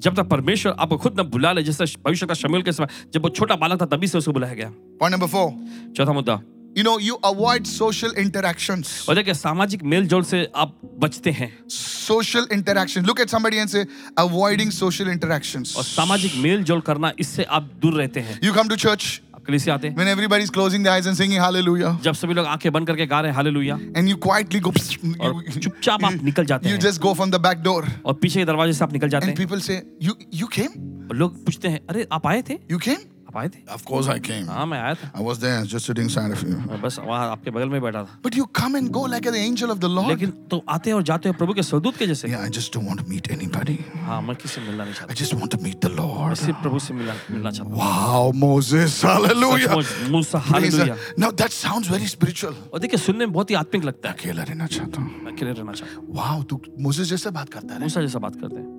जब 0.00 0.16
तक 0.16 0.28
परमेश्वर 0.28 0.74
आपको 0.78 0.96
खुद 0.96 1.20
न 1.20 1.22
बुला 1.30 1.52
ले 1.52 1.62
जैसे 1.62 1.84
भविष्य 2.04 2.26
का 2.26 2.34
शमूल 2.34 2.62
के 2.62 2.72
समय 2.72 2.86
जब 3.14 3.22
वो 3.22 3.28
छोटा 3.30 3.56
बालक 3.56 3.80
था 3.80 3.86
तभी 3.96 4.06
से 4.06 4.18
उसको 4.18 4.32
बुलाया 4.32 4.54
गया 4.54 4.70
पॉइंट 5.00 5.14
नंबर 5.14 5.26
फोर 5.26 5.50
चौथा 5.96 6.12
मुद्दा 6.12 6.40
You 6.76 6.82
know, 6.84 6.98
you 7.00 7.14
avoid 7.24 7.66
social 7.66 8.12
interactions. 8.22 8.88
और 9.08 9.14
देखिए 9.14 9.34
सामाजिक 9.34 9.82
मेल 9.82 10.06
जोल 10.08 10.22
से 10.24 10.46
आप 10.56 10.74
बचते 11.00 11.30
हैं 11.30 11.48
Social 11.68 12.46
interaction. 12.56 13.04
Look 13.04 13.20
at 13.20 13.32
somebody 13.34 13.58
and 13.58 13.70
say, 13.70 13.84
avoiding 14.18 14.70
social 14.70 15.10
interactions. 15.14 15.76
और 15.76 15.84
सामाजिक 15.84 16.36
मेल 16.42 16.62
जोल 16.62 16.80
करना 16.80 17.12
इससे 17.20 17.44
आप 17.58 17.70
दूर 17.82 17.94
रहते 17.94 18.20
हैं 18.20 18.38
You 18.40 18.52
come 18.58 18.70
to 18.74 18.78
church 18.84 19.08
कलीसिया 19.48 19.74
आते 19.74 19.90
when 19.96 20.08
everybody 20.14 20.46
is 20.46 20.50
closing 20.58 20.82
their 20.86 20.94
eyes 20.94 21.06
and 21.10 21.18
singing 21.20 21.40
hallelujah. 21.42 21.92
जब 22.04 22.14
सभी 22.14 22.34
लोग 22.34 22.46
आँखें 22.46 22.70
बंद 22.72 22.86
करके 22.86 23.06
गा 23.12 23.20
रहे 23.20 23.32
hallelujah 23.32 23.78
And 23.96 24.12
you 24.12 24.16
quietly 24.28 24.60
go, 24.60 24.72
और 25.20 25.42
चुपचाप 25.58 26.04
आप 26.04 26.22
निकल 26.24 26.44
जाते 26.46 26.68
हैं 26.68 26.76
you 26.76 26.82
just 26.86 27.02
go 27.06 27.14
from 27.20 27.32
the 27.36 27.40
back 27.48 27.62
door. 27.68 27.82
और 28.04 28.14
पीछे 28.22 28.38
के 28.40 28.44
दरवाजे 28.44 28.72
से 28.72 28.84
आप 28.84 28.92
निकल 28.92 29.08
जाते 29.08 29.26
हैं 29.26 29.34
And 29.34 29.40
people 29.44 29.64
say, 29.68 29.78
You 30.08 30.16
you 30.42 30.50
came? 30.58 30.76
और 31.10 31.16
लोग 31.16 31.44
पूछते 31.44 31.68
हैं 31.68 31.80
अरे 31.90 32.06
आप 32.12 32.26
आए 32.26 32.42
थे 32.50 32.58
You 32.72 32.80
came? 32.88 33.06
आप 33.28 33.36
आए 33.36 33.48
थे 33.54 33.58
Of 33.74 33.82
course 33.88 34.06
I 34.12 34.18
came. 34.26 34.46
हाँ 34.48 34.64
मैं 34.66 34.78
आया 34.80 34.94
था 35.00 35.10
I 35.20 35.22
was 35.24 35.38
there 35.40 35.56
just 35.72 35.88
sitting 35.90 36.08
side 36.14 36.32
of 36.36 36.42
you. 36.48 36.56
मैं 36.68 36.80
बस 36.82 36.98
वहाँ 37.06 37.30
आपके 37.30 37.50
बगल 37.56 37.68
में 37.68 37.80
बैठा 37.82 38.02
था 38.04 38.20
But 38.26 38.36
you 38.38 38.46
come 38.60 38.76
and 38.80 38.90
go 38.96 39.02
like 39.14 39.26
an 39.30 39.36
angel 39.40 39.72
of 39.74 39.80
the 39.84 39.90
Lord. 39.96 40.08
लेकिन 40.08 40.30
तो 40.50 40.62
आते 40.76 40.90
हैं 40.90 40.94
और 40.96 41.02
जाते 41.10 41.28
हैं 41.28 41.36
प्रभु 41.38 41.54
के 41.58 41.62
स्वदूत 41.70 41.96
के 41.96 42.06
जैसे 42.12 42.28
Yeah, 42.28 42.44
I 42.46 42.50
just 42.58 42.72
don't 42.76 42.88
want 42.90 43.02
to 43.04 43.06
meet 43.12 43.28
anybody. 43.36 43.76
हाँ 44.06 44.20
मैं 44.28 44.36
किसी 44.36 44.54
से 44.54 44.60
मिलना 44.68 44.84
नहीं 44.84 44.94
I 44.94 44.98
चाहता 44.98 45.14
just 45.22 45.34
want 45.40 45.50
to 45.56 45.60
meet 45.66 45.80
the 45.86 45.92
Lord. 45.98 46.36
सिर्फ़ 46.44 46.62
प्रभु 46.62 46.78
से 46.86 46.94
मिलना 46.94 47.14
मिलना 47.30 47.50
चाहता 47.50 47.70
हूँ 47.70 47.82
Wow, 47.82 48.32
Moses, 48.46 48.98
hallelujah. 49.02 49.68
सचमुच, 49.68 50.10
मूसा 50.16 50.42
Praise 50.48 50.78
the- 50.78 50.88
hallelujah 50.88 50.96
Now 51.26 51.30
that 51.42 51.58
sounds 51.60 51.92
very 51.96 52.10
spiritual. 52.16 52.54
और 52.72 52.80
देखिए 52.86 52.98
सुनने 53.06 53.26
में 53.26 53.32
बहुत 53.32 53.50
ही 53.50 53.54
आत्मिक 53.64 53.84
लगता 53.84 54.08
है 54.08 54.14
अकेला 54.14 54.42
रहना 54.52 54.66
चाहता 54.78 55.02
हूँ 55.02 55.22
मैं 55.24 55.32
अकेले 55.32 55.52
रहना 55.52 55.72
चाहता 55.82 55.96
हूँ 56.00 56.14
वाह 56.16 56.42
तू 56.50 56.60
मोसेस 56.88 57.08
जैसे 57.14 57.30
बात 57.40 57.48
करता 57.58 57.74
है 57.74 57.80
मूसा 57.80 58.00
जैसा 58.08 58.18
बात 58.28 58.40
करते 58.40 58.56
हैं 58.56 58.76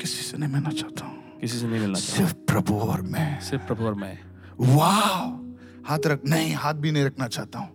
किसी 0.00 0.22
से 0.30 0.36
नहीं 0.38 0.52
मिलना 0.52 0.70
चाहता 0.82 1.06
हूँ 1.06 1.18
किसी 1.40 1.58
से 1.58 1.66
नहीं 1.66 1.80
मिलना 1.80 1.98
सिर्फ़ 1.98 2.34
प्रभु 2.34 2.74
और 2.74 3.02
मैं। 3.02 3.40
सिर्फ़ 3.40 3.62
प्रभु 3.62 3.84
और 3.84 3.94
मैं। 3.94 4.18
वाह 4.60 5.90
हाथ 5.90 5.98
रख 6.06 6.20
नहीं 6.26 6.54
हाथ 6.54 6.74
भी 6.74 6.92
नहीं 6.92 7.04
रखना 7.04 7.28
चाहता 7.28 7.58
हूँ। 7.58 7.70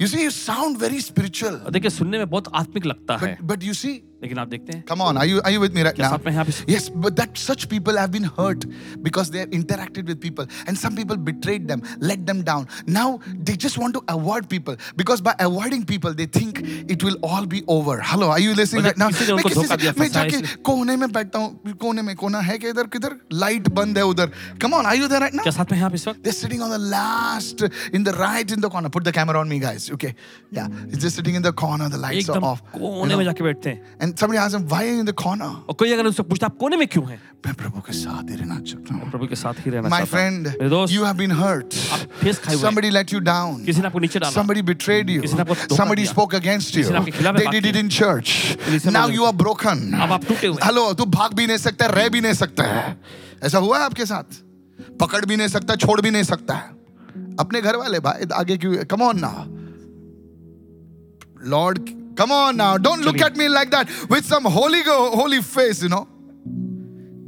You 0.00 0.06
see 0.06 0.24
you 0.24 0.30
sound 0.30 0.76
very 0.76 1.00
spiritual 1.00 1.60
देखिए 1.70 1.90
सुनने 1.90 2.18
में 2.18 2.30
बहुत 2.30 2.52
आत्मिक 2.54 2.86
लगता 2.86 3.16
है। 3.16 3.38
बट 3.42 3.64
यू 3.64 3.72
see, 3.72 3.94
लेकिन 4.22 4.38
आप 4.38 4.48
देखते 4.48 4.72
हैं 4.72 4.84
Come 4.88 5.02
on, 5.06 5.18
are 5.22 5.26
you 5.30 5.40
are 5.48 5.50
you 5.54 5.60
with 5.62 5.74
me 5.78 5.82
right 5.86 5.96
क्या 5.96 6.08
now? 6.08 6.16
साथ 6.16 6.26
में 6.26 6.32
हैं 6.32 6.40
आप 6.40 6.48
इस 6.48 6.60
Yes, 6.74 6.88
but 7.06 7.16
that 7.16 7.40
such 7.40 7.66
people 7.72 7.98
have 8.02 8.12
been 8.14 8.28
hurt 8.38 8.64
because 9.08 9.30
they 9.34 9.42
have 9.44 9.56
interacted 9.58 10.12
with 10.12 10.20
people, 10.20 10.46
and 10.66 10.80
some 10.82 10.96
people 11.00 11.18
betrayed 11.26 11.66
them, 11.72 11.82
let 12.12 12.24
them 12.30 12.40
down. 12.48 12.66
Now 12.98 13.06
they 13.50 13.56
just 13.64 13.78
want 13.82 13.98
to 13.98 14.02
avoid 14.14 14.48
people 14.54 14.78
because 15.02 15.22
by 15.28 15.34
avoiding 15.46 15.84
people, 15.90 16.14
they 16.20 16.26
think 16.38 16.62
it 16.96 17.04
will 17.08 17.18
all 17.30 17.46
be 17.56 17.62
over. 17.76 17.96
Hello, 18.12 18.30
are 18.36 18.40
you 18.44 18.54
listening 18.60 18.86
और 18.86 18.90
right 18.90 19.02
now? 19.04 19.08
किसी 19.10 19.26
ने 19.26 19.32
मैं 19.32 19.42
उनको 19.42 19.48
किसी 19.48 19.60
धोखा 19.60 19.76
से 19.76 19.80
दिया, 19.82 19.92
मैं 19.98 20.08
फंसाया 20.08 20.24
जाके 20.24 20.36
इसलिए। 20.36 20.62
कोने 20.70 20.96
में 21.02 21.12
बैठता 21.18 21.38
हूँ 21.38 21.76
कोने 21.84 22.02
में 22.08 22.14
कोना 22.24 22.40
है 22.48 22.58
कि 22.58 22.68
इधर 22.68 22.86
किधर 22.96 23.18
लाइट 23.44 23.68
बंद 23.80 23.98
है 23.98 24.04
उधर 24.14 24.32
come 24.64 24.78
on 24.80 24.86
are 24.92 24.96
you 25.02 25.08
there 25.12 25.20
right 25.26 25.38
now 25.40 25.46
क्या 25.48 25.52
साथ 25.58 25.72
में 25.72 25.78
हैं 25.78 25.84
आप 25.90 25.94
इस 26.00 26.08
वक्त 26.08 26.22
they're 26.24 26.38
sitting 26.40 26.64
on 26.68 26.74
the 26.76 26.82
last 26.96 27.66
in 28.00 28.08
the 28.10 28.16
right 28.22 28.56
in 28.58 28.64
the 28.66 28.72
corner 28.76 28.92
put 28.98 29.04
the 29.10 29.16
camera 29.20 29.44
on 29.44 29.54
me 29.54 29.60
guys 29.66 29.90
okay 29.98 30.14
yeah 30.60 30.68
it's 30.88 31.02
just 31.06 31.22
sitting 31.22 31.40
in 31.42 31.48
the 31.50 31.54
corner 31.64 31.88
the 31.96 32.02
lights 32.06 32.30
are 32.30 32.36
एकदम 32.36 32.50
off 32.52 32.62
you 32.66 32.80
कोने 32.80 33.12
know. 33.12 33.18
में 33.18 33.24
जाके 33.24 33.44
बैठते 33.50 33.70
हैं 33.70 34.05
somebody 34.14 34.38
asked 34.38 34.54
him, 34.54 34.68
why 34.68 34.84
are 34.84 34.92
you 34.92 35.00
in 35.00 35.06
the 35.06 35.14
और 35.68 35.74
कोई 35.78 35.92
अगर 35.92 36.06
उनसे 36.06 36.22
पूछता 36.22 36.46
आप 36.46 36.56
कोने 36.60 36.76
में 36.76 36.86
क्यों 36.88 37.08
हैं? 37.08 37.20
मैं 37.46 37.54
प्रभु 37.54 37.80
के 37.80 37.92
साथ 37.92 38.30
ही 38.30 38.36
रहना 38.36 38.58
चाहता 38.60 38.94
हूँ। 38.94 39.10
प्रभु 39.10 39.26
के 39.26 39.36
साथ 39.36 39.54
ही 39.66 39.70
रहना 39.70 39.88
चाहता 39.88 39.96
हूँ। 39.96 40.04
My 40.04 40.10
friend, 40.12 40.46
मेरे 40.46 40.68
दोस्त, 40.70 40.94
you 40.94 41.04
have 41.04 41.16
been 41.16 41.30
hurt. 41.30 41.74
Somebody 42.62 42.90
let 42.90 43.12
you 43.12 43.20
down. 43.20 43.64
किसी 43.64 43.80
ने 43.80 43.86
आपको 43.86 43.98
नीचे 43.98 44.18
डाला। 44.18 44.42
Somebody 44.42 44.62
betrayed 44.62 45.08
you. 45.08 45.20
किसी 45.20 45.34
ने 45.34 45.40
आपको 45.40 45.54
धोखा 45.54 45.76
Somebody 45.76 46.06
spoke 46.06 46.34
against 46.34 46.68
you. 46.68 46.76
किसी 46.76 46.90
ने 46.90 46.98
आपके 46.98 47.10
खिलाफ 47.10 47.34
बात 47.34 47.42
की। 47.42 47.60
They 47.60 47.72
did 47.72 47.76
अब 50.02 50.12
आप 50.12 50.24
टूटे 50.24 50.46
हुए। 50.46 50.58
Hello, 50.62 50.94
तू 50.98 51.04
भाग 51.04 51.34
भी 51.34 51.46
नहीं 51.46 51.58
सकता, 51.58 51.86
रह 51.86 52.08
भी 52.08 52.20
नहीं 52.20 52.32
सकता 52.32 52.62
है। 52.62 52.96
ऐसा 53.44 53.58
हुआ 53.58 53.78
है 53.78 53.84
आपके 53.84 54.06
साथ? 54.06 54.24
पकड़ 55.00 55.24
भी 55.24 55.36
नहीं 55.36 55.48
सकता, 55.48 55.76
छोड़ 55.76 56.00
भी 56.00 56.10
नहीं 56.10 56.22
सकता 56.22 56.54
है। 56.54 56.70
अपने 57.40 57.60
घर 57.60 57.76
वाले 57.76 58.00
भाई 58.00 58.26
आगे 58.34 58.56
क्यों 58.56 58.84
कम 58.84 59.02
ऑन 59.02 59.16
ना 59.18 59.32
lord 61.50 61.78
come 62.21 62.31
on 62.37 62.57
now. 62.57 62.71
Don't 62.87 63.03
look 63.09 63.17
चलिए। 63.17 63.29
at 63.29 63.37
me 63.41 63.47
like 63.57 63.71
that 63.75 63.89
with 64.15 64.25
some 64.33 64.45
holy 64.57 64.81
holy 65.21 65.41
face, 65.53 65.81
you 65.83 65.89
know. 65.95 66.03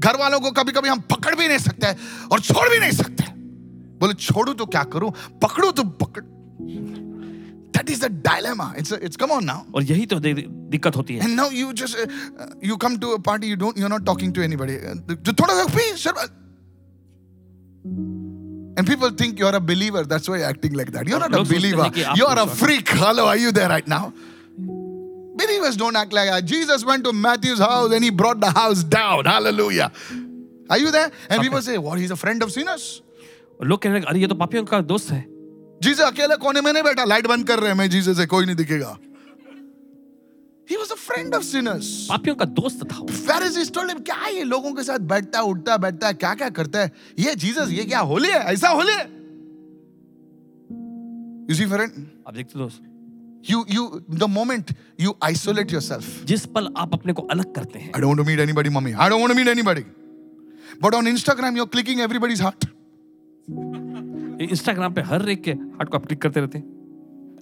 घर 0.06 0.18
वालों 0.20 0.40
को 0.44 0.52
कभी 0.52 0.72
कभी 0.78 0.90
हम 0.90 1.00
पकड़ 1.12 1.34
भी 1.36 1.48
नहीं 1.48 1.58
सकते 1.66 1.92
और 2.32 2.40
छोड़ 2.48 2.68
भी 2.70 2.80
नहीं 2.80 2.92
सकते 2.92 3.24
बोले 4.00 4.14
छोड़ू 4.24 4.54
तो 4.62 4.66
क्या 4.76 4.84
करूं 4.96 5.10
पकड़ू 5.44 5.70
तो 5.80 5.84
पकड़ 6.02 6.24
that 7.78 7.90
is 7.90 8.04
the 8.04 8.08
dilemma 8.26 8.66
it's 8.78 8.92
it's 8.94 9.16
come 9.22 9.32
on 9.32 9.46
now 9.46 9.62
और 9.76 9.84
यही 9.92 10.06
तो 10.14 10.20
दे- 10.26 10.36
दिक्कत 10.74 10.96
होती 10.96 11.16
है 11.16 11.22
and 11.28 11.40
now 11.42 11.48
you 11.60 11.72
just 11.84 11.96
uh, 12.04 12.08
you 12.72 12.78
come 12.86 12.98
to 13.06 13.14
a 13.18 13.22
party 13.30 13.52
you 13.54 13.60
don't 13.64 13.80
you're 13.84 13.94
not 13.96 14.06
talking 14.12 14.34
to 14.40 14.44
anybody 14.50 14.76
Uh, 14.92 15.16
थोड़ा 15.32 15.54
सा 15.62 15.66
भी 15.78 15.86
Sharma 16.04 16.28
and 18.78 18.88
people 18.88 19.12
think 19.24 19.40
you're 19.40 19.56
a 19.56 19.64
believer 19.72 20.04
that's 20.04 20.28
why 20.28 20.38
you're 20.40 20.50
acting 20.50 20.74
like 20.82 20.92
that 20.98 21.08
you're 21.08 21.20
not 21.20 21.32
a 21.32 21.38
लोग 21.38 21.46
सोचते 21.48 21.60
believer 21.60 21.84
हैं 21.84 21.92
कि 21.98 22.04
आप 22.04 22.18
you're 22.18 22.38
a 22.44 22.46
विश्वासी- 22.46 22.64
freak 22.66 22.94
hello 23.06 23.28
are 23.34 23.38
you 23.46 23.52
there 23.60 23.70
right 23.74 23.88
now 23.88 24.04
Believers 25.41 25.77
don't 25.77 25.97
act 25.97 26.13
like 26.13 26.31
that. 26.31 26.45
Jesus 26.45 26.85
went 26.85 27.05
to 27.05 27.13
Matthew's 27.13 27.59
house 27.59 27.93
and 27.93 28.03
he 28.05 28.11
brought 28.11 28.41
the 28.41 28.51
house 28.51 28.83
down. 28.83 29.25
Hallelujah. 29.25 29.91
Are 30.71 30.79
you 30.79 30.91
there? 30.91 31.11
And 31.31 31.39
okay. 31.39 31.43
people 31.43 31.63
say, 31.63 31.79
What? 31.79 31.99
He's 31.99 32.11
a 32.11 32.17
friend 32.17 32.43
of 32.43 32.53
sinners. 32.53 32.87
लोग 33.63 33.83
कह 33.83 33.91
रहे 33.91 34.01
हैं 34.01 34.07
अरे 34.07 34.21
ये 34.21 34.27
तो 34.29 34.35
पापियों 34.41 34.65
का 34.65 34.81
दोस्त 34.87 35.11
है 35.11 35.25
जीसस 35.83 36.01
अकेले 36.01 36.37
कोने 36.43 36.61
में 36.63 36.73
नहीं 36.73 36.83
बैठा 36.83 37.05
लाइट 37.05 37.27
बंद 37.27 37.47
कर 37.47 37.59
रहे 37.61 37.71
हैं 37.71 37.77
मैं 37.79 37.89
जीसस 37.91 38.17
से 38.17 38.27
कोई 38.27 38.47
नहीं 38.47 38.57
दिखेगा 38.57 38.97
He 40.71 40.77
was 40.77 40.91
a 40.93 40.97
friend 41.01 41.35
of 41.37 41.45
sinners. 41.49 41.87
पापियों 42.09 42.35
का 42.37 42.45
दोस्त 42.59 42.85
था 42.93 43.07
Pharisees 43.27 43.71
told 43.77 43.91
him, 43.91 44.03
क्या 44.05 44.15
है 44.15 44.35
ये 44.37 44.45
लोगों 44.45 44.73
के 44.75 44.83
साथ 44.83 45.07
बैठता 45.13 45.39
है 45.39 45.45
उठता 45.53 45.73
है 45.73 45.79
बैठता 45.87 46.07
है 46.07 46.15
क्या 46.15 46.35
क्या 46.35 46.49
करता 46.59 46.81
है 46.81 46.93
ये 47.19 47.35
जीसस 47.45 47.71
ये 47.79 47.85
क्या 47.85 48.01
होली 48.13 48.29
है 48.29 48.41
ऐसा 48.55 48.69
होली 48.81 48.93
है 48.93 49.07
You 51.51 51.55
see, 51.55 51.67
friend, 51.73 51.93
आप 52.29 52.35
देखते 52.35 52.59
दोस्त 52.59 52.83
you 53.48 53.66
you 53.68 54.04
the 54.24 54.28
moment 54.28 54.72
you 54.98 55.16
isolate 55.22 55.72
yourself. 55.72 56.06
जिस 56.26 56.46
पल 56.56 56.70
आप 56.78 56.94
अपने 56.94 57.14
को 57.14 57.22
अलग 57.36 57.54
करते 57.56 57.80
हैं 57.80 57.92
I 57.92 58.00
don't 58.00 58.16
want 58.16 58.24
to 58.24 58.30
meet 58.32 58.40
anybody, 58.40 58.70
mommy. 58.70 58.94
I 58.94 59.10
don't 59.10 59.22
want 59.22 59.34
to 59.34 59.40
meet 59.42 59.52
anybody. 59.56 59.86
But 60.80 60.96
on 60.96 61.06
Instagram, 61.06 61.56
you're 61.56 61.72
clicking 61.78 62.06
everybody's 62.10 62.40
heart. 62.40 62.70
Instagram 64.42 64.94
पे 64.94 65.02
हर 65.10 65.30
एक 65.30 65.42
के 65.44 65.52
हार्ट 65.52 65.90
को 65.90 65.98
आप 65.98 66.06
क्लिक 66.06 66.22
करते 66.22 66.40
रहते 66.40 66.58
हैं 66.58 66.72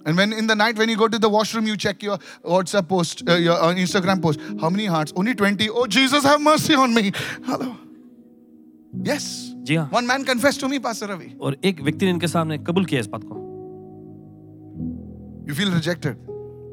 And 0.04 0.16
when 0.16 0.32
in 0.32 0.48
the 0.48 0.54
night, 0.56 0.78
when 0.80 0.88
you 0.88 0.96
go 0.96 1.06
to 1.06 1.18
the 1.24 1.28
washroom, 1.28 1.66
you 1.70 1.76
check 1.76 2.02
your 2.02 2.18
WhatsApp 2.52 2.88
post, 2.88 3.20
uh, 3.28 3.34
your 3.34 3.56
uh, 3.66 3.72
Instagram 3.82 4.20
post. 4.20 4.40
How 4.60 4.68
many 4.68 4.86
hearts? 4.86 5.12
Only 5.14 5.34
20. 5.34 5.68
Oh, 5.70 5.86
Jesus, 5.86 6.24
have 6.24 6.40
mercy 6.40 6.74
on 6.74 6.92
me. 6.92 7.12
Hello. 7.50 7.76
Yes. 9.10 9.28
जी 9.68 9.76
हाँ 9.76 9.88
One 9.92 10.08
man 10.08 10.24
confessed 10.24 10.60
to 10.60 10.68
me, 10.68 10.80
Pastor 10.80 11.06
Ravi. 11.06 11.28
और 11.40 11.56
एक 11.64 11.80
व्यक्ति 11.80 12.06
ने 12.06 12.10
इनके 12.10 12.28
सामने 12.28 12.58
कबूल 12.58 12.84
किया 12.84 13.00
इस 13.00 13.06
बात 13.06 13.22
को 13.24 13.34
You 15.46 15.54
feel 15.60 15.72
rejected. 15.74 16.16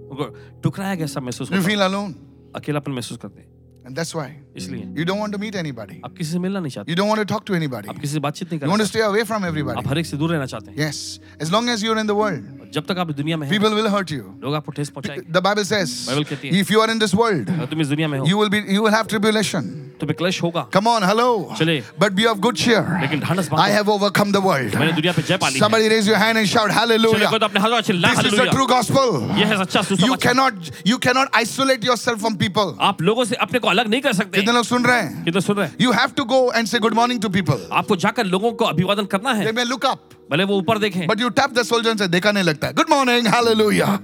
उनको 0.09 0.25
ठुकराया 0.63 0.95
गया 0.95 1.07
सब 1.07 1.23
महसूस 1.23 1.49
You 1.49 1.57
होता 1.57 1.67
feel 1.69 1.85
alone. 1.89 2.13
है। 2.15 2.51
अकेलापन 2.55 2.91
महसूस 2.91 3.17
करते 3.21 3.39
हैं 3.41 3.47
And 3.87 3.97
that's 3.97 4.13
why 4.15 4.25
इसलिए 4.57 4.85
you 4.97 5.05
don't 5.09 5.19
want 5.23 5.33
to 5.33 5.39
meet 5.43 5.55
anybody. 5.55 5.99
आप 6.05 6.15
किसी 6.17 6.31
से 6.31 6.39
मिलना 6.39 6.59
नहीं 6.59 6.71
चाहते 6.71 6.91
You 6.91 6.97
don't 6.99 7.09
want 7.11 7.21
to 7.21 7.25
talk 7.33 7.45
to 7.49 7.55
anybody. 7.59 7.89
आप 7.89 7.99
किसी 7.99 8.13
से 8.13 8.19
बातचीत 8.19 8.51
नहीं 8.51 8.59
You 8.61 8.69
want 8.71 8.81
to 8.81 8.87
करते 8.87 8.99
stay 8.99 9.05
away 9.09 9.23
from 9.31 9.45
everybody. 9.49 9.77
आप 9.77 9.87
हर 9.87 9.97
एक 9.99 10.05
से 10.05 10.17
दूर 10.17 10.31
रहना 10.31 10.45
चाहते 10.45 10.71
हैं 10.71 10.77
Yes. 10.77 11.19
As 11.45 11.51
long 11.55 11.69
as 11.75 11.83
you're 11.83 11.97
in 12.03 12.07
the 12.11 12.15
world, 12.21 12.71
जब 12.73 12.85
तक 12.85 12.97
आप 13.03 13.09
इस 13.09 13.15
दुनिया 13.15 13.37
में 13.37 13.47
हैं 13.47 13.53
people 13.57 13.75
will 13.79 13.89
hurt 13.95 14.11
you. 14.17 14.25
लोग 14.43 14.55
आपको 14.55 14.71
ठेस 14.71 14.89
पहुंचाएंगे 14.97 15.31
The 15.37 15.41
Bible 15.49 15.65
says, 15.71 15.95
बाइबल 16.07 16.23
कहती 16.23 16.47
है 16.49 16.63
if 16.63 16.71
you 16.75 16.81
are 16.85 16.89
in 16.95 16.99
this 17.05 17.15
world, 17.21 17.49
अगर 17.49 17.65
तुम 17.73 17.81
इस 17.81 17.87
दुनिया 17.87 18.07
में 18.07 18.19
हो 18.19 18.25
you 18.25 18.37
will 18.41 18.49
be 18.57 18.61
you 18.77 18.83
will 18.87 18.95
have 18.97 19.07
tribulation. 19.15 19.82
तो 20.00 20.06
भी 20.06 20.14
क्लेश 20.14 20.42
होगा। 20.42 20.66
कम 20.72 20.86
ऑन 20.88 21.04
हेलो 21.04 21.26
चले 21.58 21.76
but 22.00 22.12
be 22.12 22.24
of 22.24 22.38
good 22.38 22.56
cheer 22.56 23.00
लेकिन 23.00 23.20
ढंडस 23.20 23.48
बांधो। 23.48 23.62
I 23.62 23.72
have 23.72 23.90
overcome 23.90 24.32
the 24.32 24.42
world 24.44 24.74
मैंने 24.74 24.92
दुनिया 24.92 25.12
पे 25.12 25.22
जय 25.22 25.36
पा 25.36 25.48
ली 25.48 25.60
somebody 25.60 25.88
raise 25.88 26.08
your 26.08 26.18
hand 26.18 26.38
and 26.38 26.46
shout 26.48 26.70
hallelujah 26.72 27.30
चले 27.30 27.44
अपने 27.44 27.60
हाथों 27.60 27.80
चले 27.80 28.08
hallelujah 28.08 28.22
this 28.22 28.32
is 28.32 28.40
the 28.40 28.50
true 28.50 28.66
gospel 28.66 29.38
ये 29.38 29.44
है 29.44 29.58
सच्चा 29.58 29.82
सुसमाचार। 29.82 30.08
You 30.08 30.16
can 30.22 30.36
not 30.36 30.86
you 30.86 30.96
can 30.98 31.18
not 31.18 31.36
isolate 31.36 31.84
yourself 31.86 32.18
from 32.20 32.34
people 32.36 32.74
आप 32.82 33.02
लोगों 33.02 33.24
से 33.24 33.34
अपने 33.46 33.58
को 33.58 33.68
अलग 33.68 33.88
नहीं 33.88 34.00
कर 34.00 34.12
सकते। 34.12 34.38
कितने 34.38 34.54
लोग 34.54 34.64
सुन 34.64 34.84
रहे 34.84 35.00
हैं? 35.00 35.24
कितने 35.24 35.40
सुन 35.40 35.56
रहे 35.56 35.66
हैं? 35.66 35.76
You 35.80 35.92
have 35.92 36.10
to 36.16 36.24
go 36.24 36.40
and 36.52 36.66
say 36.66 36.78
good 36.78 36.94
morning 36.94 37.22
to 37.22 37.28
people 37.30 37.66
आपको 37.72 37.96
जाकर 37.98 38.24
लोगों 38.26 38.52
को 38.52 38.64
अभिवादन 38.66 39.04
करना 39.06 39.32
है। 39.32 39.44
दे 39.44 39.52
मे 39.52 39.64
लुक 39.64 39.86
अप 39.86 40.08
भले 40.30 40.44
वो 40.44 40.56
ऊपर 40.58 40.78
देखें। 40.78 41.06
But 41.06 41.20
you 41.20 41.28
tap 41.30 41.52
the 41.54 41.62
soldier 41.64 41.96
से 41.96 42.08
देखा 42.08 42.32
नहीं 42.32 42.44
लगता 42.44 42.66
है। 42.66 42.72
Good 42.74 42.90
morning 42.90 43.28
hallelujah 43.28 43.98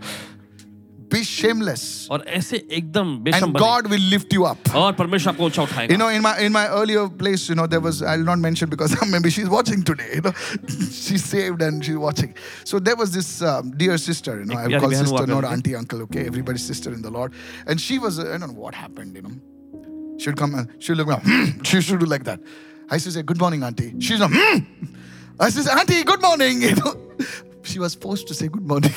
Be 1.09 1.19
shameless, 1.23 2.07
और 2.11 2.23
ऐसे 2.27 2.57
एकदम 2.77 3.17
बेशम 3.23 3.43
and 3.45 3.53
बने 3.53 3.59
God 3.59 3.87
will 3.89 4.05
lift 4.13 4.33
you 4.33 4.45
up. 4.51 4.69
और 4.75 4.93
परमेश्वर 4.93 5.33
आपको 5.33 5.45
ऊंचा 5.45 5.63
उठाएगा 5.63 5.91
You 5.91 5.97
know, 5.97 6.07
in 6.09 6.23
my 6.23 6.31
in 6.45 6.51
my 6.51 6.63
earlier 6.77 7.03
place, 7.07 7.47
you 7.47 7.55
know, 7.59 7.67
there 7.67 7.79
was 7.79 8.01
I'll 8.01 8.23
not 8.29 8.39
mention 8.39 8.69
because 8.69 8.95
maybe 9.11 9.29
she's 9.29 9.47
watching 9.47 9.83
today. 9.83 10.09
You 10.15 10.21
know, 10.21 10.33
she's 11.01 11.23
saved 11.23 11.61
and 11.61 11.85
she's 11.85 11.99
watching. 12.05 12.33
So 12.63 12.79
there 12.79 12.95
was 12.95 13.13
this 13.17 13.29
um, 13.51 13.71
dear 13.83 13.97
sister. 14.05 14.39
You 14.39 14.45
know, 14.45 14.55
एक 14.55 14.65
I 14.65 14.67
प्यारी 14.67 14.81
call 14.81 14.95
बहन 14.95 15.05
हुआ 15.05 15.19
sister, 15.19 15.27
not 15.33 15.43
करती 15.43 15.47
थी। 15.47 15.51
auntie, 15.57 15.75
uncle. 15.81 16.01
Okay, 16.07 16.25
everybody's 16.33 16.65
sister 16.73 16.93
in 16.93 17.03
the 17.03 17.11
Lord. 17.11 17.37
And 17.67 17.85
she 17.87 17.99
was, 18.07 18.19
uh, 18.19 18.27
I 18.33 18.39
don't 18.39 18.47
know 18.47 18.65
what 18.67 18.81
happened. 18.81 19.15
You 19.15 19.21
know, 19.27 20.17
she'd 20.17 20.37
come 20.43 20.55
and 20.55 20.73
she'd 20.79 20.97
look 21.03 21.07
like, 21.07 21.23
hmm, 21.23 21.45
she 21.61 21.81
should 21.81 21.99
do 21.99 22.11
like 22.15 22.23
that. 22.31 22.39
I 22.89 22.95
used 22.95 23.05
to 23.05 23.15
say, 23.19 23.23
"Good 23.33 23.39
morning, 23.45 23.63
auntie." 23.63 23.93
She's 23.99 24.19
like, 24.19 24.31
hmm. 24.33 24.65
I 25.39 25.49
says, 25.49 25.67
"Auntie, 25.77 26.03
good 26.03 26.21
morning." 26.21 26.61
You 26.69 26.75
know, 26.75 26.97
she 27.63 27.79
was 27.79 27.95
forced 27.95 28.27
to 28.33 28.33
say 28.33 28.47
good 28.47 28.67
morning. 28.75 28.93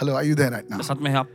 Hello, 0.00 0.14
are 0.16 0.24
you 0.24 0.34
there 0.34 0.50
right 0.50 0.68
now? 0.70 0.80
साथ 0.82 1.00
में 1.02 1.10
है 1.10 1.16
आप 1.16 1.28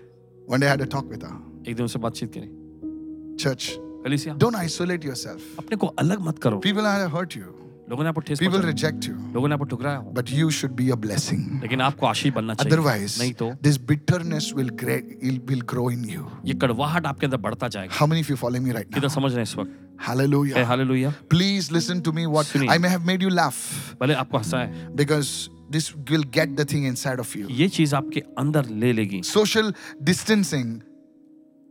One 0.47 0.59
day 0.59 0.67
I 0.67 0.71
had 0.71 0.81
a 0.81 0.85
talk 0.85 1.09
with 1.09 1.23
her. 1.23 1.33
एक 1.67 1.75
दिन 1.75 1.81
उनसे 1.81 1.99
बातचीत 1.99 2.31
करें 2.37 3.35
Church, 3.43 3.65
कलीसिया 4.05 4.35
don't 4.37 4.55
isolate 4.55 5.03
yourself. 5.09 5.41
अपने 5.59 5.77
को 5.77 5.87
अलग 6.03 6.21
मत 6.27 6.39
करो 6.39 6.61
People 6.63 6.87
are 6.91 7.09
hurt 7.15 7.35
you. 7.39 7.51
लोगों 7.89 8.03
ने 8.03 8.09
आपको 8.09 8.21
ठेस 8.21 8.39
People 8.39 8.63
reject 8.67 9.07
you. 9.09 9.15
लोगों 9.33 9.47
ने 9.47 9.53
आपको 9.53 9.65
ठुकराया 9.73 9.97
हो 9.97 10.13
But 10.13 10.31
you 10.37 10.49
should 10.59 10.75
be 10.81 10.89
a 10.95 10.97
blessing. 11.05 11.61
लेकिन 11.61 11.81
आपको 11.81 12.05
आशीष 12.05 12.33
बनना 12.33 12.53
चाहिए 12.53 12.77
Otherwise, 12.77 13.19
नहीं 13.19 13.33
तो 13.33 13.51
this 13.61 13.77
bitterness 13.77 14.51
will, 14.53 14.69
gra- 14.83 15.01
will, 15.23 15.39
will 15.51 15.63
grow 15.73 15.87
in 15.89 16.03
you. 16.15 16.25
ये 16.45 16.53
कड़वाहट 16.53 17.05
आपके 17.05 17.25
अंदर 17.25 17.37
बढ़ता 17.47 17.67
जाएगा 17.67 17.93
How 17.99 18.07
many 18.07 18.23
of 18.23 18.29
you 18.29 18.37
following 18.43 18.63
me 18.67 18.73
right 18.77 18.89
now? 18.89 18.93
किधर 18.93 19.09
समझ 19.09 19.31
रहे 19.31 19.35
हैं 19.35 19.43
इस 19.43 19.57
वक्त 19.57 19.81
Hallelujah. 20.07 20.65
Hallelujah 20.65 21.13
Please 21.29 21.71
listen 21.71 22.01
to 22.01 22.11
me. 22.11 22.25
What 22.27 22.45
सुनिए। 22.45 22.69
I 22.69 22.77
may 22.77 22.89
have 22.95 23.05
made 23.11 23.21
you 23.21 23.29
laugh 23.29 23.61
भले 24.01 24.13
आपको 24.13 24.37
हंसाए 24.37 24.95
because 24.95 25.49
this 25.69 25.93
will 26.09 26.23
get 26.23 26.55
the 26.57 26.65
thing 26.65 26.83
inside 26.85 27.19
of 27.19 27.35
you. 27.35 27.47
ये 27.61 27.67
चीज़ 27.77 27.95
आपके 27.95 28.19
अंदर 28.39 28.69
ले 28.83 28.91
लेगी 28.93 29.21
Social 29.23 29.71
distancing 30.03 30.81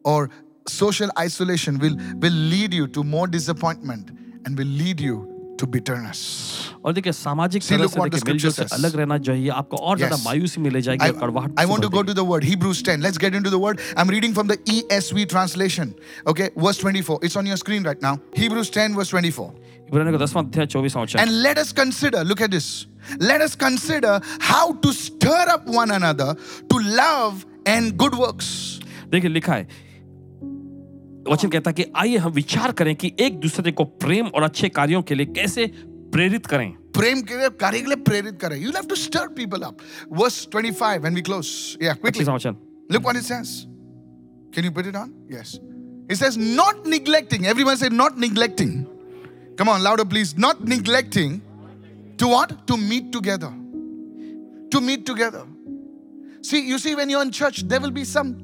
or 0.04 0.30
social 0.68 1.10
isolation 1.18 1.78
will, 1.78 1.96
will 2.20 2.38
lead 2.54 2.74
you 2.74 2.86
to 2.88 3.04
more 3.04 3.26
disappointment 3.26 4.10
and 4.46 4.58
will 4.58 4.74
lead 4.82 5.00
you 5.00 5.22
to 5.58 5.66
bitterness. 5.66 6.20
और 6.84 6.92
देखिए 6.92 7.12
सामाजिक 7.12 7.62
See, 7.62 7.74
तरह 7.74 7.82
look 7.82 7.92
से 7.92 8.00
what 8.00 8.10
the 8.10 8.18
देखिए 8.18 8.32
मिलजुल 8.32 8.50
से 8.50 8.54
scripture 8.54 8.68
says. 8.68 8.84
अलग 8.84 8.96
रहना 9.00 9.18
चाहिए 9.18 9.48
आपको 9.58 9.76
और 9.76 9.96
ज़्यादा 9.98 10.16
Yes. 10.16 10.24
मायूसी 10.24 10.60
मिले 10.60 10.80
जाएगी 10.82 11.04
I, 11.04 11.10
और 11.12 11.20
कड़वाहट 11.20 11.54
I 11.60 11.66
want 11.70 11.82
to 11.82 11.88
से 11.88 11.92
go 11.94 12.02
भर 12.02 12.06
to 12.10 12.14
the 12.20 12.24
word 12.30 12.44
Hebrews 12.44 12.82
10. 12.88 13.00
Let's 13.06 13.18
get 13.26 13.34
into 13.40 13.50
the 13.54 13.60
word. 13.66 13.80
I'm 13.96 14.08
reading 14.16 14.34
from 14.38 14.48
the 14.52 14.56
ESV 14.74 15.28
translation. 15.34 15.94
Okay, 16.32 16.50
verse 16.56 16.78
24. 16.78 17.20
It's 17.22 17.36
on 17.36 17.46
your 17.52 17.56
screen 17.62 17.84
right 17.90 18.02
now. 18.02 18.18
Hebrews 18.34 18.70
10, 18.70 18.94
verse 19.00 19.08
24. 19.10 19.52
ఇబ్రానీయులకు 19.88 20.20
దశమ 20.24 20.38
అధ్యాయ 20.44 20.66
24 20.74 21.02
వచనం 21.04 21.20
and 21.22 21.34
let 21.44 21.60
us 21.62 21.70
consider 21.80 22.24
look 22.30 22.42
at 22.46 22.54
this 22.56 22.70
let 23.28 23.44
us 23.46 23.54
consider 23.64 24.18
how 24.50 24.64
to 24.84 24.90
stir 25.04 25.50
up 25.56 25.66
one 25.78 25.92
another 25.98 26.34
to 26.72 26.78
love 27.02 27.34
and 27.74 27.90
good 28.02 28.18
works 28.24 28.52
దేఖ 29.14 29.34
లిఖా 29.38 29.56
హై 29.56 29.64
वचन 31.26 31.48
कहता 31.48 31.70
है 31.70 31.74
कि 31.74 31.84
आइए 31.96 32.16
हम 32.18 32.32
विचार 32.32 32.72
करें 32.78 32.94
कि 32.96 33.08
एक 33.18 33.38
दूसरे 33.40 33.70
को 33.72 33.84
प्रेम 34.02 34.26
और 34.28 34.42
अच्छे 34.42 34.68
कार्यों 34.68 35.00
के 35.02 35.14
लिए 35.14 35.26
कैसे 35.38 35.62
प्रेरित 36.14 36.46
करें। 36.46 36.66
प्रेम 36.98 37.22
के 37.22 37.36
लिए 37.38 37.48
कार्य 37.62 37.80
के 37.80 37.86
लिए 37.86 38.00
प्रेरित 38.08 38.36
करें। 38.42 38.56
You 38.58 38.70
have 38.70 38.86
to 38.90 38.96
stir 39.04 39.28
people 39.38 39.62
up 39.68 39.76
verse 40.12 40.36
25 40.54 40.82
when 41.04 41.14
we 41.14 41.22
close 41.28 41.48
या 41.82 41.94
quickly 42.02 42.24
look 42.24 43.02
what 43.02 43.16
it 43.16 43.26
says 43.30 43.54
can 44.56 44.64
you 44.64 44.72
put 44.78 44.86
it 44.86 44.96
on 44.96 45.14
yes 45.32 45.54
it 46.10 46.16
says 46.16 46.38
not 46.60 46.86
neglecting 46.96 47.46
everyone 47.54 47.76
say 47.84 47.90
not 48.02 48.18
neglecting 48.26 48.74
Come 49.56 49.68
on, 49.68 49.82
louder, 49.82 50.04
please. 50.04 50.36
Not 50.36 50.64
neglecting 50.64 51.40
to 52.18 52.28
what? 52.28 52.66
To 52.66 52.76
meet 52.76 53.12
together. 53.12 53.52
To 54.70 54.80
meet 54.80 55.06
together. 55.06 55.46
See, 56.42 56.66
you 56.66 56.78
see, 56.78 56.94
when 56.94 57.08
you're 57.08 57.22
in 57.22 57.30
church, 57.30 57.62
there 57.68 57.80
will 57.80 57.90
be 57.90 58.04
some 58.04 58.43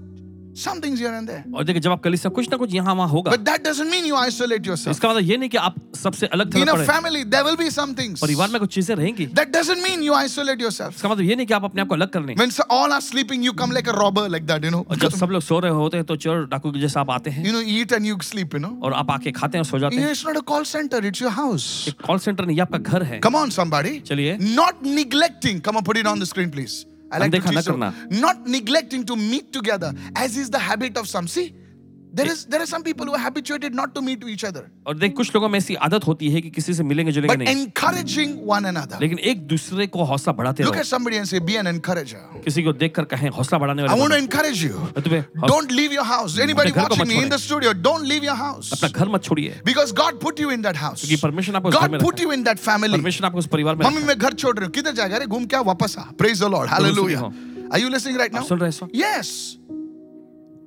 some 0.61 0.81
things 0.81 1.01
here 1.05 1.13
and 1.19 1.29
there. 1.29 1.45
और 1.55 1.65
देखिए 1.65 1.81
जब 1.81 1.93
आप 1.93 2.03
कलीसिया 2.05 2.31
कुछ 2.39 2.51
ना 2.51 2.57
कुछ 2.57 2.75
यहाँ 2.75 2.95
वहाँ 2.95 3.09
होगा 3.09 3.33
But 3.33 3.45
that 3.51 3.65
doesn't 3.69 3.91
mean 3.91 4.07
you 4.11 4.17
isolate 4.23 4.67
yourself. 4.71 4.97
इसका 4.97 5.09
मतलब 5.09 5.31
ये 5.31 5.37
नहीं 5.37 5.51
कि 5.51 5.59
आप 5.69 5.77
सबसे 5.97 6.27
अलग 6.27 6.55
In 6.63 6.69
a 6.69 6.79
family, 6.85 7.25
there 7.35 7.45
will 7.45 7.61
be 7.63 7.71
some 7.79 7.95
things. 8.01 8.21
परिवार 8.21 8.49
में 8.49 8.61
कुछ 8.61 8.75
चीज़ें 8.75 8.95
रहेंगी 8.97 9.27
That 9.41 9.53
doesn't 9.59 9.83
mean 9.89 10.03
you 10.09 10.15
isolate 10.21 10.65
yourself. 10.67 10.95
इसका 10.97 11.09
मतलब 11.09 11.25
ये 11.31 11.37
नहीं 11.37 11.47
कि 11.47 11.55
आप 11.55 11.65
अपने 11.65 11.83
आप 11.83 11.89
को 11.89 11.95
अलग 11.95 12.11
कर 12.13 12.25
लें 12.27 12.35
When 12.37 12.53
all 12.71 12.93
are 12.93 13.01
sleeping, 13.01 13.43
you 13.43 13.53
come 13.53 13.73
like 13.73 13.89
a 13.89 13.97
robber, 13.99 14.29
like 14.29 14.47
that, 14.47 14.65
you 14.65 14.71
know. 14.71 14.85
और 14.91 14.97
जब 14.97 15.17
सब 15.23 15.31
लोग 15.31 15.43
सो 15.43 15.59
रहे 15.61 15.73
होते 15.81 15.97
हैं 15.97 16.07
तो 16.07 16.17
चोर 16.17 16.47
डाकू 16.51 16.73
के 16.73 16.81
जैसे 16.81 17.01
आप 17.01 17.11
आते 17.11 17.31
हैं 17.31 17.45
You 17.47 17.57
know, 17.57 17.65
eat 17.77 17.97
and 17.99 18.11
you 18.11 18.19
sleep, 18.31 18.55
you 18.55 18.63
know. 18.67 18.73
और 18.83 18.93
आप 19.01 19.11
आके 19.11 19.33
खाते 19.41 19.59
हैं 19.59 19.65
और 19.65 19.71
सो 19.71 19.79
जाते 19.79 19.97
हैं 19.97 20.13
It's 20.13 20.25
not 20.27 20.43
a 20.43 20.45
call 20.53 20.69
center, 20.75 21.03
it's 21.11 21.25
your 21.25 21.35
house. 21.41 21.69
Call 22.07 22.19
center 22.19 22.47
नहीं 22.47 22.61
आपका 22.61 22.79
घर 22.79 23.03
है 23.03 23.21
Come 23.27 23.41
on, 23.43 23.57
somebody. 23.59 23.99
चलिए 24.13 24.39
Not 24.61 24.87
neglecting. 25.01 25.61
Come 25.69 25.83
on, 25.83 25.91
put 25.91 26.05
it 26.05 26.15
on 26.15 26.19
the 26.19 26.33
screen, 26.35 26.51
please. 26.51 26.81
I 27.11 27.19
like 27.19 27.33
to 27.33 27.41
teach, 27.41 27.67
not 28.11 28.47
neglecting 28.47 29.05
to 29.07 29.17
meet 29.17 29.53
together, 29.53 29.93
as 30.15 30.37
is 30.37 30.51
the 30.51 30.59
habit 30.59 30.97
of 30.97 31.09
some. 31.09 31.27
See, 31.27 31.55
there 32.15 32.31
is 32.33 32.45
there 32.47 32.63
are 32.63 32.67
some 32.67 32.83
people 32.83 33.07
who 33.07 33.15
are 33.15 33.23
habituated 33.25 33.75
not 33.75 33.95
to 33.95 34.03
meet 34.03 34.25
each 34.25 34.45
other, 34.45 34.63
और 34.87 34.99
देख 34.99 35.15
कुछ 35.17 35.35
लोगों 35.35 35.49
में 35.49 35.59
ऐसी 35.59 35.75
आदत 35.89 36.07
होती 36.07 36.31
है 36.31 36.41
कि 36.41 36.51
किसी 36.51 36.75
से 36.75 36.83
मिलेंगे 36.83 37.13
जुलेंगे 37.13 37.35
but 37.35 37.45
नहीं 37.45 37.67
encouraging 37.67 38.35
one 38.53 38.69
another. 38.73 39.01
लेकिन 39.01 39.19
एक 39.33 39.47
दूसरे 39.49 39.87
को 39.87 40.05
हौसला 40.05 40.33
बढ़ाते 40.41 40.65
Look 40.65 40.81
at 40.83 40.91
somebody 40.91 41.21
and 41.23 41.31
say, 41.33 41.41
"Be 41.51 41.59
an 41.63 41.71
encourager." 41.75 42.23
किसी 42.45 42.63
को 42.63 42.73
देखकर 42.83 43.05
कहें 43.15 43.29
हौसला 43.39 43.59
बढ़ाने 43.59 43.83
वाले 43.83 43.95
I 43.95 44.03
want 44.03 44.17
to 44.17 44.21
encourage 44.23 44.65
you. 44.69 44.87
तुम्हें 45.01 45.49
Don't 45.55 45.77
leave 45.81 45.97
your 45.99 46.07
house. 46.13 46.39
Anybody 46.39 46.73
watching 46.73 47.09
me 47.13 47.23
in 47.23 47.35
the 47.37 47.41
studio, 47.47 47.75
don't 47.89 48.11
leave 48.13 48.29
your 48.31 48.39
house. 48.43 48.73
अपना 48.73 48.89
घर 48.89 49.09
मत 49.15 49.25
छोड़िए 49.25 49.61
Because 49.71 49.93
God 50.03 50.21
put 50.27 50.45
you 50.45 50.55
in 50.57 50.69
that 50.69 50.83
house. 50.85 51.07
क्योंकि 51.07 51.23
परमेश्वर 51.23 51.57
आपको 51.57 51.71
God 51.79 52.01
put 52.07 52.27
you 52.27 52.35
in 52.39 52.45
that 52.51 52.67
family. 52.69 52.99
परमेश्वर 52.99 53.27
आपको 53.27 53.39
उस 53.39 53.47
परिवार 53.57 53.77
में 53.77 53.87
मम्मी 53.87 54.03
मैं 54.03 54.19
घर 54.19 54.33
छोड़ 54.35 54.57
रही 54.57 54.65
हूँ 54.65 54.73
किधर 54.75 54.95
जाएगा 54.95 55.17
अरे 55.17 55.27
घूम 55.27 55.47
क्या 55.47 55.61
वापस 55.71 55.97
आ 55.99 56.05
praise 56.23 56.45
the 56.45 56.51
lord 56.57 56.69
hallelujah 56.69 57.33
are 57.71 57.79
you 57.79 57.91
listening 57.97 58.17
right 58.23 58.33
now 58.33 58.47
सुन 58.49 58.59
रहे 58.59 58.71
हैं 58.71 58.89
yes 59.03 59.33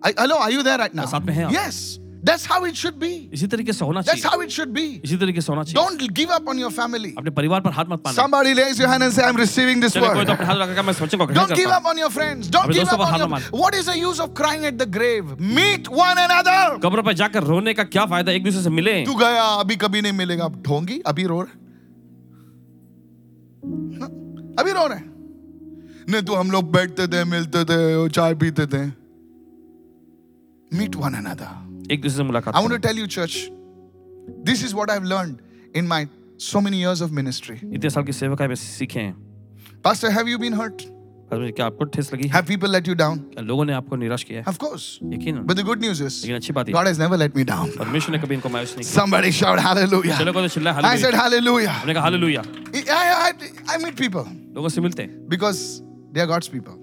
Hello 0.04 0.38
are 0.38 0.52
you 0.52 0.64
there 0.64 0.78
right 0.78 0.94
now 0.94 1.06
साथ 1.08 1.22
में 1.26 1.34
हैं 1.34 1.50
yes 1.52 1.82
that's 2.28 2.46
how 2.50 2.58
it 2.68 2.76
should 2.82 2.98
be 3.00 3.10
इसी 3.34 3.48
तरीके 3.48 3.74
से 3.74 3.86
होना 3.86 4.02
चाहिए. 4.02 4.22
that's 4.22 4.34
how 4.34 4.42
it 4.42 4.52
should 4.56 4.72
be 4.76 4.84
इसी 5.06 5.18
तरीके 5.18 5.42
से 5.42 5.52
होना 5.52 5.64
चाहिए 5.64 5.76
don't 5.80 6.14
give 6.20 6.32
up 6.38 6.48
on 6.54 6.60
your 6.64 6.72
family 6.78 7.12
अपने 7.18 7.32
परिवार 7.40 7.62
पर 7.62 7.72
हाथ 7.78 7.86
मत 7.90 8.02
पाना 8.06 8.16
somebody 8.16 8.54
raise 8.60 8.80
your 8.82 8.90
hand 8.94 9.04
and 9.08 9.14
say 9.18 9.24
i'm 9.28 9.40
receiving 9.42 9.84
this 9.84 9.94
चलिए 9.94 10.14
कोई 10.14 10.26
तो 10.26 10.34
अपने 10.34 10.46
हाथ 10.46 10.56
लगाकर 10.56 10.84
मैं 10.88 10.94
सोचने 10.94 11.20
को 11.20 11.26
ग्रहण 11.28 11.46
don't 11.46 11.62
give 11.62 11.74
up 11.78 11.90
on 11.92 12.02
your 12.04 12.10
friends 12.18 12.50
don't 12.56 12.74
give 12.80 12.94
up 12.96 13.04
on 13.08 13.20
your 13.20 13.42
what 13.62 13.78
is 13.82 13.92
the 13.92 13.98
use 14.00 14.24
of 14.26 14.34
crying 14.42 14.66
at 14.72 14.80
the 14.84 14.90
grave 14.98 15.36
meet 15.60 15.92
one 16.00 16.24
another 16.26 16.58
कब्र 16.88 17.02
पर 17.10 17.14
जाकर 17.24 17.44
रोने 17.52 17.74
का 17.74 17.84
क्या 17.98 18.06
फ़ायदा 18.16 18.32
एक 18.32 18.44
दूसरे 18.44 18.64
से 18.64 18.70
मिले 18.80 18.96
तू 19.06 19.16
गया 19.24 19.44
अभी 19.66 19.76
कभी 19.86 20.02
नहीं 20.02 20.14
मिलेगा 20.24 20.50
ढोंगी 20.70 21.00
अभी 21.14 21.28
रो 21.34 21.42
रहे 21.42 21.62
अभी 24.60 24.72
रो 24.80 24.88
रहे 24.88 26.12
नहीं 26.12 26.22
तो 26.22 26.36
हम 26.36 26.52
लोग 26.52 26.72
बैठते 26.72 27.08
थे 27.08 27.24
मिलते 27.38 27.64
थे 27.66 27.80
और 27.96 28.10
चाय 28.20 28.34
पीते 28.44 28.66
थे 28.68 29.03
meet 30.74 30.96
one 30.96 31.16
another. 31.16 31.50
I 31.90 32.60
want 32.62 32.74
to 32.74 32.80
tell 32.80 32.96
you, 32.96 33.08
church, 33.08 33.52
this 34.44 34.64
is 34.64 34.74
what 34.74 34.90
I've 34.90 35.04
learned 35.04 35.42
in 35.74 35.88
my 35.88 36.08
so 36.38 36.62
many 36.62 36.78
years 36.78 37.02
of 37.02 37.12
ministry. 37.12 37.60
इतने 37.64 37.90
साल 37.90 38.56
सीखे 38.56 39.14
Pastor, 39.84 40.10
have 40.10 40.28
you 40.28 40.38
been 40.40 40.54
hurt? 40.54 40.84
क्या 41.32 41.66
आपको 41.66 41.86
लगी 41.86 42.30
Have 42.32 42.46
people 42.46 42.70
let 42.70 42.88
you 42.88 42.96
down? 42.96 43.20
लोगों 43.40 43.66
ने 43.66 43.74
आपको 43.74 43.96
निराश 43.96 44.24
किया 44.24 44.44
Of 44.46 44.58
course. 44.58 45.00
यकीनन। 45.04 45.46
But 45.46 45.58
the 45.58 45.64
good 45.64 45.82
news 45.82 46.02
is, 46.02 46.22
लेकिन 46.22 46.36
अच्छी 46.36 46.54
बात 46.54 46.68
है, 46.68 46.74
God 46.74 46.88
has 46.88 47.00
never 47.00 47.18
let 47.18 47.36
me 47.36 47.44
down. 47.44 47.70
ने 48.12 48.20
कभी 48.20 48.36
इनको 48.36 48.50
मायूस 48.50 48.76
नहीं 48.78 48.86
किया। 48.86 49.06
Somebody 49.06 49.32
shout 49.32 49.60
hallelujah. 49.60 50.18
चलो 50.20 50.34
कोई 50.34 50.48
hallelujah. 50.50 50.86
I 50.86 50.98
said 50.98 51.14
hallelujah. 51.14 51.76
कहा 51.86 52.04
hallelujah. 52.04 52.46
I, 52.74 53.32
I, 53.32 53.76
I 53.76 53.78
meet 53.84 53.96
people. 53.96 54.26
लोगों 54.56 54.70
से 54.70 54.82
मिलते 54.82 55.30
Because 55.30 55.82
they 56.14 56.22
are 56.22 56.28
God's 56.28 56.50
people. 56.50 56.83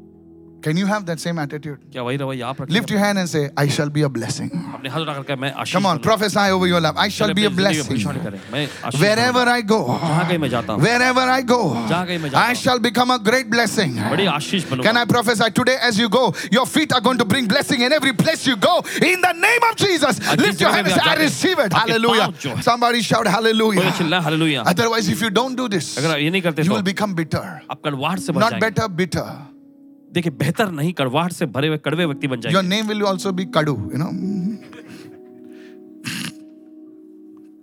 Can 0.61 0.77
you 0.77 0.85
have 0.85 1.05
that 1.07 1.19
same 1.19 1.39
attitude? 1.39 1.79
Lift 2.69 2.89
your 2.89 2.99
hand 2.99 3.17
and 3.17 3.27
say, 3.27 3.49
I 3.57 3.67
shall 3.67 3.89
be 3.89 4.03
a 4.03 4.09
blessing. 4.09 4.49
Come 5.71 5.85
on, 5.85 5.99
prophesy 5.99 6.39
over 6.39 6.67
your 6.67 6.79
life. 6.79 6.95
I 6.97 7.07
shall 7.09 7.33
be 7.33 7.45
a 7.45 7.49
blessing. 7.49 7.97
Wherever 8.99 9.39
I 9.39 9.61
go, 9.61 9.87
wherever 10.77 11.21
I 11.21 11.41
go, 11.41 11.73
I 12.33 12.53
shall 12.53 12.79
become 12.79 13.11
a 13.11 13.19
great 13.19 13.49
blessing. 13.49 13.95
Can 13.95 14.97
I 14.97 15.05
prophesy 15.05 15.49
today 15.51 15.77
as 15.81 15.97
you 15.97 16.09
go? 16.09 16.33
Your 16.51 16.65
feet 16.65 16.93
are 16.93 17.01
going 17.01 17.17
to 17.17 17.25
bring 17.25 17.47
blessing 17.47 17.81
in 17.81 17.91
every 17.91 18.13
place 18.13 18.45
you 18.45 18.55
go. 18.55 18.83
In 19.01 19.21
the 19.21 19.33
name 19.33 19.63
of 19.69 19.75
Jesus, 19.75 20.19
lift 20.37 20.61
your 20.61 20.71
hand 20.71 20.87
and 20.87 20.95
say, 20.95 21.01
I 21.09 21.15
receive 21.15 21.59
it. 21.59 21.73
Hallelujah. 21.73 22.33
Somebody 22.61 23.01
shout 23.01 23.27
hallelujah. 23.27 23.81
Otherwise, 24.67 25.09
if 25.09 25.21
you 25.21 25.29
don't 25.29 25.55
do 25.55 25.67
this, 25.67 25.97
you 25.97 26.71
will 26.71 26.81
become 26.83 27.13
bitter. 27.13 27.61
Not 28.33 28.59
better, 28.59 28.87
bitter. 28.87 29.37
देखिए 30.13 30.31
बेहतर 30.39 30.71
नहीं 30.71 30.93
कड़वाहट 30.93 31.31
से 31.33 31.45
भरे 31.57 31.67
हुए 31.67 31.77
कड़वे 31.85 32.05
व्यक्ति 32.05 32.27
बन 32.27 32.41
Your 32.41 32.51
जाएँगे 32.51 32.69
name 32.69 32.87
will 32.91 33.05
also 33.11 33.31
be 33.39 33.45
Kadu, 33.57 33.75
you 33.91 33.99
know. 34.01 34.11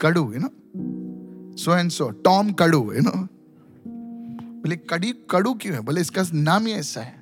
Kadu, 0.05 0.23
you 0.33 0.41
know. 0.45 0.53
So 1.57 1.73
and 1.73 1.93
so. 1.93 2.11
Tom 2.29 2.55
Kadu, 2.63 2.81
you 2.95 3.03
know. 3.09 3.19
बोले 4.63 4.77
कड़ी 4.91 5.13
कड़ू 5.31 5.53
क्यों 5.63 5.75
है 5.75 5.81
बोले 5.89 6.01
इसका 6.01 6.23
नाम 6.35 6.67
ही 6.67 6.73
ऐसा 6.73 7.01
है 7.01 7.15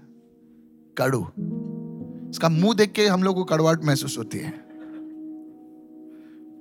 कड़ू 0.99 1.21
इसका 2.31 2.49
मुँह 2.49 2.75
देख 2.75 2.93
के 2.93 3.07
हम 3.07 3.23
लोग 3.23 3.35
को 3.35 3.45
कड़वाहट 3.51 3.85
महसूस 3.85 4.17
होती 4.19 4.39
है 4.39 4.53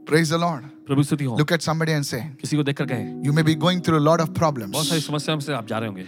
Praise 0.10 0.32
the 0.34 0.40
Lord. 0.42 0.66
प्रभु 0.88 1.04
स्तुति 1.04 1.24
हो 1.24 1.38
Look 1.38 1.52
at 1.52 1.64
somebody 1.68 1.94
and 2.00 2.06
say, 2.06 2.22
किसी 2.42 2.58
को 2.58 2.64
देखकर 2.64 2.86
कहे 2.92 3.24
You 3.26 3.34
may 3.38 3.44
be 3.48 3.56
going 3.64 3.82
through 3.82 4.00
a 4.00 4.06
lot 4.08 4.24
of 4.26 4.30
बहुत 4.30 4.38
problems, 4.40 4.76
सारी 4.90 5.02
समस्याओं 5.02 5.40
से 5.40 5.54
आप 5.54 5.68
जा 5.68 5.78
रहे 5.80 5.90
होंगे 5.90 6.06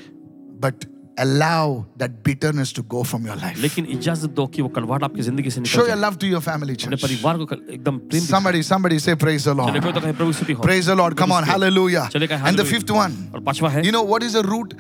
but 0.66 0.86
allow 1.23 1.85
that 1.99 2.23
bitterness 2.25 2.73
to 2.73 2.83
go 2.83 3.01
from 3.05 3.27
your 3.27 3.35
life. 3.37 3.57
लेकिन 3.63 3.87
इजाजत 3.95 4.31
दो 4.37 4.47
कि 4.55 4.63
वो 4.63 4.69
कड़वाहट 4.77 5.03
आपकी 5.05 5.23
जिंदगी 5.23 5.51
से 5.51 5.61
Show 5.61 5.65
निकल 5.65 5.79
your 5.81 5.87
जाए 5.89 6.01
love 6.05 6.17
to 6.23 6.27
your 6.27 6.41
family, 6.47 6.75
अपने 6.77 6.97
church. 6.97 7.03
परिवार 7.03 7.39
को 7.39 7.45
एकदम 7.73 7.99
प्रेम 7.99 8.09
दिखाएं। 8.11 8.29
Somebody, 8.31 8.63
somebody 8.69 8.99
say, 8.99 9.15
Praise 9.25 9.45
the 9.45 9.53
चलिए 9.55 9.73
Lord. 9.73 9.83
कोई 9.83 9.93
तो 9.93 10.01
कहे 10.01 10.13
प्रभु 10.13 10.31
की 10.31 10.37
स्तुति 10.39 10.53
हो 10.53 10.63
Praise 10.63 10.87
the 10.87 10.97
Lord. 11.01 11.17
Come 11.21 11.33
on, 11.39 11.45
hallelujah. 11.45 12.07
चलिए 12.13 12.29
कहे 12.29 12.39
And 12.39 12.59
the 12.59 12.65
hallelujah। 12.65 12.71
fifth 12.73 12.91
one, 12.97 13.13
और 13.35 13.41
पांचवा 13.49 13.71
है 13.71 13.83
you 13.85 13.93
know 13.97 14.03
what 14.13 14.23
is 14.29 14.33
the 14.39 14.43
root? 14.53 14.75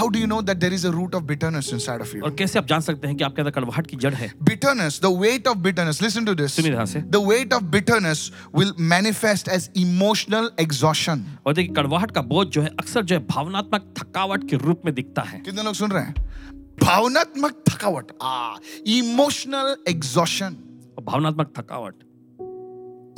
How 0.00 0.08
do 0.08 0.18
you 0.24 0.30
know 0.32 0.40
that 0.50 0.60
there 0.64 0.72
is 0.78 0.84
a 0.84 0.92
root 0.96 1.14
of 1.20 1.24
bitterness 1.30 1.70
inside 1.78 2.04
of 2.06 2.12
you? 2.16 2.22
और 2.24 2.34
कैसे 2.40 2.58
आप 2.58 2.66
जान 2.74 2.80
सकते 2.88 3.06
हैं 3.06 3.16
कि 3.16 3.24
आपके 3.24 3.42
अंदर 3.42 3.50
कड़वाहट 3.60 3.86
की 3.86 3.96
जड़ 4.06 4.14
है 4.14 4.30
Bitterness, 4.50 4.98
the 5.06 5.12
weight 5.22 5.46
of 5.52 5.62
bitterness, 5.68 6.02
listen 6.08 6.26
to 6.30 6.34
this. 6.42 6.56
सुनिए 6.56 6.72
ध्यान 6.72 6.86
से 6.94 7.02
The 7.18 7.22
weight 7.30 7.56
of 7.60 7.70
bitterness 7.76 8.26
will 8.52 8.74
manifest 8.96 9.52
as 9.58 9.70
emotional 9.86 10.50
exhaustion. 10.66 11.24
और 11.46 11.54
देखिए 11.54 11.74
कड़वाहट 11.76 12.10
का 12.10 12.22
बोझ 12.34 12.46
जो 12.58 12.62
है 12.62 12.74
अक्सर 12.80 13.04
जो 13.04 13.14
है 13.16 13.24
भावनात्मक 13.26 13.92
थकावट 14.02 14.48
के 14.50 14.56
रूप 14.66 14.82
में 14.84 14.94
दिखता 14.94 15.22
है 15.32 15.40
कितने 15.46 15.62
लोग 15.62 15.74
सुन 15.81 15.91
रहे 15.91 16.03
हैं? 16.03 16.15
भावनात्मक 16.83 17.63
थकावट। 17.69 18.11
आ 18.21 18.55
इमोशनल 18.87 19.75
एग्जॉशन 19.87 20.57
भावनात्मक 21.03 21.53
थकावट। 21.57 21.95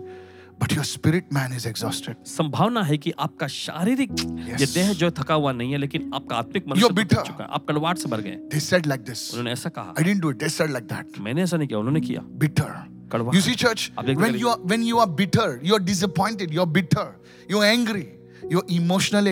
but 0.61 0.73
your 0.73 0.85
spirit 0.85 1.33
man 1.33 1.53
is 1.55 1.67
exhausted 1.67 2.15
संभावना 2.27 2.83
है 2.83 2.97
कि 2.97 3.11
आपका 3.19 3.47
शारीरिक 3.47 4.11
yes. 4.11 4.73
देह 4.73 4.93
जो 4.93 5.09
थका 5.11 5.33
हुआ 5.33 5.51
नहीं 5.51 5.71
है 5.71 5.77
लेकिन 5.77 6.11
आपका 6.15 6.35
आत्मिक 6.35 6.67
मन 6.67 6.79
चुका 6.79 7.43
है। 7.43 7.49
आप 7.49 7.65
कलवाट 7.67 7.97
से 7.97 8.09
भर 8.09 8.21
गए। 8.21 8.35
दे 8.51 8.59
सेड 8.59 8.87
लाइक 8.87 9.01
दिस 9.03 9.29
उन्होंने 9.31 9.51
ऐसा 9.51 9.69
कहा। 9.69 9.93
I 9.97 10.03
didn't 10.03 10.21
do 10.21 10.31
it 10.31 10.37
they 10.37 10.49
said 10.49 10.71
like 10.71 10.85
that 10.85 11.19
मैंने 11.19 11.43
ऐसा 11.43 11.57
नहीं 11.57 11.67
किया 11.67 11.79
उन्होंने 11.79 12.01
किया। 12.01 12.21
बिटर 12.39 12.73
कड़वा। 13.11 13.31
You 13.35 13.41
see 13.41 13.55
church 13.55 13.91
when 13.99 14.35
you 14.35 14.47
are 14.47 14.57
when 14.65 14.83
you 14.83 14.97
are 14.97 15.07
bitter 15.21 15.59
you 15.63 15.73
are 15.75 15.81
disappointed 15.83 16.53
you 16.53 16.61
are 16.61 16.67
bitter 16.77 17.47
you 17.51 17.59
are 17.59 17.65
angry 17.67 18.07
you 18.51 18.59
are 18.59 18.73
emotionally 18.75 19.31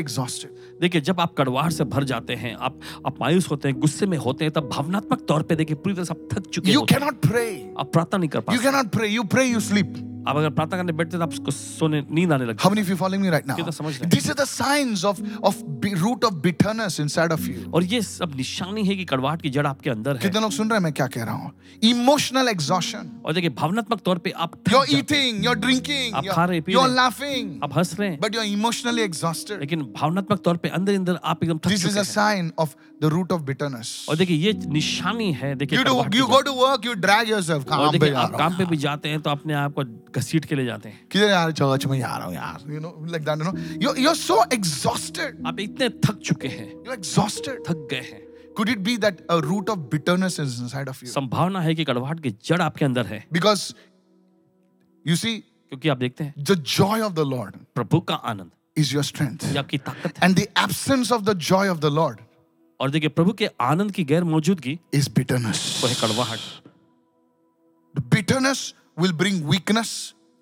देखिए 0.81 1.01
जब 1.01 1.19
आप 1.19 1.33
कड़वाहट 1.37 1.71
से 1.71 1.83
भर 1.83 2.03
जाते 2.03 2.35
हैं 2.35 2.55
आप 2.55 2.79
आप 3.05 3.15
मायूस 3.21 3.49
होते 3.51 3.69
हैं 3.69 3.79
गुस्से 3.79 4.05
में 4.05 4.17
होते 4.17 4.45
हैं 4.45 4.53
तब 4.53 4.69
भावनात्मक 4.69 5.25
तौर 5.27 5.43
पे 5.43 5.55
देखिए 5.55 5.75
पूरी 5.75 5.95
तरह 5.95 6.05
से 6.05 6.13
आप 6.13 6.27
थक 6.33 6.47
चुके 6.47 6.71
यू 6.71 6.81
कैनॉट 6.81 7.15
प्रे. 7.29 7.73
आप 7.79 7.91
प्रार्थना 7.93 8.17
नहीं 8.17 8.29
कर 8.29 8.39
पाते 8.39 8.57
पाते 8.57 8.63
cannot 8.63 8.91
pray 8.91 9.07
you 9.07 9.23
pray 9.23 9.45
you 9.45 9.59
sleep. 9.59 9.97
अब 10.29 10.37
अगर 10.37 10.49
प्रार्थना 10.49 10.77
करने 10.77 10.93
बैठते 10.93 11.17
हैं 11.17 11.23
आप 11.23 11.33
उसको 11.33 11.51
सोने 11.51 12.03
नींद 12.11 12.33
आने 12.33 12.45
लगती 12.45 12.63
how 12.63 12.71
many 12.71 12.81
of 12.81 12.89
you 12.89 12.95
following 12.97 13.23
me 13.23 13.29
right 13.29 13.47
now 13.47 13.69
this 14.05 14.29
are 14.29 14.35
the 14.35 14.45
science 14.47 15.05
of 15.05 15.21
of 15.43 15.61
root 15.99 16.25
of 16.25 16.33
bitterness 16.43 16.99
inside 16.99 17.31
of 17.31 17.49
you 17.49 17.71
और 17.71 17.83
ये 17.93 18.01
सब 18.01 18.35
निशानी 18.35 18.83
है 18.85 18.95
कि 18.95 19.05
कड़वाहट 19.05 19.41
की 19.41 19.49
जड़ 19.49 19.65
आपके 19.67 19.89
अंदर 19.89 20.15
है। 20.15 20.21
कितने 20.21 20.41
लोग 20.41 20.51
सुन 20.51 20.69
रहे 20.69 20.77
हैं 20.77 20.83
मैं 20.83 20.93
क्या 20.93 21.07
कह 21.07 21.23
रहा 21.23 21.35
हूँ? 21.35 21.51
इमोशनल 21.83 22.47
एग्जॉशन 22.47 23.09
और 23.25 23.33
देखिए 23.33 23.49
भावनात्मक 23.57 24.01
तौर 24.05 24.17
पे 24.17 24.31
आप 24.37 24.53
you 24.71 24.77
are 24.79 24.95
eating 24.97 25.43
you 25.45 25.49
are 25.51 25.55
drinking 25.57 26.15
आप 26.15 26.25
खा 26.31 26.45
रहे 26.45 26.61
पी 26.61 26.73
यू 26.73 26.79
आर 26.79 26.89
लाफिंग 26.89 27.59
आप 27.63 27.77
हंस 27.77 27.95
रहे 27.99 28.09
हैं। 28.09 28.19
But 28.21 28.35
you 28.35 28.41
are 28.41 28.47
emotionally 28.47 29.01
exhausted 29.01 29.59
लेकिन 29.59 29.81
भावनात्मक 29.97 30.41
तौर 30.45 30.57
पे 30.57 30.69
अंदर 30.79 30.95
अंदर 30.95 31.19
आप 31.23 31.43
एकदम 31.43 31.59
this 31.67 31.85
is 31.85 31.99
a 31.99 32.03
sign 32.03 32.51
of 32.59 32.75
the 33.01 33.13
root 33.15 33.31
of 33.31 33.41
bitterness 33.41 34.05
और 34.09 34.15
देखिए 34.15 34.37
ये 34.37 34.53
निशानी 34.67 35.31
है 35.33 35.53
देखिए 35.55 35.79
you 35.79 36.25
go 36.25 36.41
to 36.41 36.53
work 36.55 36.85
you 36.85 36.93
drag 37.05 37.29
yourself 37.29 37.65
काम 37.69 38.57
पे 38.57 38.65
भी 38.65 38.77
जाते 38.77 39.09
हैं 39.09 39.21
तो 39.21 39.29
अपने 39.29 39.53
आप 39.55 39.73
को 39.73 39.83
घसीट 40.19 40.45
के 40.45 40.55
ले 40.55 40.65
जाते 40.65 40.89
हैं 40.89 41.07
किधर 41.11 41.29
यार 41.29 41.51
चर्च 41.59 41.85
में 41.85 41.99
जा 41.99 42.15
रहा 42.15 42.25
हूँ 42.27 42.33
यार. 42.35 42.65
You 42.75 42.79
know, 42.85 42.93
like 43.15 43.25
that. 43.25 43.37
You 43.37 43.49
know, 43.49 43.53
you're, 43.83 43.97
you're 44.05 44.19
so 44.21 44.39
exhausted. 44.57 45.45
आप 45.47 45.59
इतने 45.59 45.89
थक 46.07 46.19
चुके 46.31 46.47
हैं 46.47 46.67
You're 46.85 46.97
exhausted. 46.97 47.61
थक 47.69 47.87
गए 47.91 48.01
हैं 48.09 48.21
Could 48.57 48.69
it 48.69 48.81
be 48.85 48.93
that 49.03 49.19
a 49.29 49.39
root 49.41 49.69
of 49.73 49.83
bitterness 49.91 50.37
is 50.43 50.55
inside 50.63 50.89
of 50.93 51.01
you? 51.03 51.09
संभावना 51.09 51.61
है 51.61 51.75
कि 51.75 51.83
कड़वाहट 51.85 52.19
की 52.23 52.31
जड़ 52.45 52.61
आपके 52.61 52.85
अंदर 52.85 53.05
है 53.07 53.23
Because 53.33 53.67
you 55.05 55.15
see, 55.15 55.35
क्योंकि 55.71 55.89
आप 55.89 55.97
देखते 55.97 56.23
हैं 56.23 56.45
the 56.45 56.55
joy 56.77 56.97
of 57.09 57.13
the 57.19 57.25
Lord 57.33 57.59
प्रभु 57.75 57.99
का 58.09 58.15
आनंद 58.31 58.51
is 58.77 58.93
your 58.95 59.03
strength. 59.11 59.45
ये 59.51 59.57
आपकी 59.59 59.77
ताकत 59.77 60.17
है 60.17 60.27
And 60.27 60.41
the 60.41 60.47
absence 60.63 61.11
of 61.17 61.25
the 61.29 61.35
joy 61.51 61.67
of 61.75 61.79
the 61.85 61.93
Lord 61.99 62.19
और 62.79 62.91
देखिए 62.91 63.09
प्रभु 63.09 63.33
के 63.39 63.49
आनंद 63.61 63.91
की 63.91 64.03
गैर 64.11 64.23
मौजूदगी 64.23 64.77
is 64.95 65.07
bitterness. 65.19 65.61
वो 65.83 65.87
है 65.87 65.95
कड़वाहट 66.01 66.39
The 67.95 68.03
bitterness 68.15 68.59
will 68.98 69.12
bring 69.22 69.40
weakness. 69.54 69.90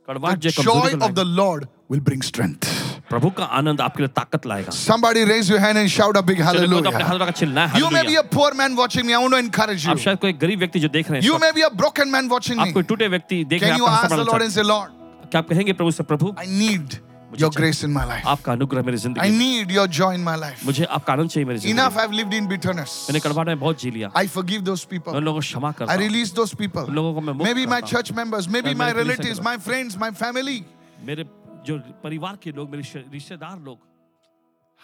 कड़वाहट 0.08 0.38
The 0.38 0.48
जो 0.48 0.50
joy 0.50 0.64
कमजोरी 0.66 0.94
को 0.98 1.06
of 1.08 1.14
the 1.14 1.24
लाएगा। 1.24 1.36
Lord 1.42 1.68
will 1.92 2.00
bring 2.08 2.22
strength. 2.28 2.68
प्रभु 3.10 3.30
का 3.38 3.44
आनंद 3.58 3.80
आपके 3.80 4.02
लिए 4.02 4.08
ताकत 4.16 4.46
लाएगा 4.46 4.72
Somebody 4.76 5.24
raise 5.30 5.48
your 5.52 5.60
hand 5.64 5.78
and 5.82 5.90
shout 5.94 6.16
a 6.16 6.22
big 6.30 6.38
चलो 6.38 6.68
कोई 6.68 6.82
तो 6.82 6.90
अपने 6.90 6.90
hallelujah. 6.90 7.06
हाथों 7.08 7.26
का 7.26 7.30
चिल्लाए 7.40 7.80
You 7.80 7.90
may 7.96 8.02
be 8.08 8.14
hallelujah 8.14 8.20
a 8.20 8.28
poor 8.34 8.50
man 8.60 8.76
watching 8.80 9.06
me. 9.06 9.14
I 9.14 9.20
want 9.24 9.34
to 9.34 9.40
encourage 9.44 9.84
you. 9.84 9.90
आप 9.90 9.98
शायद 10.04 10.18
कोई 10.24 10.32
गरीब 10.44 10.58
व्यक्ति 10.58 10.80
जो 10.80 10.88
देख 10.96 11.10
रहे 11.10 11.20
हैं 11.20 11.28
You 11.28 11.36
इस 11.36 11.42
may 11.42 11.52
be 11.58 11.66
a 11.68 11.72
broken 11.82 12.12
man 12.16 12.30
watching 12.34 12.58
वक्त, 12.58 12.62
me. 12.62 12.68
आप 12.68 12.74
कोई 12.74 12.82
टूटे 12.92 13.08
व्यक्ति 13.14 13.44
देख 13.44 13.62
रहे 13.62 13.70
Can 13.70 13.78
हैं 13.78 13.80
you 13.80 13.88
आपका 13.88 14.02
ask 14.02 14.08
the 14.08 14.18
हंसना 14.18 14.24
Lord 14.24 14.38
बड़ा 14.38 14.44
and 14.44 14.54
say, 14.58 14.64
Lord, 14.72 14.90
अच्छा- 14.90 15.30
क्या 15.30 15.40
आप 15.40 15.48
कहेंगे 15.48 15.72
प्रभु 15.72 15.90
से 15.90 16.02
प्रभु 16.12 16.34
I 16.38 16.46
need 16.62 16.98
your 17.40 17.50
grace 17.50 17.78
in 17.84 17.92
my 17.92 18.04
life. 18.08 18.26
आपका 18.26 18.52
अनुग्रह 18.52 18.82
मेरी 18.82 18.98
I 18.98 19.00
जिंदगी 19.00 19.30
में। 19.30 19.38
need 19.38 19.70
your 19.76 19.86
joy 19.98 20.10
in 20.16 20.24
my 20.24 20.34
life. 20.42 20.64
मुझे 20.66 20.84
आपका 20.84 21.12
आनंद 21.12 21.30
चाहिए 21.30 21.46
मेरी 21.48 21.58
जिंदगी 21.58 21.82
Enough, 21.82 21.96
में। 21.96 22.02
I've 22.04 22.14
lived 22.20 22.34
in 22.38 22.48
bitterness. 22.50 22.96
मैंने 23.08 23.20
कड़वाहट 23.20 23.46
में 23.46 23.60
बहुत 23.60 23.80
जी 23.80 23.90
लिया 23.90 24.10
I 24.12 24.26
forgive 24.26 24.64
those 24.68 24.84
people. 24.92 25.14
उन 25.14 25.24
लोगों 25.24 25.38
को 25.40 25.40
क्षमा 25.40 25.72
करता 25.72 25.92
I 25.92 25.96
हूं। 25.96 26.08
release 26.08 26.34
those 26.38 26.54
people. 26.60 26.88
उन 26.88 26.94
लोगों 26.94 27.14
को 27.14 27.20
मैं 27.20 27.32
मुक्त 27.32 27.50
Maybe 27.50 27.66
my 27.66 27.80
करता 27.80 27.86
हूं। 27.86 27.92
church 27.92 28.12
members, 28.12 28.46
maybe 28.46 28.64
मैं 28.64 28.74
my 28.74 28.86
मेरे 28.86 28.92
कलीसिया 28.92 29.16
के 29.16 29.22
relatives, 29.22 29.38
लोग। 29.38 29.46
my 29.46 29.56
friends, 29.68 29.98
my 30.02 30.10
family. 30.22 30.58
मेरे 31.06 31.24
जो 31.66 31.78
परिवार 32.04 32.36
के 32.42 32.52
लोग 32.52 32.70
मेरे 32.70 33.04
रिश्तेदार 33.12 33.58
लोग 33.58 33.78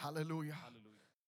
Hallelujah. 0.05 0.59